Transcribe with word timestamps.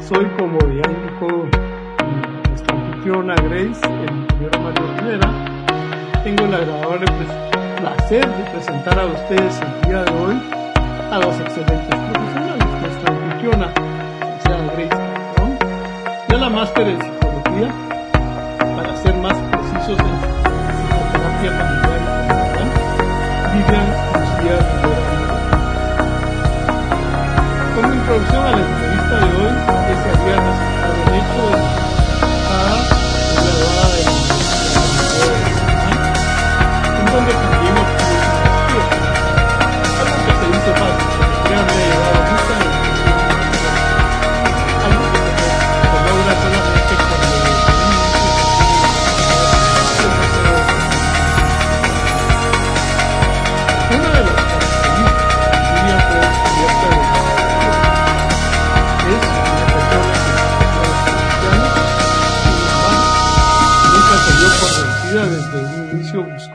Soy, 0.00 0.26
como 0.38 0.58
ya 0.60 0.82
nuestra 2.48 2.76
anfitriona 2.76 3.34
Grace, 3.34 3.80
el 3.86 4.16
ingeniero 4.16 4.60
Mario 4.60 4.84
Rivera. 4.98 5.28
Tengo 6.22 6.44
el 6.44 6.54
agradable 6.54 7.06
placer 7.78 8.26
de 8.26 8.50
presentar 8.50 8.98
a 8.98 9.06
ustedes 9.06 9.60
el 9.60 9.88
día 9.88 10.04
de 10.04 10.12
hoy 10.12 10.36
a 11.10 11.18
los 11.18 11.40
excelentes 11.40 11.94
profesionales, 12.12 12.66
nuestra 12.80 13.14
anfitriona, 13.14 13.72
sea 14.42 14.56
Grace 14.72 14.88
Patrón, 14.88 15.58
y 16.28 16.34
a 16.34 16.38
la 16.38 16.50
máster 16.50 16.88
en 16.88 17.00
psicología, 17.00 17.68
para 18.76 18.96
ser 18.96 19.14
más 19.16 19.34
precisos 19.34 19.98
en 20.00 20.16
psicoterapia 20.20 21.52
familiar 21.52 22.00
y 23.52 23.56
Vivian 23.56 23.86
Lucía 24.12 24.56
Rivera. 24.82 25.03
Como 27.84 27.96
introducción 27.96 28.46
a 28.46 28.50
la 28.52 28.66
entrevista 28.66 29.16
de 29.20 29.36
hoy, 29.36 29.52
ese 29.92 30.08
había 30.08 30.36
resultado 30.36 30.73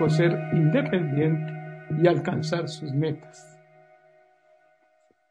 ser 0.10 0.38
independiente 0.54 1.52
y 2.02 2.08
alcanzar 2.08 2.68
sus 2.68 2.92
metas. 2.94 3.60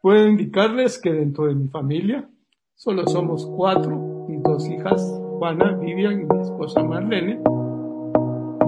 Puedo 0.00 0.26
indicarles 0.26 1.00
que 1.00 1.12
dentro 1.12 1.46
de 1.46 1.54
mi 1.54 1.68
familia 1.68 2.28
solo 2.74 3.06
somos 3.06 3.46
cuatro, 3.46 4.26
mis 4.28 4.42
dos 4.42 4.68
hijas, 4.68 5.02
Juana, 5.38 5.76
Vivian 5.76 6.20
y 6.20 6.24
mi 6.24 6.40
esposa 6.40 6.82
Marlene. 6.82 7.40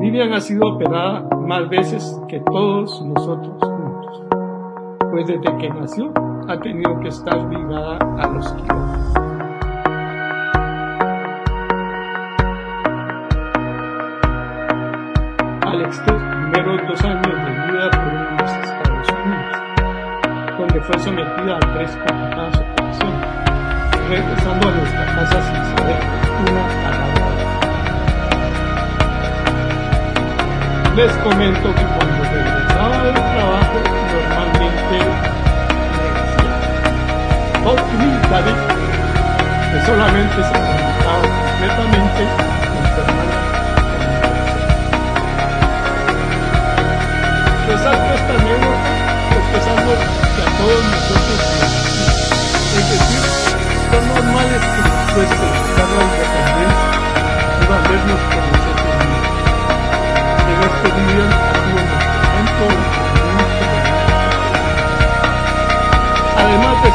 Vivian 0.00 0.32
ha 0.32 0.41
sido 0.41 0.66
operada 0.66 1.28
más 1.37 1.69
veces 1.69 2.21
que 2.28 2.41
todos 2.41 3.04
nosotros 3.04 3.62
juntos, 3.62 4.22
pues 5.10 5.27
desde 5.27 5.56
que 5.59 5.69
nació 5.69 6.12
ha 6.48 6.59
tenido 6.60 6.98
que 7.00 7.09
estar 7.09 7.48
ligada 7.48 7.98
a 8.19 8.32
los 8.32 8.53
quirófanos. 8.54 9.30
Alex, 15.81 15.97
los 16.07 16.23
primeros 16.23 16.77
dos 16.89 17.01
años 17.05 17.25
de 17.25 17.33
vida 17.33 17.89
en 17.95 18.37
los 18.37 18.51
Estados 18.51 19.09
Unidos, 19.25 19.57
donde 20.59 20.79
fue 20.83 20.99
sometida 20.99 21.57
a 21.57 21.61
tres 21.73 21.91
complicadas 21.97 22.57
operaciones, 22.59 23.25
regresando 24.11 24.69
a 24.69 24.73
nuestra 24.73 25.05
casa 25.07 25.39
sin 25.41 25.63
saber 25.73 26.01
una 26.51 26.65
palabra. 26.83 27.25
Les 30.97 31.13
comento 31.17 31.75
que 31.75 31.85
cuando 31.97 32.21
regresaba 32.31 32.97
del 33.05 33.15
trabajo, 33.15 33.79
normalmente 34.21 34.97
me 35.97 36.09
decía, 36.21 36.57
Talk 37.65 37.79
to 37.79 37.95
me, 37.97 38.09
daddy", 38.29 38.55
que 39.73 39.79
solamente 39.87 40.39
se 40.43 40.53
comunicaba 40.53 41.25
completamente 41.25 42.23
Resalto 47.71 48.15
esta 48.15 48.35
anécdota 48.35 48.91
porque 49.31 49.57
es 49.59 49.67
algo 49.71 49.93
que 49.95 50.43
a 50.43 50.51
todos 50.59 50.83
nosotros 50.91 51.39
nos. 51.39 51.79
Es 52.75 52.87
decir, 52.91 53.23
lo 53.93 53.99
normal 54.11 54.49
es 54.51 54.65
que 54.75 54.81
después 54.91 55.31
de 55.31 55.37
buscar 55.39 55.89
la 55.95 56.03
independencia, 56.03 56.91
iba 57.63 57.77
a 57.77 57.83
vernos 57.87 58.23
por 58.27 58.43
nosotros 58.51 58.91
mismos. 59.07 59.39
En 60.51 60.59
este 60.67 60.89
día 60.99 61.27
ha 61.31 61.63
sido 61.63 61.83
nuestro 62.35 62.67
Además 66.43 66.77
de 66.83 66.91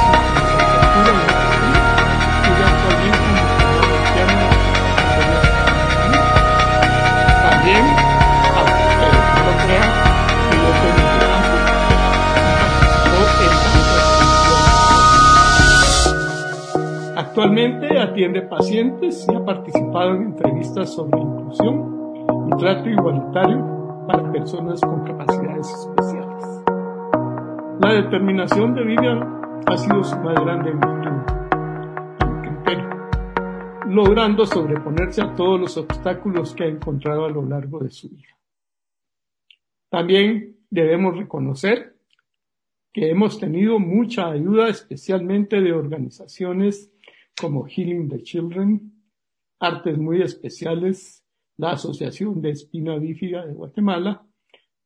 Actualmente 17.37 17.99
atiende 17.99 18.43
pacientes 18.43 19.27
y 19.29 19.35
ha 19.35 19.43
participado 19.43 20.15
en 20.15 20.21
entrevistas 20.21 20.93
sobre 20.93 21.19
inclusión 21.19 22.15
y 22.47 22.57
trato 22.57 22.89
igualitario 22.89 24.05
para 24.07 24.31
personas 24.31 24.79
con 24.79 25.03
capacidades 25.03 25.69
especiales. 25.69 26.45
La 27.81 27.91
determinación 27.91 28.73
de 28.73 28.83
Vivian 28.85 29.41
ha 29.65 29.77
sido 29.77 30.01
su 30.01 30.15
más 30.19 30.35
grande 30.35 30.71
virtud, 30.71 31.11
mi 32.25 32.41
criterio, 32.47 32.89
logrando 33.87 34.45
sobreponerse 34.45 35.21
a 35.21 35.35
todos 35.35 35.59
los 35.59 35.75
obstáculos 35.75 36.55
que 36.55 36.63
ha 36.63 36.67
encontrado 36.67 37.25
a 37.25 37.29
lo 37.29 37.43
largo 37.43 37.79
de 37.79 37.89
su 37.89 38.11
vida. 38.11 38.37
También 39.89 40.55
debemos 40.69 41.17
reconocer 41.17 41.97
que 42.93 43.09
hemos 43.09 43.37
tenido 43.37 43.77
mucha 43.77 44.29
ayuda, 44.29 44.69
especialmente 44.69 45.59
de 45.59 45.73
organizaciones 45.73 46.94
como 47.39 47.65
Healing 47.67 48.09
the 48.09 48.21
Children, 48.21 48.91
Artes 49.59 49.97
Muy 49.97 50.21
Especiales, 50.21 51.23
la 51.57 51.71
Asociación 51.71 52.41
de 52.41 52.51
Espina 52.51 52.97
Bífida 52.97 53.45
de 53.45 53.53
Guatemala 53.53 54.25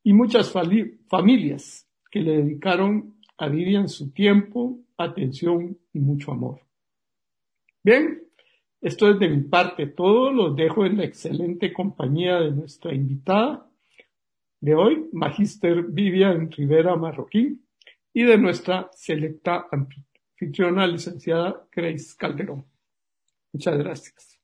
y 0.03 0.13
muchas 0.13 0.51
familias 0.51 1.87
que 2.11 2.21
le 2.21 2.37
dedicaron 2.37 3.15
a 3.37 3.47
Vivian 3.47 3.87
su 3.87 4.11
tiempo, 4.11 4.79
atención 4.97 5.77
y 5.93 5.99
mucho 5.99 6.31
amor. 6.31 6.61
Bien, 7.83 8.21
esto 8.81 9.09
es 9.09 9.19
de 9.19 9.29
mi 9.29 9.43
parte 9.43 9.87
todo, 9.87 10.31
los 10.31 10.55
dejo 10.55 10.85
en 10.85 10.97
la 10.97 11.05
excelente 11.05 11.73
compañía 11.73 12.39
de 12.39 12.51
nuestra 12.51 12.93
invitada 12.93 13.69
de 14.61 14.75
hoy, 14.75 15.09
Magíster 15.13 15.83
Vivian 15.83 16.51
Rivera 16.51 16.95
Marroquín, 16.95 17.65
y 18.13 18.23
de 18.23 18.37
nuestra 18.37 18.89
selecta 18.93 19.67
anfitriona, 20.39 20.87
licenciada 20.87 21.67
Grace 21.71 22.15
Calderón. 22.17 22.65
Muchas 23.53 23.77
gracias. 23.77 24.39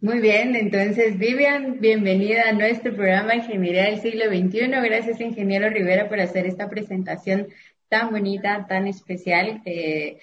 Muy 0.00 0.18
bien, 0.18 0.56
entonces 0.56 1.16
Vivian, 1.16 1.78
bienvenida 1.80 2.48
a 2.48 2.52
nuestro 2.52 2.92
programa 2.94 3.36
Ingeniería 3.36 3.84
del 3.84 4.00
siglo 4.00 4.28
XXI. 4.28 4.82
Gracias, 4.82 5.20
ingeniero 5.20 5.70
Rivera, 5.70 6.08
por 6.08 6.18
hacer 6.20 6.44
esta 6.46 6.68
presentación 6.68 7.46
tan 7.88 8.10
bonita, 8.10 8.66
tan 8.68 8.88
especial. 8.88 9.62
Eh, 9.64 10.18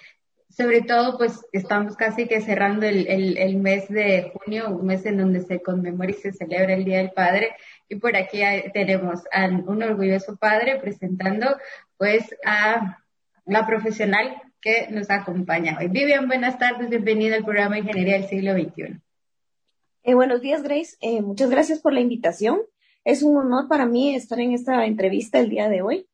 sobre 0.49 0.81
todo, 0.81 1.17
pues 1.17 1.45
estamos 1.51 1.95
casi 1.95 2.27
que 2.27 2.41
cerrando 2.41 2.85
el, 2.85 3.07
el, 3.37 3.57
mes 3.57 3.87
de 3.87 4.33
junio, 4.33 4.69
un 4.69 4.87
mes 4.87 5.05
en 5.05 5.17
donde 5.17 5.41
se 5.41 5.61
conmemora 5.61 6.09
y 6.09 6.13
se 6.13 6.33
celebra 6.33 6.73
el 6.73 6.85
Día 6.85 6.97
del 6.97 7.11
Padre. 7.11 7.51
Y 7.87 7.95
por 7.95 8.15
aquí 8.15 8.41
tenemos 8.73 9.21
a 9.31 9.45
un 9.45 9.83
orgulloso 9.83 10.37
padre 10.37 10.79
presentando 10.79 11.55
pues 11.97 12.35
a 12.45 12.99
la 13.45 13.67
profesional 13.67 14.41
que 14.59 14.87
nos 14.89 15.09
acompaña 15.09 15.77
hoy. 15.79 15.87
Vivian, 15.87 16.27
buenas 16.27 16.57
tardes, 16.57 16.89
bienvenida 16.89 17.35
al 17.35 17.45
programa 17.45 17.77
Ingeniería 17.77 18.15
del 18.15 18.27
siglo 18.27 18.53
XXI. 18.53 18.99
Eh, 20.03 20.13
buenos 20.15 20.41
días, 20.41 20.63
Grace. 20.63 20.97
Eh, 21.01 21.21
muchas 21.21 21.49
gracias 21.49 21.79
por 21.79 21.93
la 21.93 22.01
invitación. 22.01 22.61
Es 23.05 23.21
un 23.23 23.37
honor 23.37 23.67
para 23.67 23.85
mí 23.85 24.15
estar 24.15 24.39
en 24.39 24.53
esta 24.53 24.85
entrevista 24.85 25.39
el 25.39 25.49
día 25.49 25.69
de 25.69 25.81
hoy. 25.81 26.08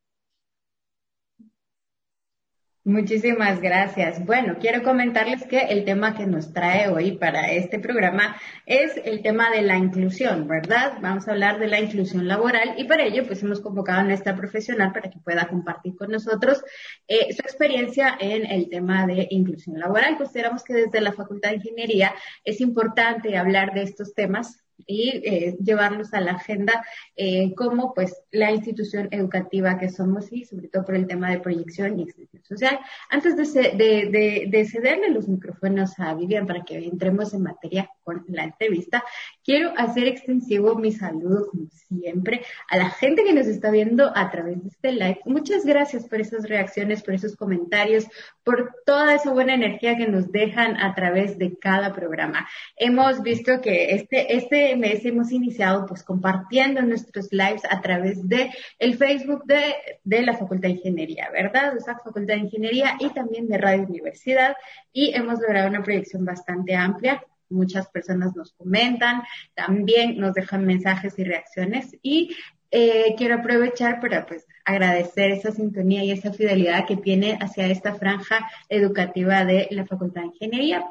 Muchísimas 2.87 3.61
gracias. 3.61 4.23
Bueno, 4.23 4.57
quiero 4.59 4.83
comentarles 4.83 5.43
que 5.47 5.57
el 5.57 5.85
tema 5.85 6.15
que 6.15 6.27
nos 6.27 6.53
trae 6.53 6.87
hoy 6.87 7.13
para 7.17 7.51
este 7.51 7.79
programa 7.79 8.35
es 8.67 8.95
el 9.03 9.23
tema 9.23 9.49
de 9.49 9.63
la 9.63 9.75
inclusión, 9.75 10.47
¿verdad? 10.47 10.99
Vamos 11.01 11.27
a 11.27 11.31
hablar 11.31 11.57
de 11.57 11.67
la 11.67 11.79
inclusión 11.79 12.27
laboral 12.27 12.75
y 12.77 12.83
para 12.83 13.03
ello 13.03 13.25
pues 13.25 13.41
hemos 13.41 13.59
convocado 13.59 14.01
a 14.01 14.03
nuestra 14.03 14.35
profesional 14.35 14.91
para 14.93 15.09
que 15.09 15.17
pueda 15.17 15.47
compartir 15.47 15.95
con 15.95 16.11
nosotros 16.11 16.63
eh, 17.07 17.33
su 17.33 17.41
experiencia 17.41 18.15
en 18.19 18.45
el 18.45 18.69
tema 18.69 19.07
de 19.07 19.29
inclusión 19.31 19.79
laboral. 19.79 20.15
Consideramos 20.17 20.63
que 20.63 20.75
desde 20.75 21.01
la 21.01 21.11
Facultad 21.11 21.49
de 21.49 21.55
Ingeniería 21.55 22.13
es 22.43 22.61
importante 22.61 23.35
hablar 23.35 23.73
de 23.73 23.81
estos 23.81 24.13
temas 24.13 24.63
y 24.85 25.21
eh, 25.23 25.57
llevarlos 25.63 26.13
a 26.13 26.21
la 26.21 26.33
agenda 26.33 26.85
eh, 27.15 27.53
como 27.55 27.93
pues 27.93 28.23
la 28.31 28.51
institución 28.51 29.07
educativa 29.11 29.77
que 29.77 29.89
somos 29.89 30.31
y 30.31 30.45
sobre 30.45 30.67
todo 30.67 30.85
por 30.85 30.95
el 30.95 31.07
tema 31.07 31.31
de 31.31 31.39
proyección 31.39 31.99
y 31.99 32.03
extensión 32.03 32.43
social. 32.43 32.79
Antes 33.09 33.53
de, 33.53 33.75
de, 33.75 34.47
de, 34.49 34.65
cederle 34.65 35.09
los 35.09 35.27
micrófonos 35.27 35.99
a 35.99 36.13
Vivian 36.13 36.45
para 36.45 36.63
que 36.63 36.77
entremos 36.77 37.33
en 37.33 37.43
materia 37.43 37.89
con 38.03 38.23
la 38.27 38.43
entrevista, 38.43 39.03
quiero 39.43 39.73
hacer 39.77 40.07
extensivo 40.07 40.75
mi 40.75 40.91
saludo 40.91 41.47
como 41.49 41.67
siempre 41.69 42.41
a 42.69 42.77
la 42.77 42.89
gente 42.89 43.23
que 43.23 43.33
nos 43.33 43.47
está 43.47 43.71
viendo 43.71 44.11
a 44.15 44.29
través 44.29 44.61
de 44.61 44.69
este 44.69 44.91
live. 44.91 45.19
Muchas 45.25 45.65
gracias 45.65 46.07
por 46.07 46.21
esas 46.21 46.47
reacciones, 46.47 47.03
por 47.03 47.13
esos 47.13 47.35
comentarios, 47.35 48.05
por 48.43 48.73
toda 48.85 49.15
esa 49.15 49.31
buena 49.31 49.53
energía 49.55 49.97
que 49.97 50.07
nos 50.07 50.31
dejan 50.31 50.77
a 50.77 50.93
través 50.93 51.37
de 51.37 51.57
cada 51.57 51.93
programa. 51.93 52.47
Hemos 52.75 53.21
visto 53.23 53.61
que 53.61 53.95
este, 53.95 54.35
este 54.35 54.74
mes 54.77 55.05
hemos 55.05 55.31
iniciado 55.31 55.85
pues 55.85 56.03
compartiendo 56.03 56.81
nuestros 56.81 57.31
lives 57.31 57.63
a 57.69 57.81
través 57.81 58.27
de 58.27 58.51
el 58.79 58.97
Facebook 58.97 59.45
de, 59.45 59.75
de 60.03 60.21
la 60.21 60.37
Facultad 60.37 60.69
de 60.69 60.75
Ingeniería, 60.75 61.29
¿verdad? 61.31 61.73
De 61.73 61.79
esa 61.79 61.97
Facultad 61.97 62.35
de 62.35 62.41
Ingeniería 62.41 62.95
y 62.99 63.09
también 63.09 63.47
de 63.47 63.57
Radio 63.57 63.83
Universidad. 63.83 64.55
Y 64.91 65.13
hemos 65.15 65.39
logrado 65.39 65.69
una 65.69 65.83
proyección 65.83 66.25
bastante 66.25 66.75
amplia. 66.75 67.23
Muchas 67.49 67.87
personas 67.89 68.35
nos 68.35 68.53
comentan, 68.53 69.23
también 69.53 70.17
nos 70.17 70.33
dejan 70.33 70.65
mensajes 70.65 71.17
y 71.19 71.23
reacciones. 71.23 71.95
Y 72.01 72.35
eh, 72.71 73.15
quiero 73.17 73.35
aprovechar 73.35 74.01
para 74.01 74.25
pues 74.25 74.45
agradecer 74.65 75.31
esa 75.31 75.51
sintonía 75.51 76.03
y 76.03 76.11
esa 76.11 76.33
fidelidad 76.33 76.85
que 76.85 76.97
tiene 76.97 77.37
hacia 77.39 77.67
esta 77.67 77.93
franja 77.93 78.49
educativa 78.67 79.45
de 79.45 79.67
la 79.71 79.85
Facultad 79.85 80.21
de 80.21 80.27
Ingeniería 80.27 80.85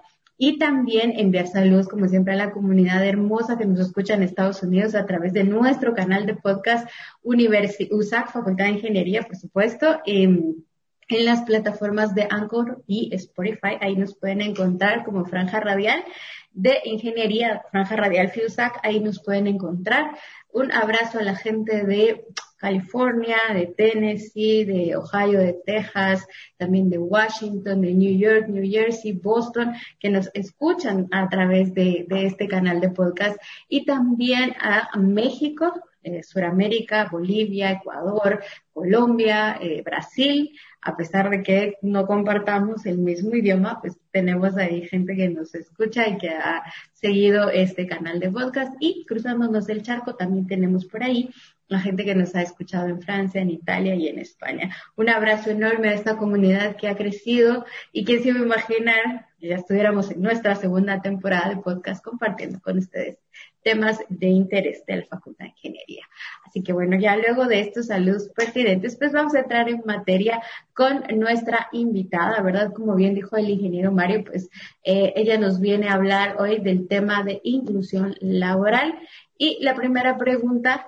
y 0.46 0.58
también 0.58 1.14
enviar 1.17 1.46
saludos, 1.46 1.88
como 1.88 2.06
siempre, 2.06 2.35
a 2.35 2.37
la 2.37 2.50
comunidad 2.50 3.02
hermosa 3.02 3.56
que 3.56 3.64
nos 3.64 3.81
escucha 3.81 4.12
en 4.12 4.23
Estados 4.23 4.62
Unidos 4.62 4.94
a 4.94 5.06
través 5.06 5.32
de 5.32 5.43
nuestro 5.43 5.94
canal 5.94 6.26
de 6.26 6.35
podcast 6.35 6.87
Universi 7.23 7.88
USAC, 7.91 8.31
Facultad 8.31 8.67
de 8.67 8.73
Ingeniería, 8.73 9.23
por 9.23 9.37
supuesto. 9.37 10.02
en 10.05 10.67
las 11.08 11.43
plataformas 11.44 12.14
de 12.14 12.29
Anchor 12.31 12.82
y 12.87 13.08
Spotify. 13.14 13.79
Ahí 13.81 13.96
nos 13.96 14.14
pueden 14.14 14.43
encontrar 14.43 15.02
como 15.06 15.25
Franja 15.25 15.61
Radial 15.61 16.05
de 16.52 16.79
Ingeniería, 16.85 17.62
Franja 17.70 17.96
Radial 17.96 18.29
FIUSAC. 18.29 18.81
Ahí 18.82 19.00
nos 19.00 19.23
pueden 19.23 19.46
encontrar. 19.46 20.11
Un 20.52 20.73
abrazo 20.73 21.20
a 21.20 21.23
la 21.23 21.37
gente 21.37 21.85
de 21.85 22.26
California, 22.64 23.37
de 23.52 23.66
Tennessee, 23.66 24.64
de 24.64 24.96
Ohio, 24.96 25.38
de 25.38 25.52
Texas, 25.66 26.26
también 26.56 26.88
de 26.88 26.96
Washington, 26.96 27.82
de 27.82 27.93
New 27.93 28.16
York, 28.16 28.49
New 28.49 28.64
Jersey, 28.66 29.12
Boston, 29.12 29.75
que 30.00 30.08
nos 30.08 30.31
escuchan 30.32 31.06
a 31.11 31.28
través 31.28 31.75
de, 31.75 32.06
este 32.08 32.49
canal 32.49 32.81
de 32.81 32.88
podcast. 32.88 33.37
Y 33.69 33.84
también 33.84 34.55
a 34.58 34.96
México, 34.99 35.75
eh, 36.02 36.22
Suramérica, 36.22 37.11
Bolivia, 37.12 37.72
Ecuador, 37.72 38.43
Colombia, 38.72 39.58
eh, 39.60 39.82
Brasil, 39.82 40.50
a 40.81 40.96
pesar 40.96 41.28
de 41.28 41.43
que 41.43 41.76
no 41.82 42.06
compartamos 42.06 42.87
el 42.87 42.96
mismo 42.96 43.34
idioma, 43.34 43.78
pues 43.82 43.99
tenemos 44.10 44.56
ahí 44.56 44.88
gente 44.88 45.17
que 45.17 45.28
nos 45.28 45.55
escucha 45.55 46.08
y 46.08 46.17
que 46.17 46.31
ha 46.31 46.62
seguido 46.93 47.50
este 47.50 47.86
canal 47.86 48.20
de 48.20 48.31
podcast. 48.31 48.74
Y 48.81 49.05
cruzándonos 49.06 49.69
el 49.69 49.82
charco 49.82 50.15
también 50.15 50.46
tenemos 50.46 50.86
por 50.86 51.03
ahí 51.03 51.31
la 51.68 51.80
gente 51.80 52.04
que 52.04 52.14
nos 52.14 52.34
ha 52.34 52.42
escuchado 52.42 52.88
en 52.88 53.00
Francia, 53.00 53.40
en 53.40 53.50
Italia 53.50 53.94
y 53.94 54.08
en 54.08 54.18
España. 54.18 54.74
Un 54.96 55.08
abrazo 55.08 55.50
enorme 55.50 55.88
a 55.88 55.94
esta 55.94 56.16
comunidad 56.16 56.76
que 56.76 56.88
ha 56.88 56.96
crecido 56.96 57.64
y 57.92 58.04
que 58.04 58.20
se 58.20 58.28
iba 58.28 58.40
a 58.40 58.44
imaginar 58.44 59.28
que 59.38 59.48
ya 59.48 59.56
estuviéramos 59.56 60.10
en 60.10 60.22
nuestra 60.22 60.54
segunda 60.56 61.00
temporada 61.00 61.48
de 61.50 61.56
podcast 61.56 62.04
compartiendo 62.04 62.60
con 62.60 62.78
ustedes 62.78 63.18
temas 63.62 63.98
de 64.08 64.28
interés 64.28 64.84
de 64.86 64.98
la 64.98 65.06
Facultad 65.06 65.46
de 65.46 65.50
Ingeniería. 65.52 66.04
Así 66.46 66.62
que 66.62 66.72
bueno, 66.72 66.96
ya 66.98 67.16
luego 67.16 67.46
de 67.46 67.60
estos 67.60 67.86
saludos 67.86 68.28
pertinentes, 68.36 68.96
pues 68.96 69.12
vamos 69.12 69.34
a 69.34 69.40
entrar 69.40 69.68
en 69.68 69.82
materia 69.86 70.42
con 70.74 71.02
nuestra 71.18 71.68
invitada, 71.72 72.40
¿verdad? 72.42 72.72
Como 72.72 72.94
bien 72.94 73.14
dijo 73.14 73.36
el 73.36 73.48
ingeniero 73.48 73.90
Mario, 73.90 74.22
pues 74.24 74.50
eh, 74.84 75.14
ella 75.16 75.38
nos 75.38 75.60
viene 75.60 75.88
a 75.88 75.94
hablar 75.94 76.36
hoy 76.38 76.60
del 76.60 76.86
tema 76.86 77.24
de 77.24 77.40
inclusión 77.42 78.14
laboral. 78.20 78.98
Y 79.36 79.58
la 79.64 79.74
primera 79.74 80.16
pregunta 80.16 80.86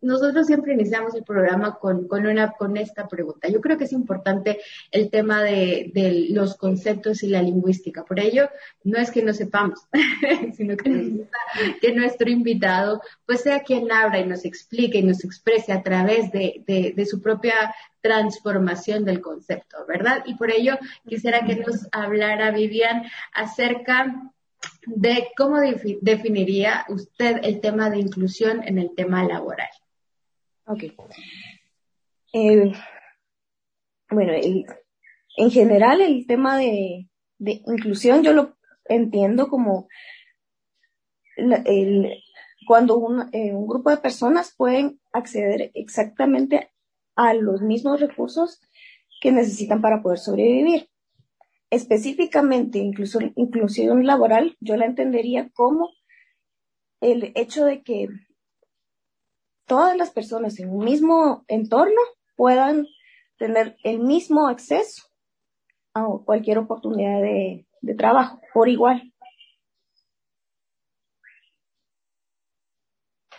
nosotros 0.00 0.46
siempre 0.46 0.74
iniciamos 0.74 1.14
el 1.14 1.22
programa 1.22 1.78
con, 1.78 2.08
con, 2.08 2.76
esta 2.76 3.06
pregunta. 3.06 3.48
Yo 3.48 3.60
creo 3.60 3.78
que 3.78 3.84
es 3.84 3.92
importante 3.92 4.58
el 4.90 5.10
tema 5.10 5.42
de, 5.42 6.26
los 6.30 6.56
conceptos 6.56 7.22
y 7.22 7.28
la 7.28 7.42
lingüística. 7.42 8.04
Por 8.04 8.18
ello, 8.18 8.48
no 8.82 8.98
es 8.98 9.10
que 9.10 9.22
no 9.22 9.32
sepamos, 9.32 9.80
sino 10.56 10.76
que, 10.76 11.26
que 11.80 11.92
nuestro 11.94 12.28
invitado 12.28 13.00
pues 13.26 13.42
sea 13.42 13.62
quien 13.62 13.92
abra 13.92 14.18
y 14.18 14.26
nos 14.26 14.44
explique 14.44 14.98
y 14.98 15.02
nos 15.02 15.24
exprese 15.24 15.72
a 15.72 15.82
través 15.82 16.32
de, 16.32 16.64
de 16.66 17.06
su 17.06 17.20
propia 17.22 17.74
transformación 18.00 19.04
del 19.04 19.20
concepto, 19.20 19.86
¿verdad? 19.86 20.24
Y 20.26 20.34
por 20.34 20.50
ello 20.50 20.76
quisiera 21.06 21.46
que 21.46 21.56
nos 21.56 21.86
hablara 21.92 22.50
Vivian 22.50 23.04
acerca 23.32 24.31
de 24.86 25.28
cómo 25.36 25.58
definiría 26.00 26.84
usted 26.88 27.40
el 27.42 27.60
tema 27.60 27.90
de 27.90 27.98
inclusión 27.98 28.62
en 28.64 28.78
el 28.78 28.94
tema 28.94 29.24
laboral. 29.24 29.68
Ok. 30.66 30.84
Bueno, 34.10 34.32
en 35.36 35.50
general 35.50 36.00
el 36.00 36.26
tema 36.26 36.56
de, 36.56 37.08
inclusión 37.38 38.22
yo 38.22 38.32
lo 38.32 38.56
entiendo 38.84 39.48
como 39.48 39.88
el, 41.36 42.22
cuando 42.66 43.28
eh, 43.32 43.52
un 43.52 43.66
grupo 43.66 43.90
de 43.90 43.96
personas 43.96 44.54
pueden 44.56 45.00
acceder 45.12 45.70
exactamente 45.74 46.70
a 47.16 47.34
los 47.34 47.62
mismos 47.62 48.00
recursos 48.00 48.60
que 49.20 49.32
necesitan 49.32 49.80
para 49.80 50.02
poder 50.02 50.18
sobrevivir 50.18 50.88
específicamente 51.72 52.78
inclusión, 52.78 53.32
inclusión 53.34 54.04
laboral, 54.04 54.58
yo 54.60 54.76
la 54.76 54.84
entendería 54.84 55.48
como 55.54 55.88
el 57.00 57.32
hecho 57.34 57.64
de 57.64 57.82
que 57.82 58.08
todas 59.64 59.96
las 59.96 60.10
personas 60.10 60.60
en 60.60 60.68
un 60.68 60.84
mismo 60.84 61.46
entorno 61.48 62.00
puedan 62.36 62.86
tener 63.38 63.78
el 63.84 64.00
mismo 64.00 64.48
acceso 64.48 65.04
a 65.94 66.06
cualquier 66.26 66.58
oportunidad 66.58 67.22
de, 67.22 67.66
trabajo 67.96 68.38
por 68.52 68.68
igual. 68.68 69.10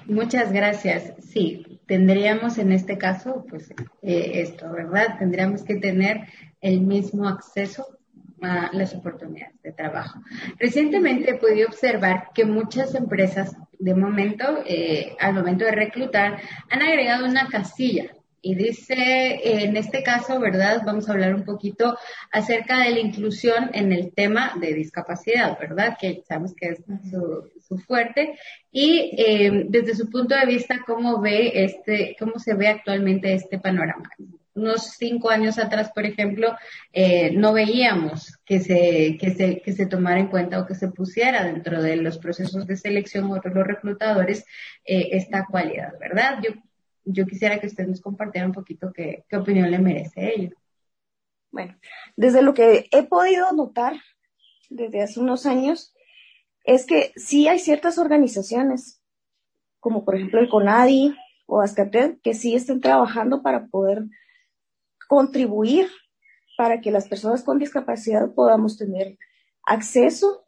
Muchas 0.08 0.52
gracias. 0.52 1.13
Sí, 1.24 1.80
tendríamos 1.86 2.58
en 2.58 2.72
este 2.72 2.98
caso, 2.98 3.46
pues, 3.48 3.70
eh, 4.02 4.42
esto, 4.42 4.72
¿verdad? 4.72 5.20
Tendríamos 5.20 5.62
que 5.63 5.75
tener 5.75 6.28
el 6.62 6.82
mismo 6.82 7.28
acceso 7.28 8.00
a 8.44 8.70
las 8.74 8.94
oportunidades 8.94 9.62
de 9.62 9.72
trabajo. 9.72 10.20
Recientemente 10.60 11.36
podido 11.36 11.68
observar 11.68 12.30
que 12.34 12.46
muchas 12.46 12.96
empresas, 12.96 13.56
de 13.80 13.96
momento, 13.96 14.64
eh, 14.66 15.16
al 15.20 15.34
momento 15.34 15.66
de 15.66 15.72
reclutar, 15.72 16.40
han 16.70 16.82
agregado 16.82 17.26
una 17.26 17.48
casilla 17.48 18.12
y 18.46 18.56
dice, 18.56 19.64
en 19.64 19.78
este 19.78 20.04
caso, 20.04 20.38
¿verdad? 20.38 20.82
Vamos 20.86 21.08
a 21.08 21.14
hablar 21.14 21.34
un 21.34 21.46
poquito 21.46 21.98
acerca 22.30 22.80
de 22.80 22.92
la 22.92 23.00
inclusión 23.00 23.70
en 23.74 23.94
el 23.94 24.14
tema 24.14 24.52
de 24.60 24.74
discapacidad, 24.74 25.58
¿verdad? 25.58 25.96
Que 26.00 26.24
sabemos 26.28 26.54
que 26.54 26.72
es 26.72 26.84
su, 27.10 27.78
fuerte. 27.88 28.38
Y 28.70 29.16
eh, 29.18 29.66
desde 29.70 29.96
su 29.96 30.10
punto 30.10 30.36
de 30.36 30.46
vista, 30.46 30.82
¿cómo 30.86 31.22
ve 31.22 31.64
este, 31.64 32.18
cómo 32.20 32.38
se 32.38 32.54
ve 32.54 32.68
actualmente 32.68 33.34
este 33.34 33.60
panorama? 33.60 34.10
Unos 34.56 34.92
cinco 34.98 35.30
años 35.30 35.58
atrás, 35.58 35.92
por 35.94 36.06
ejemplo, 36.06 36.56
eh, 36.92 37.32
no 37.32 37.54
veíamos 37.54 38.38
que 38.46 38.60
se, 38.60 39.18
que, 39.20 39.32
se, 39.34 39.62
que 39.62 39.74
se 39.74 39.88
tomara 39.88 40.20
en 40.20 40.28
cuenta 40.28 40.60
o 40.60 40.68
que 40.68 40.76
se 40.76 40.90
pusiera 40.90 41.44
dentro 41.44 41.82
de 41.82 41.96
los 41.96 42.20
procesos 42.20 42.68
de 42.68 42.78
selección 42.78 43.32
o 43.32 43.40
de 43.40 43.50
los 43.50 43.66
reclutadores 43.66 44.46
eh, 44.86 45.10
esta 45.14 45.46
cualidad, 45.46 45.94
¿verdad? 46.00 46.40
Yo 46.44 46.52
yo 47.06 47.26
quisiera 47.26 47.60
que 47.60 47.68
usted 47.68 47.88
nos 47.88 48.02
compartiera 48.02 48.48
un 48.48 48.54
poquito 48.54 48.92
qué, 48.94 49.26
qué 49.28 49.38
opinión 49.38 49.70
le 49.70 49.80
merece 49.80 50.34
ello. 50.36 50.56
Bueno, 51.52 51.76
desde 52.16 52.42
lo 52.42 52.54
que 52.54 52.88
he 52.92 53.04
podido 53.04 53.52
notar 53.52 53.94
desde 54.70 55.04
hace 55.04 55.20
unos 55.20 55.46
años, 55.46 55.94
es 56.64 56.86
que 56.86 57.12
sí 57.16 57.48
hay 57.48 57.60
ciertas 57.60 57.98
organizaciones, 57.98 59.02
como 59.80 60.06
por 60.06 60.16
ejemplo 60.16 60.40
el 60.40 60.50
CONADI 60.50 61.16
o 61.46 61.62
ASCATED, 61.62 62.20
que 62.24 62.34
sí 62.34 62.56
están 62.56 62.80
trabajando 62.80 63.44
para 63.44 63.68
poder 63.68 64.04
contribuir 65.13 65.88
para 66.58 66.82
que 66.82 66.91
las 66.91 67.08
personas 67.08 67.43
con 67.43 67.60
discapacidad 67.60 68.34
podamos 68.34 68.77
tener 68.77 69.17
acceso 69.65 70.46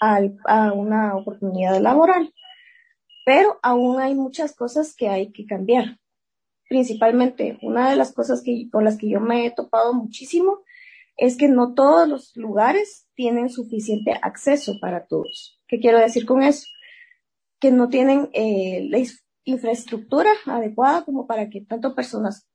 a 0.00 0.72
una 0.72 1.16
oportunidad 1.16 1.78
laboral 1.80 2.32
pero 3.28 3.58
aún 3.62 4.00
hay 4.00 4.14
muchas 4.14 4.56
cosas 4.56 4.96
que 4.96 5.10
hay 5.10 5.32
que 5.32 5.44
cambiar. 5.44 5.98
Principalmente, 6.66 7.58
una 7.60 7.90
de 7.90 7.96
las 7.96 8.14
cosas 8.14 8.42
con 8.72 8.84
las 8.84 8.96
que 8.96 9.10
yo 9.10 9.20
me 9.20 9.44
he 9.44 9.50
topado 9.50 9.92
muchísimo 9.92 10.62
es 11.14 11.36
que 11.36 11.46
no 11.46 11.74
todos 11.74 12.08
los 12.08 12.34
lugares 12.38 13.06
tienen 13.14 13.50
suficiente 13.50 14.14
acceso 14.22 14.80
para 14.80 15.04
todos. 15.04 15.60
¿Qué 15.68 15.78
quiero 15.78 15.98
decir 15.98 16.24
con 16.24 16.42
eso? 16.42 16.68
Que 17.60 17.70
no 17.70 17.90
tienen 17.90 18.30
eh, 18.32 18.88
la 18.88 18.98
infraestructura 19.44 20.30
adecuada 20.46 21.04
como 21.04 21.26
para 21.26 21.50
que 21.50 21.60
tanto 21.60 21.94
personas 21.94 22.48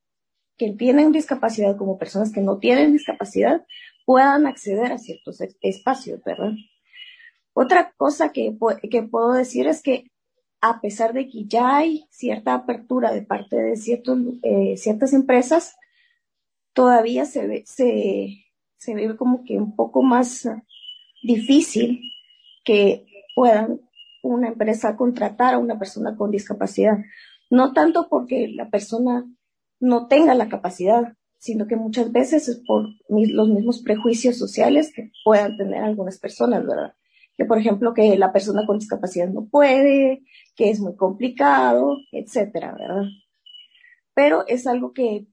que 0.56 0.72
tienen 0.72 1.12
discapacidad 1.12 1.76
como 1.76 1.98
personas 1.98 2.32
que 2.32 2.40
no 2.40 2.58
tienen 2.58 2.92
discapacidad 2.92 3.64
puedan 4.04 4.46
acceder 4.46 4.92
a 4.92 4.98
ciertos 4.98 5.40
espacios, 5.60 6.22
¿verdad? 6.24 6.52
Otra 7.52 7.92
cosa 7.96 8.32
que, 8.32 8.56
que 8.90 9.02
puedo 9.02 9.32
decir 9.32 9.66
es 9.66 9.82
que 9.82 10.10
a 10.60 10.80
pesar 10.80 11.12
de 11.12 11.28
que 11.28 11.44
ya 11.44 11.76
hay 11.76 12.06
cierta 12.10 12.54
apertura 12.54 13.12
de 13.12 13.22
parte 13.22 13.56
de 13.56 13.74
eh, 13.74 14.76
ciertas 14.76 15.12
empresas, 15.12 15.76
todavía 16.72 17.26
se 17.26 17.46
ve, 17.46 17.64
se, 17.66 18.46
se 18.76 18.94
ve 18.94 19.16
como 19.16 19.44
que 19.44 19.58
un 19.58 19.76
poco 19.76 20.02
más 20.02 20.48
difícil 21.22 22.00
que 22.64 23.06
puedan 23.34 23.80
una 24.22 24.48
empresa 24.48 24.96
contratar 24.96 25.54
a 25.54 25.58
una 25.58 25.78
persona 25.78 26.16
con 26.16 26.30
discapacidad. 26.30 26.96
No 27.50 27.72
tanto 27.72 28.08
porque 28.08 28.48
la 28.48 28.70
persona 28.70 29.26
no 29.84 30.06
tenga 30.08 30.34
la 30.34 30.48
capacidad, 30.48 31.14
sino 31.38 31.66
que 31.66 31.76
muchas 31.76 32.10
veces 32.10 32.48
es 32.48 32.62
por 32.66 32.86
los 33.08 33.48
mismos 33.48 33.82
prejuicios 33.82 34.38
sociales 34.38 34.92
que 34.94 35.10
puedan 35.24 35.58
tener 35.58 35.84
algunas 35.84 36.18
personas, 36.18 36.66
¿verdad? 36.66 36.94
Que 37.36 37.44
por 37.44 37.58
ejemplo 37.58 37.92
que 37.92 38.16
la 38.16 38.32
persona 38.32 38.64
con 38.66 38.78
discapacidad 38.78 39.28
no 39.28 39.46
puede, 39.46 40.22
que 40.56 40.70
es 40.70 40.80
muy 40.80 40.96
complicado, 40.96 41.98
etcétera, 42.12 42.74
¿verdad? 42.78 43.04
Pero 44.14 44.46
es 44.46 44.66
algo 44.66 44.94
que, 44.94 45.26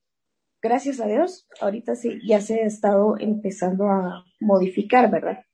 gracias 0.62 1.00
a 1.00 1.08
Dios, 1.08 1.48
ahorita 1.62 1.96
sí 1.96 2.20
ya 2.28 2.42
se 2.42 2.62
ha 2.62 2.66
estado 2.66 3.16
empezando 3.18 3.86
a 3.86 4.26
modificar, 4.42 5.10
¿verdad? 5.10 5.46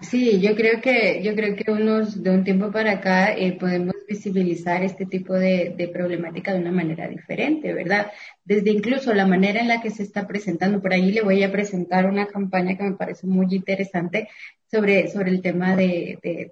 Sí, 0.00 0.40
yo 0.40 0.54
creo 0.54 0.80
que, 0.80 1.22
yo 1.24 1.34
creo 1.34 1.56
que 1.56 1.72
unos, 1.72 2.22
de 2.22 2.30
un 2.30 2.44
tiempo 2.44 2.70
para 2.70 2.92
acá 2.92 3.34
eh, 3.34 3.56
podemos 3.58 3.93
visibilizar 4.08 4.82
este 4.82 5.06
tipo 5.06 5.34
de, 5.34 5.90
problemática 5.92 6.52
de 6.52 6.60
una 6.60 6.72
manera 6.72 7.08
diferente, 7.08 7.72
¿verdad? 7.72 8.10
Desde 8.44 8.70
incluso 8.70 9.12
la 9.14 9.26
manera 9.26 9.60
en 9.60 9.68
la 9.68 9.80
que 9.80 9.90
se 9.90 10.02
está 10.02 10.26
presentando, 10.26 10.80
por 10.80 10.92
ahí 10.92 11.12
le 11.12 11.22
voy 11.22 11.42
a 11.42 11.52
presentar 11.52 12.06
una 12.06 12.26
campaña 12.26 12.76
que 12.76 12.84
me 12.84 12.96
parece 12.96 13.26
muy 13.26 13.46
interesante 13.54 14.28
sobre, 14.70 15.08
sobre 15.08 15.30
el 15.30 15.42
tema 15.42 15.76
de, 15.76 16.50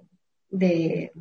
de, 0.49 1.11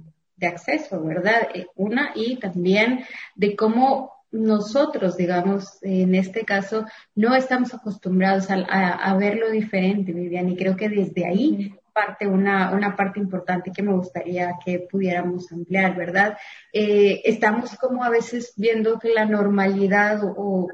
acceso, 0.41 1.03
¿verdad? 1.05 1.49
Eh, 1.55 1.67
una 1.77 2.11
y 2.17 2.37
también 2.37 3.05
de 3.37 3.55
cómo 3.55 4.12
nosotros, 4.33 5.17
digamos, 5.17 5.79
en 5.83 6.15
este 6.15 6.45
caso, 6.45 6.87
no 7.15 7.37
estamos 7.37 7.73
acostumbrados 7.75 8.51
a, 8.51 8.57
a, 8.57 9.17
verlo 9.17 9.51
diferente, 9.51 10.12
Vivian, 10.12 10.49
y 10.49 10.57
creo 10.57 10.75
que 10.75 10.89
desde 10.89 11.27
ahí 11.27 11.75
parte 11.93 12.27
una, 12.27 12.73
una 12.73 12.97
parte 12.97 13.21
importante 13.21 13.73
que 13.73 13.83
me 13.83 13.93
gustaría 13.93 14.55
que 14.65 14.81
pudiéramos 14.91 15.51
ampliar, 15.53 15.97
¿verdad? 15.97 16.37
Eh, 16.73 17.21
estamos 17.25 17.77
como 17.77 18.05
a 18.05 18.11
veces 18.11 18.55
viendo 18.57 18.99
que 18.99 19.11
la 19.11 19.25
normalidad 19.25 20.21
o, 20.25 20.69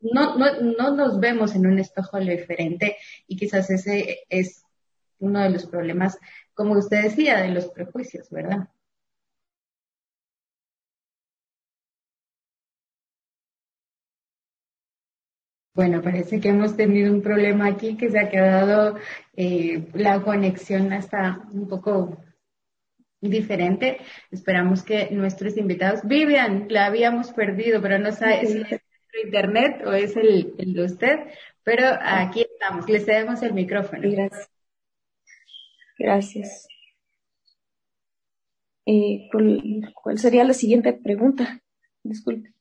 no, 0.00 0.36
no, 0.36 0.60
no 0.60 0.94
nos 0.94 1.20
vemos 1.20 1.54
en 1.54 1.66
un 1.66 1.78
espejo 1.78 2.18
lo 2.18 2.30
diferente 2.30 2.96
y 3.26 3.36
quizás 3.36 3.70
ese 3.70 4.20
es 4.28 4.64
uno 5.18 5.40
de 5.40 5.50
los 5.50 5.66
problemas 5.66 6.18
como 6.56 6.72
usted 6.72 7.02
decía, 7.02 7.42
de 7.42 7.50
los 7.50 7.66
prejuicios, 7.66 8.30
¿verdad? 8.30 8.68
Bueno, 15.76 16.00
parece 16.00 16.40
que 16.40 16.48
hemos 16.48 16.74
tenido 16.74 17.12
un 17.12 17.20
problema 17.20 17.66
aquí 17.66 17.98
que 17.98 18.08
se 18.08 18.18
ha 18.18 18.30
quedado 18.30 18.96
eh, 19.36 19.86
la 19.92 20.22
conexión 20.22 20.90
hasta 20.94 21.42
un 21.52 21.68
poco 21.68 22.16
diferente. 23.20 23.98
Esperamos 24.30 24.82
que 24.82 25.10
nuestros 25.10 25.58
invitados, 25.58 26.00
Vivian, 26.04 26.66
la 26.70 26.86
habíamos 26.86 27.30
perdido, 27.32 27.82
pero 27.82 27.98
no 27.98 28.10
sabe 28.10 28.46
si 28.46 28.62
es 28.62 28.80
internet 29.22 29.82
o 29.86 29.92
es 29.92 30.16
el, 30.16 30.54
el 30.56 30.72
de 30.72 30.84
usted, 30.84 31.18
pero 31.62 31.84
aquí 32.00 32.46
estamos, 32.50 32.88
le 32.88 33.00
cedemos 33.00 33.42
el 33.42 33.52
micrófono. 33.52 34.00
Gracias. 34.10 34.50
Gracias. 35.98 36.68
Eh, 38.86 39.28
¿cuál, 40.02 40.18
sería 40.18 40.42
la 40.44 40.54
siguiente 40.54 40.94
pregunta? 40.94 41.60
Disculpe. 42.02 42.55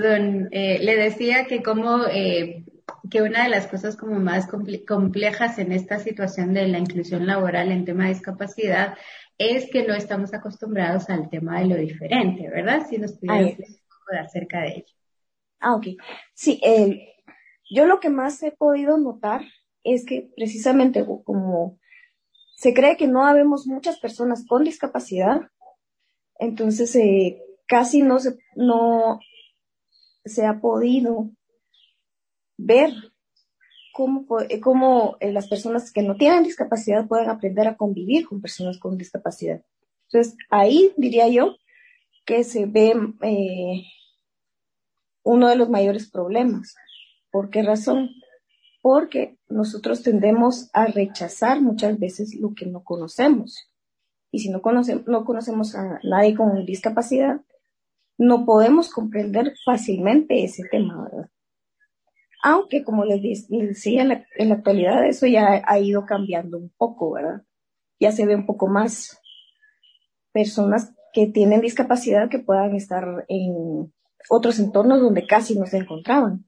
Perdón, 0.00 0.48
eh, 0.50 0.78
le 0.80 0.96
decía 0.96 1.44
que 1.44 1.62
como 1.62 2.06
eh, 2.06 2.64
que 3.10 3.20
una 3.20 3.42
de 3.42 3.50
las 3.50 3.66
cosas 3.66 3.96
como 3.96 4.18
más 4.18 4.48
complejas 4.86 5.58
en 5.58 5.72
esta 5.72 5.98
situación 5.98 6.54
de 6.54 6.66
la 6.68 6.78
inclusión 6.78 7.26
laboral 7.26 7.70
en 7.70 7.84
tema 7.84 8.04
de 8.04 8.14
discapacidad 8.14 8.96
es 9.36 9.70
que 9.70 9.86
no 9.86 9.94
estamos 9.94 10.32
acostumbrados 10.32 11.10
al 11.10 11.28
tema 11.28 11.60
de 11.60 11.66
lo 11.66 11.76
diferente, 11.76 12.48
¿verdad? 12.48 12.86
Si 12.88 12.96
nos 12.96 13.12
pudiera 13.12 13.44
decir 13.44 13.66
un 13.68 13.74
poco 13.74 14.12
de 14.12 14.18
acerca 14.20 14.60
de 14.62 14.68
ello. 14.68 14.94
Ah, 15.60 15.74
ok. 15.74 15.86
Sí, 16.32 16.58
yo 17.70 17.84
lo 17.84 18.00
que 18.00 18.08
más 18.08 18.42
he 18.42 18.52
podido 18.52 18.96
notar 18.96 19.42
es 19.84 20.06
que 20.06 20.30
precisamente 20.34 21.04
como 21.24 21.78
se 22.56 22.72
cree 22.72 22.96
que 22.96 23.06
no 23.06 23.26
habemos 23.26 23.66
muchas 23.66 23.98
personas 23.98 24.46
con 24.46 24.64
discapacidad, 24.64 25.42
entonces 26.38 26.96
eh, 26.96 27.42
casi 27.66 28.00
no 28.00 28.18
se, 28.18 28.38
no 28.56 29.20
se 30.24 30.46
ha 30.46 30.60
podido 30.60 31.30
ver 32.56 32.92
cómo, 33.92 34.26
cómo 34.62 35.16
eh, 35.20 35.32
las 35.32 35.48
personas 35.48 35.92
que 35.92 36.02
no 36.02 36.16
tienen 36.16 36.42
discapacidad 36.42 37.06
pueden 37.06 37.30
aprender 37.30 37.68
a 37.68 37.76
convivir 37.76 38.26
con 38.26 38.40
personas 38.40 38.78
con 38.78 38.96
discapacidad. 38.96 39.62
Entonces, 40.08 40.36
ahí 40.50 40.92
diría 40.96 41.28
yo 41.28 41.56
que 42.26 42.44
se 42.44 42.66
ve 42.66 42.94
eh, 43.22 43.84
uno 45.22 45.48
de 45.48 45.56
los 45.56 45.68
mayores 45.68 46.10
problemas. 46.10 46.74
¿Por 47.30 47.50
qué 47.50 47.62
razón? 47.62 48.10
porque 48.80 49.38
nosotros 49.48 50.02
tendemos 50.02 50.70
a 50.72 50.86
rechazar 50.86 51.60
muchas 51.60 51.98
veces 51.98 52.34
lo 52.34 52.54
que 52.54 52.66
no 52.66 52.82
conocemos. 52.82 53.70
Y 54.30 54.40
si 54.40 54.48
no, 54.48 54.62
conocemos, 54.62 55.06
no 55.06 55.24
conocemos 55.24 55.74
a 55.74 56.00
nadie 56.02 56.34
con 56.34 56.64
discapacidad, 56.64 57.40
no 58.20 58.44
podemos 58.44 58.90
comprender 58.90 59.54
fácilmente 59.64 60.44
ese 60.44 60.64
tema, 60.70 61.04
¿verdad? 61.04 61.30
Aunque, 62.42 62.84
como 62.84 63.06
les 63.06 63.48
decía, 63.48 64.02
en 64.02 64.08
la, 64.08 64.26
en 64.36 64.50
la 64.50 64.56
actualidad 64.56 65.06
eso 65.06 65.26
ya 65.26 65.62
ha 65.66 65.78
ido 65.78 66.04
cambiando 66.04 66.58
un 66.58 66.70
poco, 66.76 67.12
¿verdad? 67.12 67.42
Ya 67.98 68.12
se 68.12 68.26
ve 68.26 68.34
un 68.34 68.44
poco 68.44 68.66
más 68.68 69.18
personas 70.32 70.94
que 71.14 71.28
tienen 71.28 71.62
discapacidad 71.62 72.28
que 72.28 72.38
puedan 72.38 72.76
estar 72.76 73.24
en 73.28 73.90
otros 74.28 74.58
entornos 74.58 75.00
donde 75.00 75.26
casi 75.26 75.58
no 75.58 75.64
se 75.64 75.78
encontraban. 75.78 76.44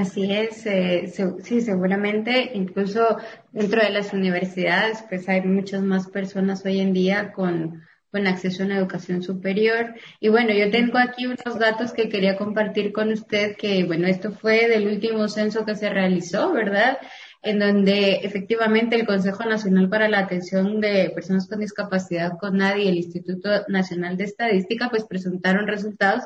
Así 0.00 0.32
es, 0.32 0.64
eh, 0.64 1.12
sí, 1.42 1.60
seguramente, 1.60 2.52
incluso 2.54 3.18
dentro 3.52 3.82
de 3.82 3.90
las 3.90 4.14
universidades, 4.14 5.04
pues 5.10 5.28
hay 5.28 5.42
muchas 5.42 5.82
más 5.82 6.08
personas 6.08 6.64
hoy 6.64 6.80
en 6.80 6.94
día 6.94 7.32
con, 7.32 7.82
con 8.10 8.26
acceso 8.26 8.62
a 8.62 8.66
una 8.66 8.78
educación 8.78 9.22
superior. 9.22 9.94
Y 10.18 10.30
bueno, 10.30 10.54
yo 10.54 10.70
tengo 10.70 10.96
aquí 10.96 11.26
unos 11.26 11.58
datos 11.58 11.92
que 11.92 12.08
quería 12.08 12.38
compartir 12.38 12.94
con 12.94 13.12
usted, 13.12 13.56
que 13.58 13.84
bueno, 13.84 14.06
esto 14.06 14.32
fue 14.32 14.68
del 14.68 14.86
último 14.86 15.28
censo 15.28 15.66
que 15.66 15.76
se 15.76 15.90
realizó, 15.90 16.50
¿verdad? 16.50 16.96
En 17.42 17.58
donde 17.58 18.20
efectivamente 18.22 18.96
el 18.96 19.06
Consejo 19.06 19.44
Nacional 19.44 19.90
para 19.90 20.08
la 20.08 20.20
Atención 20.20 20.80
de 20.80 21.12
Personas 21.14 21.46
con 21.46 21.60
Discapacidad, 21.60 22.38
CONADI 22.38 22.84
y 22.84 22.88
el 22.88 22.96
Instituto 22.96 23.66
Nacional 23.68 24.16
de 24.16 24.24
Estadística, 24.24 24.88
pues 24.88 25.04
presentaron 25.04 25.66
resultados 25.66 26.24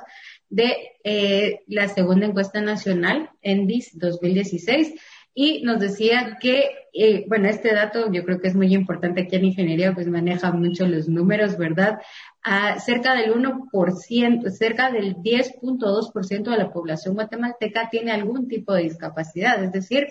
de 0.54 0.92
eh, 1.02 1.61
la 1.66 1.88
segunda 1.88 2.26
encuesta 2.26 2.61
nacional, 2.61 3.30
ENDIS 3.42 3.99
2016, 3.99 4.94
y 5.34 5.62
nos 5.62 5.80
decía 5.80 6.38
que, 6.40 6.70
eh, 6.92 7.25
bueno, 7.26 7.49
este 7.49 7.75
dato 7.75 8.12
yo 8.12 8.25
creo 8.25 8.40
que 8.40 8.46
es 8.46 8.54
muy 8.54 8.73
importante 8.73 9.23
aquí 9.23 9.34
en 9.34 9.46
ingeniería, 9.46 9.92
pues 9.92 10.06
maneja 10.06 10.52
mucho 10.52 10.87
los 10.87 11.08
números, 11.08 11.58
¿verdad? 11.58 11.99
A 12.42 12.78
cerca 12.78 13.16
del 13.16 13.34
1%, 13.34 14.50
cerca 14.50 14.92
del 14.92 15.16
10.2% 15.16 16.50
de 16.50 16.56
la 16.56 16.73
población 16.73 17.14
guatemalteca 17.14 17.88
tiene 17.90 18.12
algún 18.12 18.46
tipo 18.46 18.75
de 18.75 18.84
discapacidad, 18.84 19.62
es 19.64 19.73
decir, 19.73 20.06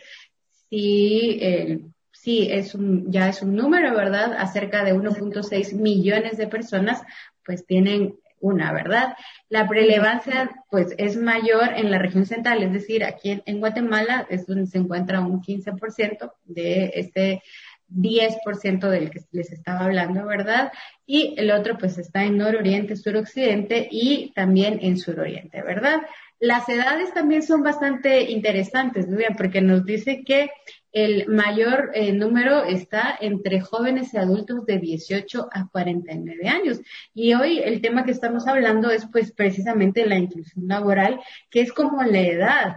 si 0.70 1.40
eh, 1.42 1.80
sí 2.12 2.50
es 2.52 2.76
un, 2.76 3.10
ya 3.10 3.30
es 3.30 3.42
un 3.42 3.56
número, 3.56 3.96
¿verdad? 3.96 4.34
A 4.38 4.48
cerca 4.48 4.84
de 4.84 4.94
1.6 4.94 5.74
millones 5.76 6.36
de 6.36 6.48
personas, 6.48 7.02
pues 7.46 7.66
tienen 7.66 8.16
una, 8.44 8.74
¿verdad? 8.74 9.16
La 9.50 9.68
prelevancia, 9.68 10.52
pues, 10.70 10.94
es 10.98 11.16
mayor 11.16 11.70
en 11.76 11.90
la 11.90 11.98
región 11.98 12.26
central, 12.26 12.62
es 12.62 12.74
decir, 12.74 13.04
aquí 13.04 13.42
en, 13.46 13.60
Guatemala 13.60 14.28
es 14.30 14.46
donde 14.46 14.68
se 14.68 14.78
encuentra 14.78 15.22
un 15.22 15.42
15% 15.42 16.34
de 16.44 16.92
este 16.96 17.42
10% 17.90 18.90
del 18.90 19.10
que 19.10 19.22
les 19.32 19.52
estaba 19.52 19.86
hablando, 19.86 20.26
¿verdad? 20.26 20.74
Y 21.06 21.36
el 21.38 21.52
otro, 21.52 21.78
pues, 21.78 21.98
está 21.98 22.26
en 22.26 22.38
nororiente, 22.38 22.98
suroccidente 22.98 23.88
y 23.90 24.34
también 24.36 24.80
en 24.82 24.98
suroriente, 24.98 25.62
¿verdad? 25.62 26.02
Las 26.40 26.68
edades 26.68 27.14
también 27.14 27.44
son 27.44 27.64
bastante 27.64 28.30
interesantes, 28.30 29.08
¿verdad? 29.08 29.36
Porque 29.38 29.62
nos 29.62 29.86
dice 29.86 30.24
que 30.26 30.52
el 30.94 31.28
mayor 31.28 31.90
eh, 31.96 32.14
número 32.14 32.64
está 32.64 33.18
entre 33.20 33.62
jóvenes 33.62 34.14
y 34.14 34.18
adultos 34.18 34.64
de 34.68 34.78
18 34.78 35.50
a 35.52 35.68
49 35.68 36.48
años. 36.48 36.80
Y 37.16 37.34
hoy 37.34 37.58
el 37.58 37.82
tema 37.82 38.06
que 38.06 38.12
estamos 38.12 38.48
hablando 38.48 38.92
es 38.92 39.08
pues 39.08 39.32
precisamente 39.32 40.06
la 40.06 40.18
inclusión 40.18 40.68
laboral, 40.68 41.20
que 41.50 41.62
es 41.62 41.74
como 41.74 42.04
la 42.04 42.20
edad, 42.20 42.76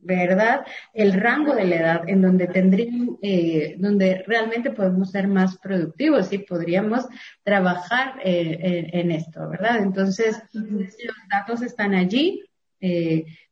¿verdad? 0.00 0.64
El 0.94 1.12
rango 1.12 1.54
de 1.54 1.66
la 1.66 1.76
edad 1.76 2.08
en 2.08 2.22
donde 2.22 2.46
tendrían, 2.46 3.18
eh, 3.20 3.76
donde 3.78 4.24
realmente 4.26 4.70
podemos 4.70 5.10
ser 5.10 5.28
más 5.28 5.58
productivos 5.58 6.32
y 6.32 6.38
podríamos 6.38 7.06
trabajar 7.42 8.14
eh, 8.24 8.88
en, 8.94 9.10
esto, 9.10 9.46
¿verdad? 9.46 9.82
Entonces, 9.82 10.40
los 10.54 11.16
datos 11.30 11.60
están 11.60 11.94
allí. 11.94 12.44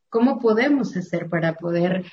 ¿Cómo 0.09 0.39
podemos 0.39 0.95
hacer 0.95 1.29
para 1.29 1.55
poder 1.55 2.05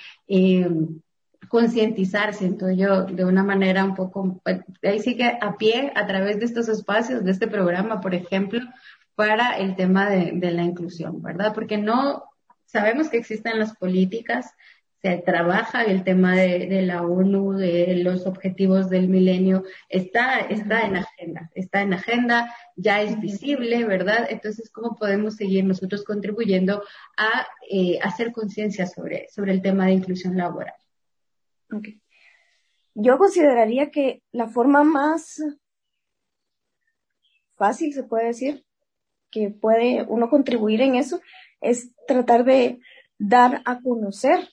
concientizar, 1.49 2.35
siento 2.35 2.71
yo, 2.71 3.05
de 3.05 3.25
una 3.25 3.43
manera 3.43 3.85
un 3.85 3.95
poco, 3.95 4.41
ahí 4.83 5.01
sí 5.01 5.17
que 5.17 5.39
a 5.41 5.57
pie, 5.57 5.93
a 5.95 6.07
través 6.07 6.39
de 6.39 6.47
estos 6.47 6.69
espacios, 6.69 7.25
de 7.25 7.31
este 7.31 7.47
programa, 7.47 8.01
por 8.01 8.15
ejemplo, 8.15 8.61
para 9.15 9.57
el 9.59 9.77
tema 9.77 10.11
de, 10.11 10.51
la 10.51 10.63
inclusión, 10.63 11.23
¿verdad? 11.23 11.53
Porque 11.55 11.79
no 11.79 12.25
sabemos 12.67 13.09
que 13.09 13.19
existen 13.19 13.59
las 13.59 13.77
políticas, 13.77 14.55
se 15.03 15.19
trabaja 15.19 15.85
el 15.85 16.03
tema 16.03 16.35
de, 16.35 16.81
la 16.83 17.03
ONU, 17.03 17.53
de 17.53 17.95
los 18.03 18.27
objetivos 18.27 18.89
del 18.89 19.09
milenio, 19.09 19.65
está, 19.91 20.39
está 20.41 20.81
en 20.87 20.97
agenda, 20.97 21.51
está 21.55 21.83
en 21.83 21.93
agenda, 21.93 22.55
ya 22.75 23.03
es 23.03 23.21
visible, 23.21 23.85
¿verdad? 23.85 24.27
Entonces, 24.31 24.71
¿cómo 24.71 24.97
podemos 24.97 25.37
seguir 25.37 25.65
nosotros 25.65 26.05
contribuyendo 26.05 26.83
a 27.19 27.47
eh, 27.71 27.99
hacer 28.03 28.33
conciencia 28.33 28.87
sobre, 28.87 29.29
sobre 29.29 29.53
el 29.53 29.61
tema 29.61 29.87
de 29.87 29.93
inclusión 29.93 30.39
laboral? 30.39 30.75
Yo 32.95 33.19
consideraría 33.19 33.91
que 33.91 34.23
la 34.33 34.49
forma 34.49 34.85
más 34.85 35.43
fácil, 37.57 37.93
se 37.93 38.05
puede 38.05 38.27
decir, 38.27 38.65
que 39.31 39.51
puede 39.51 40.05
uno 40.09 40.31
contribuir 40.31 40.81
en 40.81 40.95
eso, 40.95 41.21
es 41.61 41.91
tratar 42.07 42.45
de 42.45 42.79
dar 43.19 43.63
a 43.65 43.81
conocer 43.81 44.49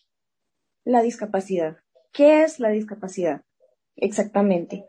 la 0.84 1.02
discapacidad. 1.02 1.78
¿Qué 2.12 2.43
es 2.43 2.60
la 2.60 2.69
discapacidad? 2.69 3.43
Exactamente. 3.95 4.86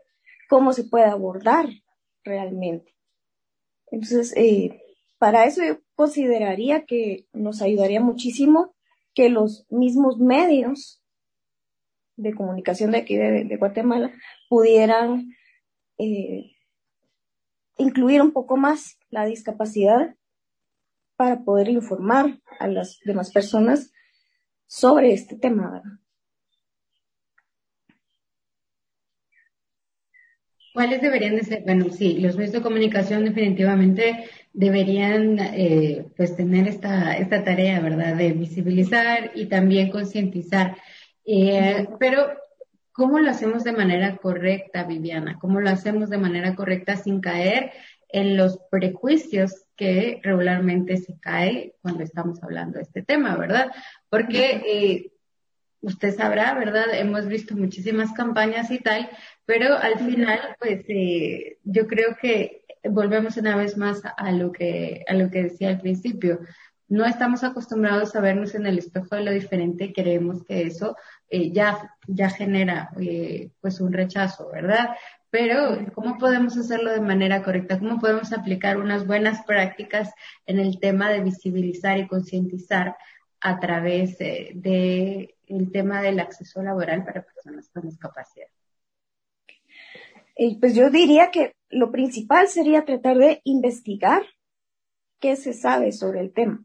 ¿Cómo 0.49 0.73
se 0.73 0.83
puede 0.83 1.05
abordar 1.05 1.67
realmente? 2.23 2.95
Entonces, 3.91 4.33
eh, 4.35 4.81
para 5.19 5.45
eso 5.45 5.63
yo 5.63 5.77
consideraría 5.95 6.85
que 6.85 7.27
nos 7.31 7.61
ayudaría 7.61 8.01
muchísimo 8.01 8.73
que 9.13 9.29
los 9.29 9.67
mismos 9.69 10.17
medios 10.17 11.02
de 12.15 12.33
comunicación 12.33 12.91
de 12.91 12.99
aquí 12.99 13.17
de, 13.17 13.57
Guatemala 13.57 14.11
pudieran 14.49 15.33
eh, 15.97 16.51
incluir 17.77 18.21
un 18.21 18.31
poco 18.31 18.57
más 18.57 18.97
la 19.09 19.25
discapacidad 19.25 20.15
para 21.15 21.43
poder 21.43 21.69
informar 21.69 22.39
a 22.59 22.67
las 22.67 22.99
demás 23.05 23.31
personas 23.31 23.91
sobre 24.67 25.13
este 25.13 25.35
tema. 25.35 25.81
¿Cuáles 30.73 31.01
deberían 31.01 31.35
de 31.35 31.43
ser? 31.43 31.63
Bueno, 31.63 31.91
sí, 31.91 32.17
los 32.17 32.35
medios 32.35 32.53
de 32.53 32.61
comunicación 32.63 33.25
definitivamente 33.25 34.27
deberían 34.53 35.37
eh, 35.39 36.07
pues 36.17 36.35
tener 36.35 36.67
esta, 36.67 37.15
esta 37.15 37.43
tarea, 37.43 37.79
¿verdad? 37.79 38.15
De 38.15 38.33
visibilizar 38.33 39.31
y 39.35 39.45
también 39.45 39.91
concientizar 39.91 40.75
eh, 41.25 41.87
pero, 41.99 42.33
¿cómo 42.91 43.19
lo 43.19 43.29
hacemos 43.29 43.63
de 43.63 43.71
manera 43.71 44.17
correcta, 44.17 44.83
Viviana? 44.83 45.37
¿Cómo 45.39 45.59
lo 45.59 45.69
hacemos 45.69 46.09
de 46.09 46.17
manera 46.17 46.55
correcta 46.55 46.95
sin 46.95 47.21
caer 47.21 47.71
en 48.09 48.37
los 48.37 48.59
prejuicios 48.69 49.65
que 49.75 50.19
regularmente 50.23 50.97
se 50.97 51.19
cae 51.19 51.75
cuando 51.81 52.03
estamos 52.03 52.41
hablando 52.43 52.77
de 52.77 52.83
este 52.83 53.01
tema, 53.01 53.35
¿verdad? 53.35 53.71
Porque 54.09 54.61
eh, 54.67 55.11
usted 55.81 56.15
sabrá, 56.15 56.53
¿verdad? 56.53 56.93
Hemos 56.93 57.27
visto 57.27 57.55
muchísimas 57.55 58.13
campañas 58.13 58.69
y 58.69 58.79
tal, 58.79 59.09
pero 59.45 59.75
al 59.77 59.99
final, 59.99 60.39
pues 60.59 60.85
eh, 60.87 61.57
yo 61.63 61.87
creo 61.87 62.15
que 62.21 62.63
volvemos 62.83 63.37
una 63.37 63.55
vez 63.55 63.77
más 63.77 64.01
a 64.17 64.31
lo 64.31 64.51
que 64.51 65.03
a 65.07 65.13
lo 65.13 65.29
que 65.29 65.43
decía 65.43 65.69
al 65.69 65.81
principio 65.81 66.39
no 66.87 67.05
estamos 67.05 67.43
acostumbrados 67.43 68.15
a 68.15 68.21
vernos 68.21 68.55
en 68.55 68.65
el 68.65 68.77
espejo 68.77 69.15
de 69.15 69.23
lo 69.23 69.31
diferente 69.31 69.85
y 69.85 69.93
creemos 69.93 70.43
que 70.43 70.63
eso 70.63 70.95
eh, 71.29 71.51
ya, 71.51 71.95
ya 72.07 72.29
genera 72.29 72.91
eh, 72.99 73.51
pues 73.61 73.79
un 73.79 73.93
rechazo, 73.93 74.49
¿verdad? 74.51 74.89
Pero 75.29 75.79
¿cómo 75.93 76.17
podemos 76.17 76.57
hacerlo 76.57 76.91
de 76.91 77.01
manera 77.01 77.41
correcta? 77.41 77.79
¿Cómo 77.79 77.99
podemos 77.99 78.33
aplicar 78.33 78.77
unas 78.77 79.07
buenas 79.07 79.43
prácticas 79.45 80.13
en 80.45 80.59
el 80.59 80.79
tema 80.79 81.09
de 81.09 81.23
visibilizar 81.23 81.97
y 81.97 82.07
concientizar 82.07 82.95
a 83.39 83.59
través 83.59 84.17
de, 84.19 85.35
el 85.47 85.71
tema 85.71 86.01
del 86.01 86.19
acceso 86.19 86.61
laboral 86.61 87.03
para 87.03 87.23
personas 87.23 87.69
con 87.69 87.83
discapacidad? 87.83 88.47
Eh, 90.35 90.57
pues 90.59 90.75
yo 90.75 90.89
diría 90.89 91.31
que 91.31 91.55
lo 91.69 91.91
principal 91.91 92.47
sería 92.47 92.85
tratar 92.85 93.17
de 93.17 93.41
investigar 93.43 94.21
qué 95.19 95.35
se 95.35 95.53
sabe 95.53 95.91
sobre 95.91 96.19
el 96.19 96.31
tema 96.31 96.63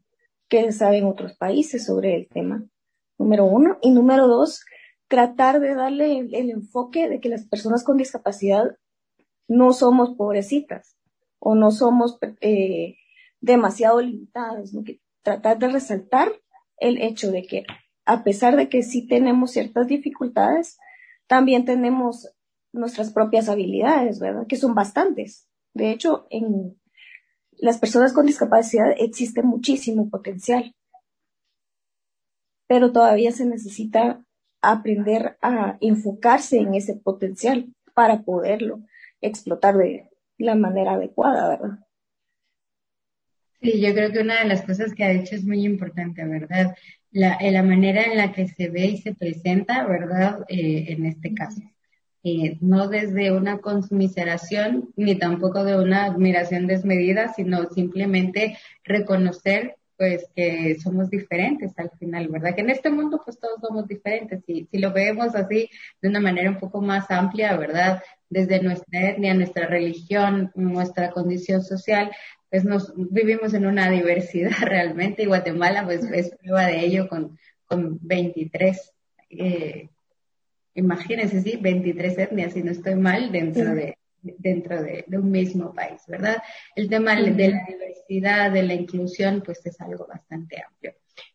qué 0.48 0.72
saben 0.72 1.04
otros 1.04 1.37
países 1.37 1.84
sobre 1.84 2.14
el 2.16 2.28
tema, 2.28 2.64
número 3.18 3.44
uno. 3.44 3.78
Y 3.82 3.90
número 3.90 4.26
dos, 4.26 4.64
tratar 5.08 5.61
de 5.61 5.74
darle 5.74 6.18
el, 6.18 6.50
enfoque 6.50 7.08
de 7.08 7.20
que 7.20 7.28
las 7.28 7.46
personas 7.46 7.84
con 7.84 7.96
discapacidad 7.96 8.76
no 9.46 9.72
somos 9.72 10.16
pobrecitas 10.16 10.96
o 11.38 11.54
no 11.54 11.70
somos 11.70 12.18
eh, 12.40 12.96
demasiado 13.40 14.00
limitadas, 14.00 14.72
tratar 15.22 15.58
de 15.58 15.68
resaltar 15.68 16.32
el 16.78 17.00
hecho 17.00 17.30
de 17.30 17.42
que 17.44 17.64
a 18.04 18.24
pesar 18.24 18.56
de 18.56 18.68
que 18.68 18.82
sí 18.82 19.06
tenemos 19.06 19.50
ciertas 19.50 19.87
dificultades, 19.87 20.78
también 21.26 21.66
tenemos 21.66 22.30
nuestras 22.72 23.12
propias 23.12 23.48
habilidades, 23.48 24.18
¿verdad? 24.18 24.46
Que 24.46 24.56
son 24.56 24.74
bastantes. 24.74 25.46
De 25.74 25.90
hecho, 25.90 26.26
en, 26.30 26.77
las 27.58 27.78
personas 27.78 28.12
con 28.12 28.26
discapacidad 28.26 28.94
existe 28.98 29.42
muchísimo 29.42 30.08
potencial, 30.10 30.74
pero 32.66 32.92
todavía 32.92 33.32
se 33.32 33.46
necesita 33.46 34.24
aprender 34.60 35.38
a 35.40 35.78
enfocarse 35.80 36.58
en 36.58 36.74
ese 36.74 36.94
potencial 36.96 37.72
para 37.94 38.22
poderlo 38.22 38.80
explotar 39.20 39.76
de 39.76 40.08
la 40.38 40.54
manera 40.54 40.92
adecuada, 40.92 41.48
¿verdad? 41.48 41.78
Sí, 43.60 43.80
yo 43.80 43.92
creo 43.92 44.12
que 44.12 44.20
una 44.20 44.40
de 44.40 44.48
las 44.48 44.62
cosas 44.62 44.94
que 44.94 45.02
ha 45.02 45.10
hecho 45.10 45.34
es 45.34 45.44
muy 45.44 45.64
importante, 45.64 46.24
¿verdad? 46.24 46.76
la, 47.10 47.38
la 47.40 47.62
manera 47.62 48.02
en 48.02 48.16
la 48.16 48.32
que 48.32 48.48
se 48.48 48.68
ve 48.68 48.86
y 48.86 48.98
se 48.98 49.14
presenta, 49.14 49.86
¿verdad? 49.86 50.44
Eh, 50.48 50.86
en 50.88 51.06
este 51.06 51.34
caso. 51.34 51.62
Eh, 52.24 52.59
no 52.61 52.88
desde 52.88 53.31
una 53.31 53.59
conmiseración 53.59 54.92
ni 54.96 55.16
tampoco 55.16 55.64
de 55.64 55.81
una 55.81 56.04
admiración 56.04 56.66
desmedida, 56.66 57.33
sino 57.33 57.70
simplemente 57.70 58.59
reconocer 58.85 59.76
pues 59.96 60.26
que 60.35 60.76
somos 60.81 61.11
diferentes 61.11 61.76
al 61.76 61.90
final, 61.98 62.28
¿verdad? 62.28 62.54
Que 62.54 62.61
en 62.61 62.70
este 62.70 62.88
mundo 62.88 63.20
pues 63.24 63.38
todos 63.38 63.61
somos 63.61 63.88
diferentes 63.88 64.42
y 64.46 64.66
si 64.70 64.78
lo 64.78 64.92
vemos 64.92 65.35
así 65.35 65.68
de 66.00 66.09
una 66.09 66.20
manera 66.20 66.50
un 66.50 66.59
poco 66.59 66.81
más 66.81 67.11
amplia, 67.11 67.57
¿verdad? 67.57 68.02
Desde 68.31 68.62
nuestra 68.62 69.11
etnia, 69.11 69.35
nuestra 69.35 69.66
religión, 69.66 70.52
nuestra 70.54 71.11
condición 71.11 71.62
social, 71.62 72.12
pues 72.48 72.64
nos 72.64 72.92
vivimos 72.96 73.54
en 73.54 73.66
una 73.66 73.90
diversidad 73.90 74.52
realmente 74.62 75.24
y 75.24 75.26
Guatemala 75.26 75.85
pues 75.85 76.04
es 76.12 76.31
prueba 76.37 76.66
de 76.66 76.81
ello 76.81 77.09
con, 77.09 77.37
con 77.66 77.98
23, 78.00 78.92
eh, 79.31 79.88
imagínense, 80.78 81.40
sí, 81.42 81.58
23 81.60 82.18
etnias, 82.18 82.52
si 82.52 82.62
no 82.62 82.70
estoy 82.70 82.94
mal, 82.94 83.30
dentro 83.32 83.74
de 83.74 83.96
dentro 84.20 84.82
de, 84.82 85.04
un 85.12 85.30
mismo 85.30 85.72
país, 85.72 86.02
¿verdad? 86.08 86.38
El 86.74 86.88
tema 86.88 87.14
de 87.14 87.22
la 87.30 87.64
diversidad, 87.66 88.50
de 88.50 88.62
la 88.64 88.74
inclusión, 88.74 89.42
pues 89.44 89.64
es 89.64 89.80
algo 89.80 90.06
bastante 90.06 90.60
amplio. 90.60 90.94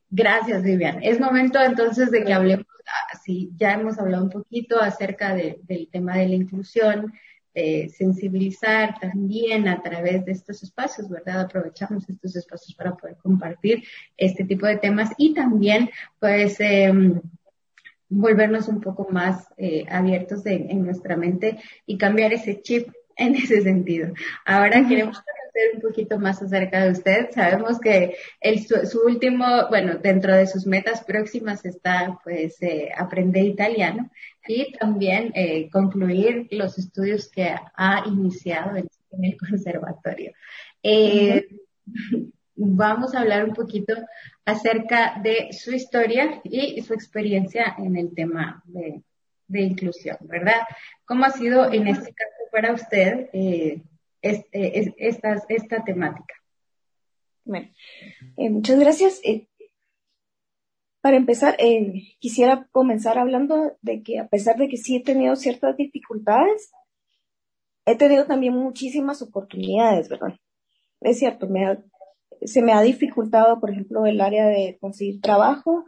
Gracias, 0.10 0.64
Vivian. 0.64 1.02
Es 1.02 1.20
momento 1.20 1.62
entonces 1.62 2.12
de 2.12 2.24
que 2.24 2.34
hablemos, 2.34 2.66
ah, 2.86 3.18
sí, 3.24 3.52
ya 3.56 3.74
hemos 3.74 3.98
hablado 3.98 4.26
un 4.26 4.30
poquito 4.30 4.82
acerca 4.82 5.34
del 5.34 5.88
tema 5.92 6.18
de 6.18 6.28
la 6.28 6.36
inclusión, 6.36 7.14
sensibilizar 7.56 9.00
también 9.00 9.68
a 9.68 9.82
través 9.82 10.26
de 10.26 10.32
estos 10.32 10.64
espacios, 10.64 11.08
¿verdad? 11.10 11.42
Aprovechamos 11.42 12.10
estos 12.10 12.36
espacios 12.36 12.76
para 12.76 12.96
poder 12.96 13.16
compartir 13.18 13.84
este 14.18 14.44
tipo 14.44 14.66
de 14.66 14.78
temas 14.78 15.12
y 15.18 15.34
también, 15.34 15.90
pues, 16.20 16.60
em, 16.60 17.22
volvernos 18.14 18.68
un 18.68 18.82
poco 18.82 19.08
más 19.10 19.48
eh, 19.58 19.86
abiertos 19.90 20.46
en, 20.46 20.84
nuestra 20.84 21.18
mente 21.18 21.60
y 21.86 21.98
cambiar 21.98 22.34
ese 22.34 22.62
chip 22.62 22.90
en 23.16 23.36
ese 23.36 23.62
sentido. 23.62 24.14
Ahora 24.46 24.88
queremos 24.88 25.22
conocer 25.22 25.76
un 25.76 25.82
poquito 25.82 26.20
más 26.20 26.42
acerca 26.42 26.84
de 26.84 26.92
usted. 26.92 27.30
Sabemos 27.32 27.80
que 27.80 28.16
el, 28.42 28.66
su, 28.66 29.02
último, 29.06 29.46
bueno, 29.70 29.98
dentro 29.98 30.36
de 30.36 30.48
sus 30.48 30.66
metas 30.66 31.04
próximas 31.04 31.64
está 31.66 32.20
pues 32.24 32.62
eh, 32.62 32.90
aprender 32.96 33.44
italiano 33.44 34.10
y 34.48 34.74
también 34.74 35.32
eh, 35.36 35.70
concluir 35.72 36.48
los 36.52 36.78
estudios 36.78 37.30
que 37.30 37.56
ha 37.76 38.04
iniciado 38.08 38.78
en, 38.78 38.88
el 39.22 39.38
conservatorio. 39.38 40.32
Eh, 40.82 41.48
vamos 42.56 43.16
a 43.16 43.22
hablar 43.22 43.46
un 43.46 43.54
poquito 43.54 43.94
acerca 44.46 45.20
de 45.22 45.54
su 45.54 45.72
historia 45.72 46.42
y 46.44 46.82
su 46.82 46.94
experiencia 46.94 47.76
en 47.78 47.96
el 47.98 48.14
tema 48.14 48.64
de, 48.66 49.02
inclusión, 49.50 50.18
¿verdad? 50.22 50.62
¿Cómo 51.06 51.26
ha 51.26 51.30
sido 51.30 51.72
en 51.72 51.88
este 51.88 52.14
caso 52.14 52.50
para 52.52 52.74
usted 52.74 53.30
eh, 53.34 53.82
este, 54.22 54.94
esta, 54.98 55.44
esta 55.48 55.84
temática? 55.84 56.34
Bueno, 57.46 57.70
eh, 58.38 58.50
muchas 58.50 58.80
gracias. 58.80 59.20
Eh, 59.24 59.48
para 61.02 61.18
empezar, 61.18 61.58
quisiera 62.20 62.68
comenzar 62.72 63.20
hablando 63.20 63.78
de 63.82 64.02
que 64.02 64.20
a 64.20 64.28
pesar 64.28 64.56
de 64.56 64.70
que 64.70 64.78
sí 64.78 64.96
he 64.96 65.04
tenido 65.04 65.36
ciertas 65.36 65.76
dificultades, 65.76 66.72
he 67.86 67.96
tenido 67.96 68.26
también 68.26 68.54
muchísimas 68.54 69.22
oportunidades, 69.22 70.08
¿verdad? 70.08 70.40
Es 71.02 71.20
cierto, 71.20 71.48
me 71.48 71.66
ha 71.66 71.84
se 72.42 72.62
me 72.62 72.74
ha 72.74 72.82
dificultado, 72.82 73.60
por 73.60 73.72
ejemplo, 73.72 74.06
el 74.06 74.22
área 74.22 74.48
de 74.48 74.78
conseguir 74.80 75.22
trabajo 75.22 75.86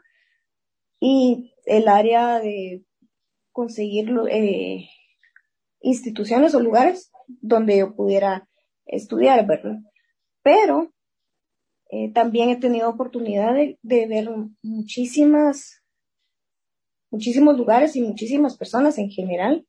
y 1.00 1.54
el 1.66 1.88
área 1.88 2.40
de 2.40 2.84
conseguir 3.52 4.12
eh, 4.30 4.88
instituciones 5.82 6.56
o 6.56 6.60
lugares 6.60 7.12
donde 7.28 7.78
yo 7.78 7.96
pudiera 7.96 8.48
estudiar, 8.86 9.46
¿verdad? 9.46 9.80
Pero 10.44 10.92
eh, 11.90 12.12
también 12.12 12.50
he 12.50 12.58
tenido 12.58 12.90
oportunidad 12.90 13.54
de, 13.54 14.08
ver 14.08 14.30
muchísimas, 14.62 15.82
muchísimos 17.12 17.58
lugares 17.58 17.96
y 17.96 18.02
muchísimas 18.02 18.58
personas 18.58 18.98
en 18.98 19.10
general 19.10 19.66